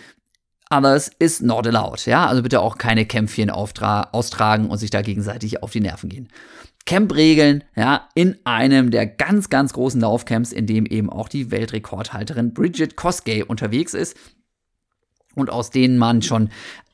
others 0.69 1.09
is 1.19 1.41
not 1.41 1.67
allowed. 1.67 2.05
Ja, 2.05 2.27
also 2.27 2.43
bitte 2.43 2.61
auch 2.61 2.77
keine 2.77 3.05
Kämpfchen 3.05 3.49
austragen 3.49 4.69
und 4.69 4.77
sich 4.77 4.89
da 4.89 5.01
gegenseitig 5.01 5.63
auf 5.63 5.71
die 5.71 5.81
Nerven 5.81 6.09
gehen. 6.09 6.29
Camp-Regeln, 6.85 7.63
ja, 7.75 8.07
in 8.15 8.37
einem 8.45 8.89
der 8.89 9.05
ganz, 9.05 9.49
ganz 9.49 9.73
großen 9.73 10.01
Laufcamps, 10.01 10.51
in 10.51 10.65
dem 10.65 10.85
eben 10.85 11.09
auch 11.09 11.29
die 11.29 11.51
Weltrekordhalterin 11.51 12.53
Bridget 12.53 12.95
Kosgei 12.95 13.45
unterwegs 13.45 13.93
ist 13.93 14.17
und 15.35 15.49
aus 15.49 15.69
denen 15.69 15.97
man 15.97 16.21
schon 16.21 16.49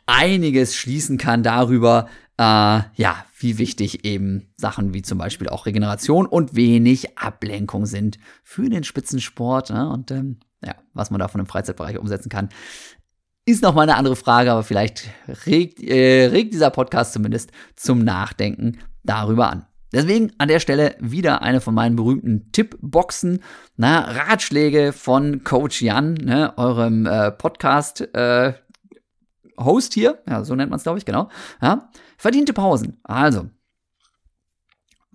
einiges 0.06 0.76
schließen 0.76 1.18
kann 1.18 1.44
darüber, 1.44 2.10
äh, 2.38 2.44
ja, 2.44 3.26
wie 3.38 3.58
wichtig 3.58 4.06
eben 4.06 4.48
Sachen 4.58 4.94
wie 4.94 5.02
zum 5.02 5.18
Beispiel 5.18 5.48
auch 5.48 5.66
Regeneration 5.66 6.26
und 6.26 6.56
wenig 6.56 7.18
Ablenkung 7.18 7.86
sind 7.86 8.20
für 8.44 8.70
den 8.70 8.84
Spitzensport 8.84 9.70
ne? 9.70 9.90
und 9.90 10.12
ähm, 10.12 10.40
ja, 10.64 10.76
was 10.94 11.12
man 11.12 11.20
davon 11.20 11.42
im 11.42 11.48
Freizeitbereich 11.48 11.98
umsetzen 11.98 12.30
kann. 12.30 12.50
Ist 13.48 13.62
noch 13.62 13.76
mal 13.76 13.84
eine 13.84 13.96
andere 13.96 14.16
Frage, 14.16 14.52
aber 14.52 14.64
vielleicht 14.64 15.08
regt, 15.46 15.80
äh, 15.80 16.26
regt 16.26 16.52
dieser 16.52 16.72
Podcast 16.72 17.14
zumindest 17.14 17.52
zum 17.76 18.00
Nachdenken 18.00 18.80
darüber 19.04 19.52
an. 19.52 19.68
Deswegen 19.93 20.32
an 20.39 20.48
der 20.48 20.60
Stelle 20.60 20.96
wieder 21.00 21.43
eine 21.43 21.62
von 21.62 21.76
meinen 21.76 21.96
berühmten 21.96 22.52
Tippboxen, 22.52 23.43
na, 23.78 24.00
Ratschläge 24.00 24.93
von 24.93 25.43
Coach 25.43 25.84
Jan, 25.84 26.16
ne, 26.16 26.58
eurem 26.58 27.06
äh, 27.06 27.32
Podcast 27.32 28.02
äh, 28.16 28.54
hier, 29.93 30.24
ja, 30.28 30.43
so 30.43 30.56
nennt 30.56 30.72
man 30.72 30.78
es, 30.78 30.84
glaube 30.84 30.98
ich, 30.98 31.06
genau. 31.06 31.30
Ja. 31.62 31.89
Verdiente 32.18 32.52
Pausen. 32.52 32.98
Also, 33.04 33.50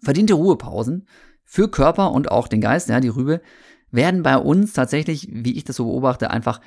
verdiente 0.01 0.35
Ruhepausen 0.35 1.09
für 1.45 1.69
Körper 1.69 2.13
und 2.13 2.31
auch 2.31 2.47
den 2.47 2.61
Geist, 2.61 2.89
ja, 2.89 3.01
die 3.01 3.09
Rübe, 3.09 3.43
werden 3.91 4.23
bei 4.23 4.37
uns 4.37 4.73
tatsächlich, 4.73 5.29
wie 5.33 5.57
ich 5.57 5.65
das 5.65 5.77
so 5.77 5.85
beobachte, 5.87 6.31
einfach 6.31 6.61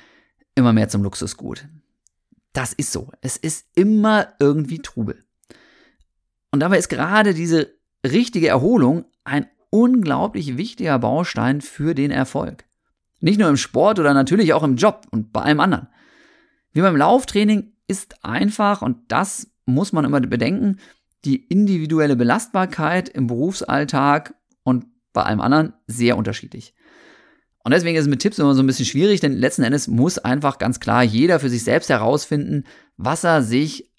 immer 0.54 0.72
mehr 0.72 0.88
zum 0.88 1.02
Luxusgut. 1.02 1.66
Das 2.52 2.72
ist 2.72 2.92
so. 2.92 3.10
Es 3.20 3.36
ist 3.36 3.66
immer 3.74 4.28
irgendwie 4.38 4.80
Trubel. 4.80 5.24
Und 6.50 6.60
dabei 6.60 6.78
ist 6.78 6.88
gerade 6.88 7.34
diese 7.34 7.74
richtige 8.06 8.48
Erholung 8.48 9.06
ein 9.24 9.46
unglaublich 9.70 10.56
wichtiger 10.56 10.98
Baustein 11.00 11.60
für 11.60 11.94
den 11.94 12.12
Erfolg. 12.12 12.64
Nicht 13.20 13.40
nur 13.40 13.48
im 13.48 13.56
Sport 13.56 13.98
oder 13.98 14.14
natürlich 14.14 14.52
auch 14.52 14.62
im 14.62 14.76
Job 14.76 15.06
und 15.10 15.32
bei 15.32 15.42
allem 15.42 15.58
anderen. 15.58 15.88
Wie 16.72 16.82
beim 16.82 16.96
Lauftraining 16.96 17.72
ist 17.88 18.24
einfach, 18.24 18.82
und 18.82 18.98
das 19.08 19.50
muss 19.66 19.92
man 19.92 20.04
immer 20.04 20.20
bedenken, 20.20 20.78
die 21.24 21.36
individuelle 21.36 22.16
Belastbarkeit 22.16 23.08
im 23.08 23.26
Berufsalltag 23.26 24.34
und 24.62 24.86
bei 25.12 25.22
allem 25.22 25.40
anderen 25.40 25.72
sehr 25.86 26.16
unterschiedlich. 26.16 26.74
Und 27.64 27.72
deswegen 27.72 27.96
ist 27.96 28.02
es 28.02 28.08
mit 28.08 28.20
Tipps 28.20 28.38
immer 28.38 28.54
so 28.54 28.62
ein 28.62 28.66
bisschen 28.66 28.84
schwierig, 28.84 29.20
denn 29.20 29.32
letzten 29.32 29.62
Endes 29.62 29.88
muss 29.88 30.18
einfach 30.18 30.58
ganz 30.58 30.80
klar 30.80 31.02
jeder 31.02 31.40
für 31.40 31.48
sich 31.48 31.64
selbst 31.64 31.88
herausfinden, 31.88 32.64
was 32.98 33.24
er 33.24 33.42
sich 33.42 33.90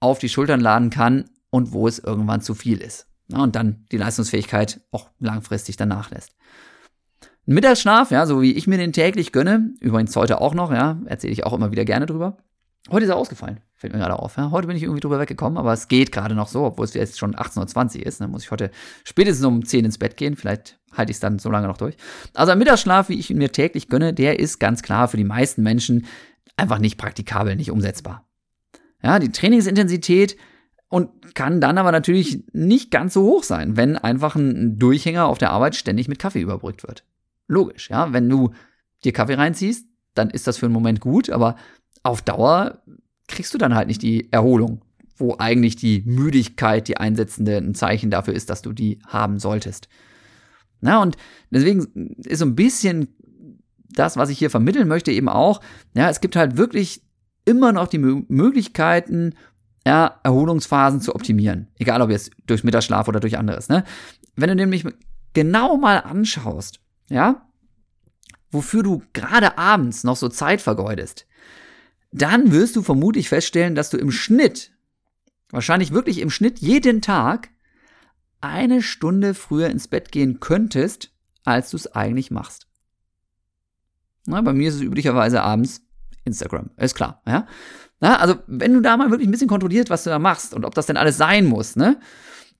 auf 0.00 0.18
die 0.18 0.28
Schultern 0.28 0.60
laden 0.60 0.90
kann 0.90 1.30
und 1.50 1.72
wo 1.72 1.86
es 1.86 2.00
irgendwann 2.00 2.40
zu 2.40 2.54
viel 2.54 2.78
ist 2.78 3.06
und 3.32 3.54
dann 3.54 3.86
die 3.92 3.96
Leistungsfähigkeit 3.96 4.80
auch 4.90 5.08
langfristig 5.20 5.76
danach 5.76 6.10
lässt. 6.10 6.30
Mittagsschlaf, 7.46 8.10
ja, 8.10 8.26
so 8.26 8.42
wie 8.42 8.52
ich 8.52 8.66
mir 8.66 8.78
den 8.78 8.92
täglich 8.92 9.32
gönne, 9.32 9.72
übrigens 9.80 10.14
heute 10.16 10.40
auch 10.40 10.54
noch, 10.54 10.72
ja, 10.72 11.00
erzähle 11.06 11.32
ich 11.32 11.44
auch 11.44 11.52
immer 11.52 11.70
wieder 11.70 11.84
gerne 11.84 12.06
drüber. 12.06 12.38
Heute 12.90 13.04
ist 13.04 13.10
er 13.10 13.16
ausgefallen, 13.16 13.60
fällt 13.74 13.92
mir 13.92 14.00
gerade 14.00 14.18
auf. 14.18 14.36
Ja. 14.36 14.50
Heute 14.50 14.66
bin 14.66 14.76
ich 14.76 14.82
irgendwie 14.82 15.00
drüber 15.00 15.20
weggekommen, 15.20 15.56
aber 15.56 15.72
es 15.72 15.86
geht 15.86 16.10
gerade 16.10 16.34
noch 16.34 16.48
so, 16.48 16.64
obwohl 16.64 16.84
es 16.84 16.94
jetzt 16.94 17.18
schon 17.18 17.36
18.20 17.36 18.00
Uhr 18.00 18.06
ist. 18.06 18.20
Dann 18.20 18.30
muss 18.30 18.42
ich 18.42 18.50
heute 18.50 18.70
spätestens 19.04 19.46
um 19.46 19.64
10 19.64 19.84
ins 19.84 19.98
Bett 19.98 20.16
gehen. 20.16 20.34
Vielleicht 20.36 20.80
halte 20.92 21.10
ich 21.10 21.16
es 21.16 21.20
dann 21.20 21.38
so 21.38 21.48
lange 21.48 21.68
noch 21.68 21.76
durch. 21.76 21.96
Also 22.34 22.50
ein 22.50 22.58
Mittagsschlaf, 22.58 23.08
wie 23.08 23.18
ich 23.18 23.30
ihn 23.30 23.38
mir 23.38 23.52
täglich 23.52 23.88
gönne, 23.88 24.12
der 24.12 24.40
ist 24.40 24.58
ganz 24.58 24.82
klar 24.82 25.06
für 25.06 25.16
die 25.16 25.24
meisten 25.24 25.62
Menschen 25.62 26.06
einfach 26.56 26.78
nicht 26.78 26.98
praktikabel, 26.98 27.54
nicht 27.54 27.70
umsetzbar. 27.70 28.26
Ja, 29.02 29.20
die 29.20 29.30
Trainingsintensität 29.30 30.36
und 30.88 31.34
kann 31.34 31.60
dann 31.60 31.78
aber 31.78 31.92
natürlich 31.92 32.44
nicht 32.52 32.90
ganz 32.90 33.14
so 33.14 33.22
hoch 33.22 33.44
sein, 33.44 33.76
wenn 33.76 33.96
einfach 33.96 34.34
ein 34.34 34.78
Durchhänger 34.78 35.26
auf 35.26 35.38
der 35.38 35.50
Arbeit 35.50 35.74
ständig 35.76 36.08
mit 36.08 36.18
Kaffee 36.18 36.40
überbrückt 36.40 36.82
wird. 36.82 37.04
Logisch, 37.46 37.90
ja, 37.90 38.12
wenn 38.12 38.28
du 38.28 38.50
dir 39.04 39.12
Kaffee 39.12 39.34
reinziehst, 39.34 39.86
dann 40.14 40.30
ist 40.30 40.46
das 40.46 40.58
für 40.58 40.66
einen 40.66 40.74
Moment 40.74 41.00
gut, 41.00 41.30
aber 41.30 41.56
auf 42.02 42.22
Dauer 42.22 42.82
kriegst 43.28 43.54
du 43.54 43.58
dann 43.58 43.74
halt 43.74 43.88
nicht 43.88 44.02
die 44.02 44.32
Erholung, 44.32 44.82
wo 45.16 45.36
eigentlich 45.38 45.76
die 45.76 46.02
Müdigkeit, 46.04 46.88
die 46.88 46.96
einsetzende, 46.96 47.56
ein 47.56 47.74
Zeichen 47.74 48.10
dafür 48.10 48.34
ist, 48.34 48.50
dass 48.50 48.62
du 48.62 48.72
die 48.72 48.98
haben 49.06 49.38
solltest. 49.38 49.88
Na, 50.80 51.00
und 51.00 51.16
deswegen 51.50 52.16
ist 52.24 52.40
so 52.40 52.44
ein 52.44 52.56
bisschen 52.56 53.08
das, 53.88 54.16
was 54.16 54.30
ich 54.30 54.38
hier 54.38 54.50
vermitteln 54.50 54.88
möchte, 54.88 55.12
eben 55.12 55.28
auch, 55.28 55.60
ja, 55.94 56.08
es 56.10 56.20
gibt 56.20 56.34
halt 56.34 56.56
wirklich 56.56 57.02
immer 57.44 57.72
noch 57.72 57.88
die 57.88 57.98
Möglichkeiten 57.98 59.34
ja, 59.86 60.20
Erholungsphasen 60.22 61.00
zu 61.00 61.14
optimieren. 61.14 61.68
Egal 61.78 62.02
ob 62.02 62.10
jetzt 62.10 62.30
durch 62.46 62.64
Mittagsschlaf 62.64 63.08
oder 63.08 63.20
durch 63.20 63.38
anderes. 63.38 63.68
Ne? 63.68 63.84
Wenn 64.36 64.48
du 64.48 64.56
nämlich 64.56 64.84
genau 65.34 65.76
mal 65.76 65.98
anschaust, 65.98 66.80
ja, 67.08 67.46
wofür 68.50 68.82
du 68.82 69.02
gerade 69.12 69.58
abends 69.58 70.04
noch 70.04 70.16
so 70.16 70.28
Zeit 70.28 70.60
vergeudest, 70.60 71.26
dann 72.12 72.52
wirst 72.52 72.76
du 72.76 72.82
vermutlich 72.82 73.28
feststellen, 73.28 73.74
dass 73.74 73.90
du 73.90 73.96
im 73.96 74.10
Schnitt, 74.10 74.72
wahrscheinlich 75.50 75.92
wirklich 75.92 76.18
im 76.18 76.30
Schnitt 76.30 76.60
jeden 76.60 77.00
Tag, 77.00 77.48
eine 78.40 78.82
Stunde 78.82 79.34
früher 79.34 79.70
ins 79.70 79.88
Bett 79.88 80.12
gehen 80.12 80.40
könntest, 80.40 81.10
als 81.44 81.70
du 81.70 81.76
es 81.76 81.92
eigentlich 81.94 82.30
machst. 82.30 82.66
Na, 84.26 84.40
bei 84.40 84.52
mir 84.52 84.68
ist 84.68 84.76
es 84.76 84.82
üblicherweise 84.82 85.42
abends 85.42 85.82
Instagram, 86.24 86.70
ist 86.76 86.94
klar, 86.94 87.22
ja. 87.26 87.46
Na, 88.00 88.18
also, 88.18 88.36
wenn 88.46 88.74
du 88.74 88.80
da 88.80 88.96
mal 88.96 89.10
wirklich 89.10 89.28
ein 89.28 89.32
bisschen 89.32 89.48
kontrolliert, 89.48 89.90
was 89.90 90.04
du 90.04 90.10
da 90.10 90.18
machst 90.18 90.54
und 90.54 90.64
ob 90.64 90.74
das 90.74 90.86
denn 90.86 90.96
alles 90.96 91.16
sein 91.16 91.46
muss, 91.46 91.76
ne, 91.76 91.98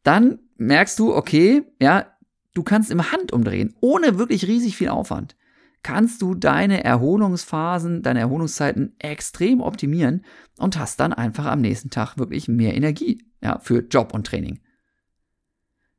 dann 0.02 0.38
merkst 0.56 0.98
du, 0.98 1.14
okay, 1.14 1.64
ja, 1.80 2.06
du 2.54 2.62
kannst 2.62 2.90
im 2.90 3.12
Handumdrehen, 3.12 3.74
ohne 3.80 4.18
wirklich 4.18 4.46
riesig 4.46 4.76
viel 4.76 4.88
Aufwand, 4.88 5.36
kannst 5.82 6.22
du 6.22 6.34
deine 6.34 6.84
Erholungsphasen, 6.84 8.02
deine 8.02 8.20
Erholungszeiten 8.20 8.94
extrem 8.98 9.60
optimieren 9.60 10.24
und 10.58 10.78
hast 10.78 11.00
dann 11.00 11.12
einfach 11.12 11.46
am 11.46 11.60
nächsten 11.60 11.90
Tag 11.90 12.18
wirklich 12.18 12.48
mehr 12.48 12.74
Energie, 12.74 13.26
ja, 13.42 13.58
für 13.58 13.80
Job 13.80 14.14
und 14.14 14.26
Training. 14.26 14.60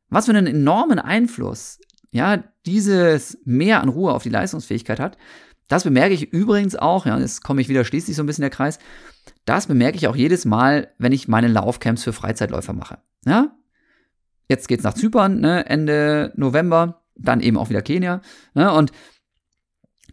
Was 0.09 0.25
für 0.25 0.31
einen 0.31 0.47
enormen 0.47 0.99
Einfluss, 0.99 1.79
ja, 2.11 2.43
dieses 2.65 3.37
Mehr 3.43 3.81
an 3.81 3.89
Ruhe 3.89 4.13
auf 4.13 4.23
die 4.23 4.29
Leistungsfähigkeit 4.29 4.99
hat, 4.99 5.17
das 5.67 5.83
bemerke 5.83 6.13
ich 6.13 6.31
übrigens 6.31 6.75
auch, 6.75 7.05
ja, 7.05 7.17
jetzt 7.17 7.43
komme 7.43 7.61
ich 7.61 7.69
wieder 7.69 7.83
schließlich 7.83 8.15
so 8.15 8.23
ein 8.23 8.25
bisschen 8.25 8.43
der 8.43 8.51
Kreis, 8.51 8.79
das 9.45 9.67
bemerke 9.67 9.97
ich 9.97 10.07
auch 10.07 10.15
jedes 10.15 10.45
Mal, 10.45 10.93
wenn 10.97 11.11
ich 11.11 11.27
meine 11.27 11.47
Laufcamps 11.47 12.03
für 12.03 12.13
Freizeitläufer 12.13 12.73
mache. 12.73 12.99
Ja? 13.25 13.55
Jetzt 14.47 14.67
geht's 14.67 14.83
nach 14.83 14.93
Zypern, 14.93 15.39
ne, 15.39 15.65
Ende 15.65 16.33
November, 16.35 17.01
dann 17.15 17.41
eben 17.41 17.57
auch 17.57 17.69
wieder 17.69 17.81
Kenia. 17.81 18.21
Ne, 18.53 18.71
und 18.71 18.91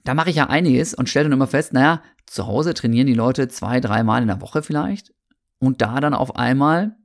da 0.05 0.15
mache 0.15 0.31
ich 0.31 0.37
ja 0.37 0.49
einiges 0.49 0.95
und 0.95 1.09
stelle 1.09 1.25
dann 1.25 1.33
immer 1.33 1.47
fest, 1.47 1.73
naja, 1.73 2.03
zu 2.27 2.47
Hause 2.47 2.75
trainieren 2.75 3.07
die 3.07 3.15
Leute 3.15 3.49
zwei, 3.49 3.81
dreimal 3.81 4.23
in 4.23 4.29
der 4.29 4.41
Woche 4.41 4.63
vielleicht 4.63 5.13
und 5.59 5.83
da 5.83 6.01
dann 6.01 6.15
auf 6.15 6.37
einmal 6.37 6.97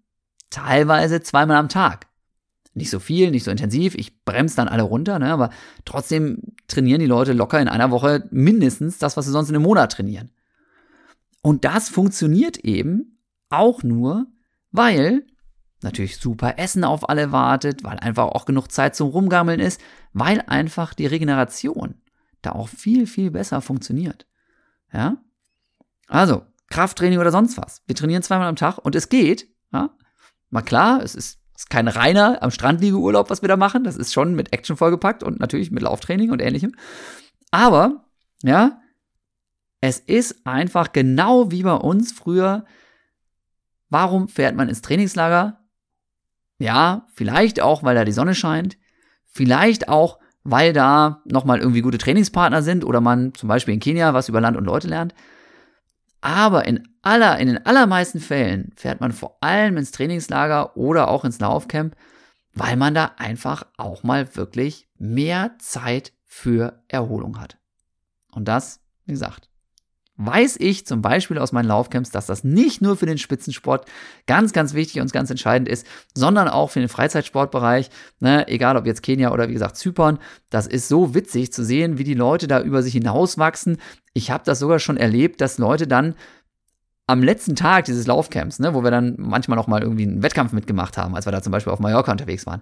teilweise 0.49 1.21
zweimal 1.21 1.57
am 1.57 1.69
Tag. 1.69 2.07
nicht 2.73 2.89
so 2.89 2.99
viel, 2.99 3.31
nicht 3.31 3.45
so 3.45 3.51
intensiv. 3.51 3.95
Ich 3.95 4.23
bremse 4.25 4.57
dann 4.57 4.67
alle 4.67 4.83
runter, 4.83 5.17
ne? 5.17 5.31
aber 5.31 5.49
trotzdem 5.85 6.41
trainieren 6.67 6.99
die 6.99 7.05
Leute 7.05 7.31
locker 7.31 7.59
in 7.61 7.69
einer 7.69 7.89
Woche 7.89 8.27
mindestens 8.31 8.97
das, 8.97 9.15
was 9.15 9.25
sie 9.25 9.31
sonst 9.31 9.49
in 9.49 9.55
einem 9.55 9.63
Monat 9.63 9.93
trainieren. 9.93 10.31
Und 11.41 11.63
das 11.63 11.87
funktioniert 11.87 12.57
eben 12.57 13.17
auch 13.49 13.81
nur, 13.83 14.27
weil 14.71 15.25
natürlich 15.81 16.17
super 16.17 16.57
Essen 16.57 16.83
auf 16.83 17.07
alle 17.07 17.31
wartet, 17.31 17.83
weil 17.83 17.97
einfach 17.97 18.25
auch 18.25 18.45
genug 18.45 18.71
Zeit 18.71 18.95
zum 18.95 19.09
Rumgammeln 19.09 19.59
ist, 19.59 19.79
weil 20.11 20.41
einfach 20.47 20.93
die 20.93 21.05
Regeneration 21.05 21.95
da 22.45 22.51
auch 22.51 22.69
viel, 22.69 23.07
viel 23.07 23.31
besser 23.31 23.61
funktioniert. 23.61 24.27
Ja? 24.93 25.17
Also, 26.07 26.45
Krafttraining 26.69 27.19
oder 27.19 27.31
sonst 27.31 27.57
was. 27.57 27.81
Wir 27.85 27.95
trainieren 27.95 28.23
zweimal 28.23 28.47
am 28.47 28.55
Tag 28.55 28.77
und 28.77 28.95
es 28.95 29.09
geht. 29.09 29.47
Ja? 29.71 29.95
Mal 30.49 30.61
klar, 30.61 31.01
es 31.03 31.15
ist, 31.15 31.39
ist 31.55 31.69
kein 31.69 31.87
reiner 31.87 32.41
am 32.41 32.51
Strand 32.51 32.81
liege 32.81 32.97
Urlaub, 32.97 33.29
was 33.29 33.41
wir 33.41 33.49
da 33.49 33.57
machen. 33.57 33.83
Das 33.83 33.97
ist 33.97 34.13
schon 34.13 34.35
mit 34.35 34.53
Action 34.53 34.77
vollgepackt 34.77 35.23
und 35.23 35.39
natürlich 35.39 35.71
mit 35.71 35.83
Lauftraining 35.83 36.31
und 36.31 36.41
ähnlichem. 36.41 36.75
Aber, 37.51 38.05
ja, 38.43 38.79
es 39.81 39.99
ist 39.99 40.45
einfach 40.47 40.91
genau 40.93 41.51
wie 41.51 41.63
bei 41.63 41.75
uns 41.75 42.11
früher. 42.11 42.65
Warum 43.89 44.27
fährt 44.27 44.55
man 44.55 44.69
ins 44.69 44.81
Trainingslager? 44.81 45.59
Ja, 46.57 47.07
vielleicht 47.13 47.61
auch, 47.61 47.83
weil 47.83 47.95
da 47.95 48.05
die 48.05 48.11
Sonne 48.11 48.33
scheint. 48.33 48.77
Vielleicht 49.25 49.89
auch, 49.89 50.19
weil 50.45 50.73
da 50.73 51.21
nochmal 51.25 51.59
irgendwie 51.59 51.81
gute 51.81 51.97
Trainingspartner 51.97 52.61
sind 52.61 52.85
oder 52.85 53.01
man 53.01 53.33
zum 53.33 53.49
Beispiel 53.49 53.73
in 53.73 53.79
Kenia 53.79 54.13
was 54.13 54.29
über 54.29 54.39
Land 54.39 54.55
und 54.55 54.65
Leute 54.65 54.87
lernt. 54.87 55.13
Aber 56.21 56.65
in 56.65 56.87
aller, 57.01 57.39
in 57.39 57.47
den 57.47 57.65
allermeisten 57.65 58.19
Fällen 58.19 58.71
fährt 58.75 59.01
man 59.01 59.11
vor 59.11 59.37
allem 59.41 59.75
ins 59.77 59.91
Trainingslager 59.91 60.77
oder 60.77 61.09
auch 61.09 61.25
ins 61.25 61.39
Laufcamp, 61.39 61.95
weil 62.53 62.77
man 62.77 62.93
da 62.93 63.11
einfach 63.17 63.65
auch 63.77 64.03
mal 64.03 64.35
wirklich 64.35 64.87
mehr 64.97 65.55
Zeit 65.57 66.13
für 66.23 66.83
Erholung 66.87 67.39
hat. 67.39 67.57
Und 68.31 68.47
das, 68.47 68.81
wie 69.05 69.13
gesagt, 69.13 69.49
weiß 70.17 70.57
ich 70.59 70.85
zum 70.85 71.01
Beispiel 71.01 71.37
aus 71.37 71.51
meinen 71.51 71.67
Laufcamps, 71.67 72.09
dass 72.09 72.25
das 72.25 72.43
nicht 72.43 72.81
nur 72.81 72.95
für 72.95 73.05
den 73.05 73.17
Spitzensport 73.17 73.85
ganz, 74.27 74.53
ganz 74.53 74.73
wichtig 74.73 75.01
und 75.01 75.11
ganz 75.11 75.29
entscheidend 75.29 75.67
ist, 75.67 75.85
sondern 76.13 76.47
auch 76.47 76.71
für 76.71 76.79
den 76.79 76.89
Freizeitsportbereich, 76.89 77.89
ne, 78.19 78.47
egal 78.47 78.77
ob 78.77 78.85
jetzt 78.85 79.03
Kenia 79.03 79.31
oder 79.31 79.49
wie 79.49 79.53
gesagt 79.53 79.75
Zypern. 79.75 80.19
Das 80.49 80.67
ist 80.67 80.87
so 80.87 81.13
witzig 81.13 81.51
zu 81.51 81.65
sehen, 81.65 81.97
wie 81.97 82.05
die 82.05 82.13
Leute 82.13 82.47
da 82.47 82.61
über 82.61 82.81
sich 82.81 82.93
hinauswachsen. 82.93 83.77
Ich 84.13 84.31
habe 84.31 84.43
das 84.45 84.59
sogar 84.59 84.79
schon 84.79 84.97
erlebt, 84.97 85.41
dass 85.41 85.57
Leute 85.57 85.85
dann 85.85 86.15
am 87.07 87.21
letzten 87.21 87.55
Tag 87.55 87.85
dieses 87.85 88.07
Laufcamps, 88.07 88.59
ne, 88.59 88.73
wo 88.73 88.83
wir 88.83 88.91
dann 88.91 89.15
manchmal 89.17 89.57
noch 89.57 89.67
mal 89.67 89.83
irgendwie 89.83 90.07
einen 90.07 90.23
Wettkampf 90.23 90.53
mitgemacht 90.53 90.97
haben, 90.97 91.15
als 91.15 91.25
wir 91.27 91.31
da 91.31 91.41
zum 91.41 91.51
Beispiel 91.51 91.73
auf 91.73 91.79
Mallorca 91.79 92.11
unterwegs 92.11 92.45
waren, 92.45 92.61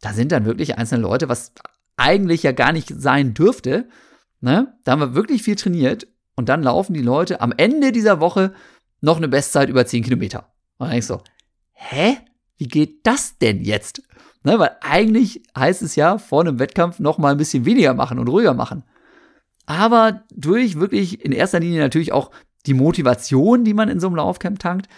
da 0.00 0.12
sind 0.12 0.32
dann 0.32 0.44
wirklich 0.44 0.78
einzelne 0.78 1.02
Leute, 1.02 1.28
was 1.28 1.52
eigentlich 1.96 2.42
ja 2.42 2.52
gar 2.52 2.72
nicht 2.72 2.88
sein 2.88 3.34
dürfte, 3.34 3.88
ne, 4.40 4.74
da 4.84 4.92
haben 4.92 5.00
wir 5.00 5.14
wirklich 5.14 5.42
viel 5.42 5.56
trainiert 5.56 6.06
und 6.36 6.48
dann 6.48 6.62
laufen 6.62 6.94
die 6.94 7.02
Leute 7.02 7.40
am 7.40 7.52
Ende 7.56 7.92
dieser 7.92 8.20
Woche 8.20 8.52
noch 9.00 9.16
eine 9.16 9.28
Bestzeit 9.28 9.68
über 9.68 9.84
10 9.84 10.04
Kilometer. 10.04 10.52
Und 10.78 10.86
dann 10.86 10.90
denkst 10.90 11.08
du 11.08 11.14
so, 11.14 11.22
hä? 11.72 12.18
Wie 12.56 12.68
geht 12.68 13.06
das 13.06 13.38
denn 13.38 13.62
jetzt? 13.62 14.02
Ne, 14.44 14.58
weil 14.58 14.76
eigentlich 14.80 15.42
heißt 15.56 15.82
es 15.82 15.96
ja, 15.96 16.18
vor 16.18 16.40
einem 16.40 16.58
Wettkampf 16.58 16.98
noch 16.98 17.18
mal 17.18 17.32
ein 17.32 17.38
bisschen 17.38 17.64
weniger 17.64 17.94
machen 17.94 18.18
und 18.18 18.28
ruhiger 18.28 18.54
machen. 18.54 18.84
Aber 19.66 20.24
durch 20.34 20.78
wirklich 20.78 21.24
in 21.24 21.32
erster 21.32 21.60
Linie 21.60 21.80
natürlich 21.80 22.12
auch 22.12 22.30
die 22.66 22.74
Motivation, 22.74 23.64
die 23.64 23.74
man 23.74 23.88
in 23.88 24.00
so 24.00 24.08
einem 24.08 24.16
Laufcamp 24.16 24.58
tankt 24.58 24.88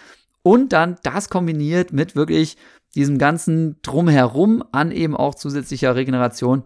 und 0.43 0.73
dann 0.73 0.97
das 1.03 1.29
kombiniert 1.29 1.93
mit 1.93 2.15
wirklich 2.15 2.57
diesem 2.95 3.17
ganzen 3.17 3.81
Drumherum 3.81 4.63
an 4.71 4.91
eben 4.91 5.15
auch 5.15 5.35
zusätzlicher 5.35 5.95
Regeneration. 5.95 6.63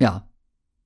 Ja, 0.00 0.28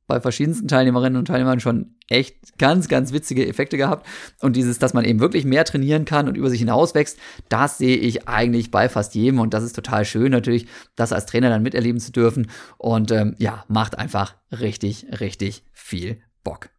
bei 0.07 0.21
verschiedensten 0.21 0.69
Teilnehmerinnen 0.69 1.19
und 1.19 1.27
Teilnehmern 1.27 1.61
schon 1.61 1.97
echt 2.13 2.59
ganz, 2.59 2.89
ganz 2.89 3.13
witzige 3.13 3.47
Effekte 3.47 3.77
gehabt. 3.77 4.07
Und 4.41 4.57
dieses, 4.57 4.79
dass 4.79 4.95
man 4.95 5.05
eben 5.05 5.21
wirklich 5.21 5.45
mehr 5.45 5.65
trainieren 5.65 6.05
kann 6.05 6.29
und 6.29 6.37
über 6.37 6.51
sich 6.51 6.61
hinaus 6.61 6.95
wächst, 6.95 7.19
das 7.49 7.79
sehe 7.79 7.97
ich 7.97 8.29
eigentlich 8.29 8.71
bei 8.71 8.89
fast 8.89 9.15
jedem. 9.15 9.41
Und 9.41 9.55
das 9.55 9.65
ist 9.65 9.75
total 9.75 10.05
schön 10.05 10.31
natürlich, 10.33 10.67
das 10.95 11.13
als 11.13 11.27
Trainer 11.27 11.51
dann 11.51 11.63
miterleben 11.63 12.01
zu 12.01 12.13
dürfen. 12.13 12.51
Und 12.79 13.11
ähm, 13.11 13.35
ja, 13.39 13.65
macht 13.69 13.99
einfach 13.99 14.37
richtig, 14.53 15.07
richtig 15.21 15.65
viel 15.73 16.21
Bock. 16.45 16.71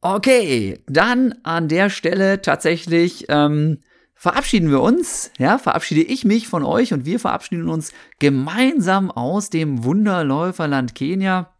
Okay, 0.00 0.78
dann 0.86 1.34
an 1.42 1.68
der 1.68 1.90
Stelle 1.90 2.40
tatsächlich 2.40 3.26
ähm, 3.28 3.78
verabschieden 4.14 4.70
wir 4.70 4.80
uns, 4.80 5.30
ja, 5.38 5.58
verabschiede 5.58 6.02
ich 6.02 6.24
mich 6.24 6.48
von 6.48 6.64
euch 6.64 6.92
und 6.92 7.04
wir 7.04 7.20
verabschieden 7.20 7.68
uns 7.68 7.92
gemeinsam 8.18 9.10
aus 9.10 9.50
dem 9.50 9.84
Wunderläuferland 9.84 10.94
Kenia. 10.94 11.55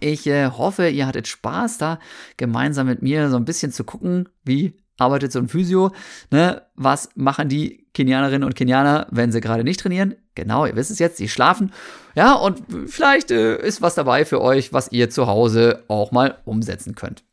Ich 0.00 0.26
äh, 0.26 0.50
hoffe, 0.50 0.88
ihr 0.88 1.06
hattet 1.06 1.28
Spaß 1.28 1.78
da, 1.78 1.98
gemeinsam 2.36 2.86
mit 2.86 3.02
mir 3.02 3.30
so 3.30 3.36
ein 3.36 3.44
bisschen 3.44 3.72
zu 3.72 3.84
gucken, 3.84 4.28
wie 4.44 4.74
arbeitet 4.98 5.32
so 5.32 5.38
ein 5.38 5.48
Physio, 5.48 5.92
ne? 6.30 6.62
Was 6.74 7.10
machen 7.14 7.48
die 7.48 7.86
Kenianerinnen 7.94 8.44
und 8.44 8.54
Kenianer, 8.54 9.06
wenn 9.10 9.32
sie 9.32 9.40
gerade 9.40 9.64
nicht 9.64 9.80
trainieren? 9.80 10.14
Genau, 10.34 10.66
ihr 10.66 10.76
wisst 10.76 10.90
es 10.90 10.98
jetzt, 10.98 11.16
sie 11.16 11.28
schlafen. 11.28 11.72
Ja, 12.14 12.34
und 12.34 12.62
vielleicht 12.86 13.30
äh, 13.30 13.56
ist 13.64 13.82
was 13.82 13.94
dabei 13.94 14.24
für 14.24 14.40
euch, 14.40 14.72
was 14.72 14.92
ihr 14.92 15.10
zu 15.10 15.26
Hause 15.26 15.84
auch 15.88 16.12
mal 16.12 16.38
umsetzen 16.44 16.94
könnt. 16.94 17.24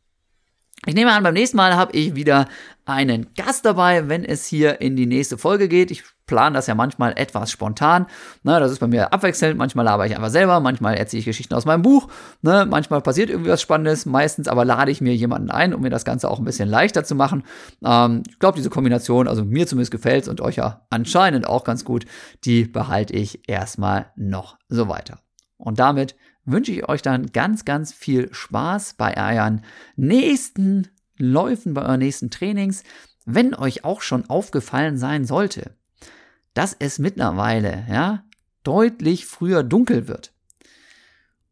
Ich 0.88 0.94
nehme 0.94 1.12
an, 1.12 1.24
beim 1.24 1.34
nächsten 1.34 1.56
Mal 1.56 1.74
habe 1.74 1.96
ich 1.96 2.14
wieder 2.14 2.46
einen 2.84 3.34
Gast 3.34 3.64
dabei, 3.64 4.08
wenn 4.08 4.24
es 4.24 4.46
hier 4.46 4.80
in 4.80 4.94
die 4.94 5.06
nächste 5.06 5.36
Folge 5.36 5.66
geht. 5.66 5.90
Ich 5.90 6.04
plane 6.26 6.54
das 6.54 6.68
ja 6.68 6.76
manchmal 6.76 7.14
etwas 7.18 7.50
spontan. 7.50 8.06
Ne, 8.44 8.60
das 8.60 8.70
ist 8.70 8.78
bei 8.78 8.86
mir 8.86 9.12
abwechselnd. 9.12 9.58
Manchmal 9.58 9.84
laber 9.84 10.06
ich 10.06 10.14
einfach 10.14 10.30
selber, 10.30 10.60
manchmal 10.60 10.94
erzähle 10.94 11.18
ich 11.18 11.24
Geschichten 11.24 11.54
aus 11.54 11.64
meinem 11.64 11.82
Buch. 11.82 12.06
Ne, 12.42 12.66
manchmal 12.70 13.00
passiert 13.00 13.30
irgendwie 13.30 13.50
was 13.50 13.60
Spannendes. 13.60 14.06
Meistens 14.06 14.46
aber 14.46 14.64
lade 14.64 14.92
ich 14.92 15.00
mir 15.00 15.12
jemanden 15.12 15.50
ein, 15.50 15.74
um 15.74 15.82
mir 15.82 15.90
das 15.90 16.04
Ganze 16.04 16.30
auch 16.30 16.38
ein 16.38 16.44
bisschen 16.44 16.68
leichter 16.68 17.02
zu 17.02 17.16
machen. 17.16 17.42
Ähm, 17.84 18.22
ich 18.28 18.38
glaube, 18.38 18.56
diese 18.56 18.70
Kombination, 18.70 19.26
also 19.26 19.44
mir 19.44 19.66
zumindest 19.66 19.90
gefällt 19.90 20.22
es 20.22 20.28
und 20.28 20.40
euch 20.40 20.54
ja 20.54 20.86
anscheinend 20.88 21.48
auch 21.48 21.64
ganz 21.64 21.84
gut, 21.84 22.06
die 22.44 22.64
behalte 22.64 23.12
ich 23.12 23.48
erstmal 23.48 24.12
noch 24.14 24.56
so 24.68 24.88
weiter. 24.88 25.18
Und 25.56 25.80
damit 25.80 26.14
wünsche 26.46 26.72
ich 26.72 26.88
euch 26.88 27.02
dann 27.02 27.26
ganz, 27.32 27.64
ganz 27.64 27.92
viel 27.92 28.32
Spaß 28.32 28.94
bei 28.94 29.16
euren 29.16 29.62
nächsten 29.96 30.88
Läufen, 31.18 31.74
bei 31.74 31.82
euren 31.82 31.98
nächsten 31.98 32.30
Trainings. 32.30 32.82
Wenn 33.24 33.54
euch 33.54 33.84
auch 33.84 34.00
schon 34.00 34.30
aufgefallen 34.30 34.96
sein 34.96 35.24
sollte, 35.24 35.72
dass 36.54 36.74
es 36.78 36.98
mittlerweile 36.98 37.84
ja, 37.90 38.24
deutlich 38.62 39.26
früher 39.26 39.62
dunkel 39.62 40.08
wird. 40.08 40.32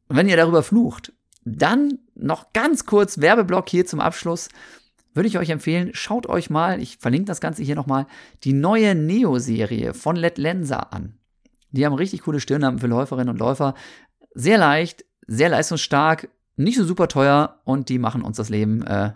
Und 0.09 0.16
wenn 0.16 0.28
ihr 0.28 0.36
darüber 0.36 0.62
flucht, 0.62 1.12
dann 1.45 1.99
noch 2.14 2.53
ganz 2.53 2.86
kurz 2.86 3.20
Werbeblock 3.20 3.68
hier 3.68 3.86
zum 3.86 4.01
Abschluss. 4.01 4.49
Würde 5.12 5.28
ich 5.28 5.38
euch 5.38 5.51
empfehlen, 5.51 5.90
schaut 5.92 6.26
euch 6.26 6.51
mal, 6.51 6.80
ich 6.80 6.99
verlinke 6.99 7.26
das 7.26 7.40
Ganze 7.40 7.62
hier 7.62 7.76
nochmal, 7.76 8.07
die 8.42 8.53
neue 8.53 8.95
Neo-Serie 8.95 9.95
von 9.95 10.16
Let 10.16 10.38
Lensa 10.38 10.78
an. 10.78 11.18
Die 11.70 11.84
haben 11.84 11.95
richtig 11.95 12.22
coole 12.22 12.40
Stirnlampen 12.40 12.80
für 12.80 12.86
Läuferinnen 12.86 13.30
und 13.30 13.38
Läufer. 13.38 13.74
Sehr 14.35 14.59
leicht, 14.59 15.05
sehr 15.26 15.49
leistungsstark, 15.49 16.28
nicht 16.57 16.76
so 16.76 16.85
super 16.85 17.09
teuer 17.09 17.61
und 17.64 17.89
die 17.89 17.99
machen 17.99 18.22
uns 18.22 18.37
das 18.37 18.49
Leben, 18.49 18.82
äh, 18.87 19.12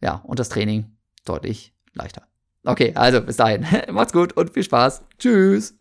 ja, 0.00 0.16
und 0.24 0.38
das 0.38 0.48
Training 0.48 0.96
deutlich 1.24 1.72
leichter. 1.94 2.22
Okay, 2.64 2.92
also 2.94 3.20
bis 3.20 3.36
dahin. 3.36 3.66
Macht's 3.90 4.12
gut 4.12 4.34
und 4.34 4.50
viel 4.50 4.64
Spaß. 4.64 5.02
Tschüss. 5.18 5.74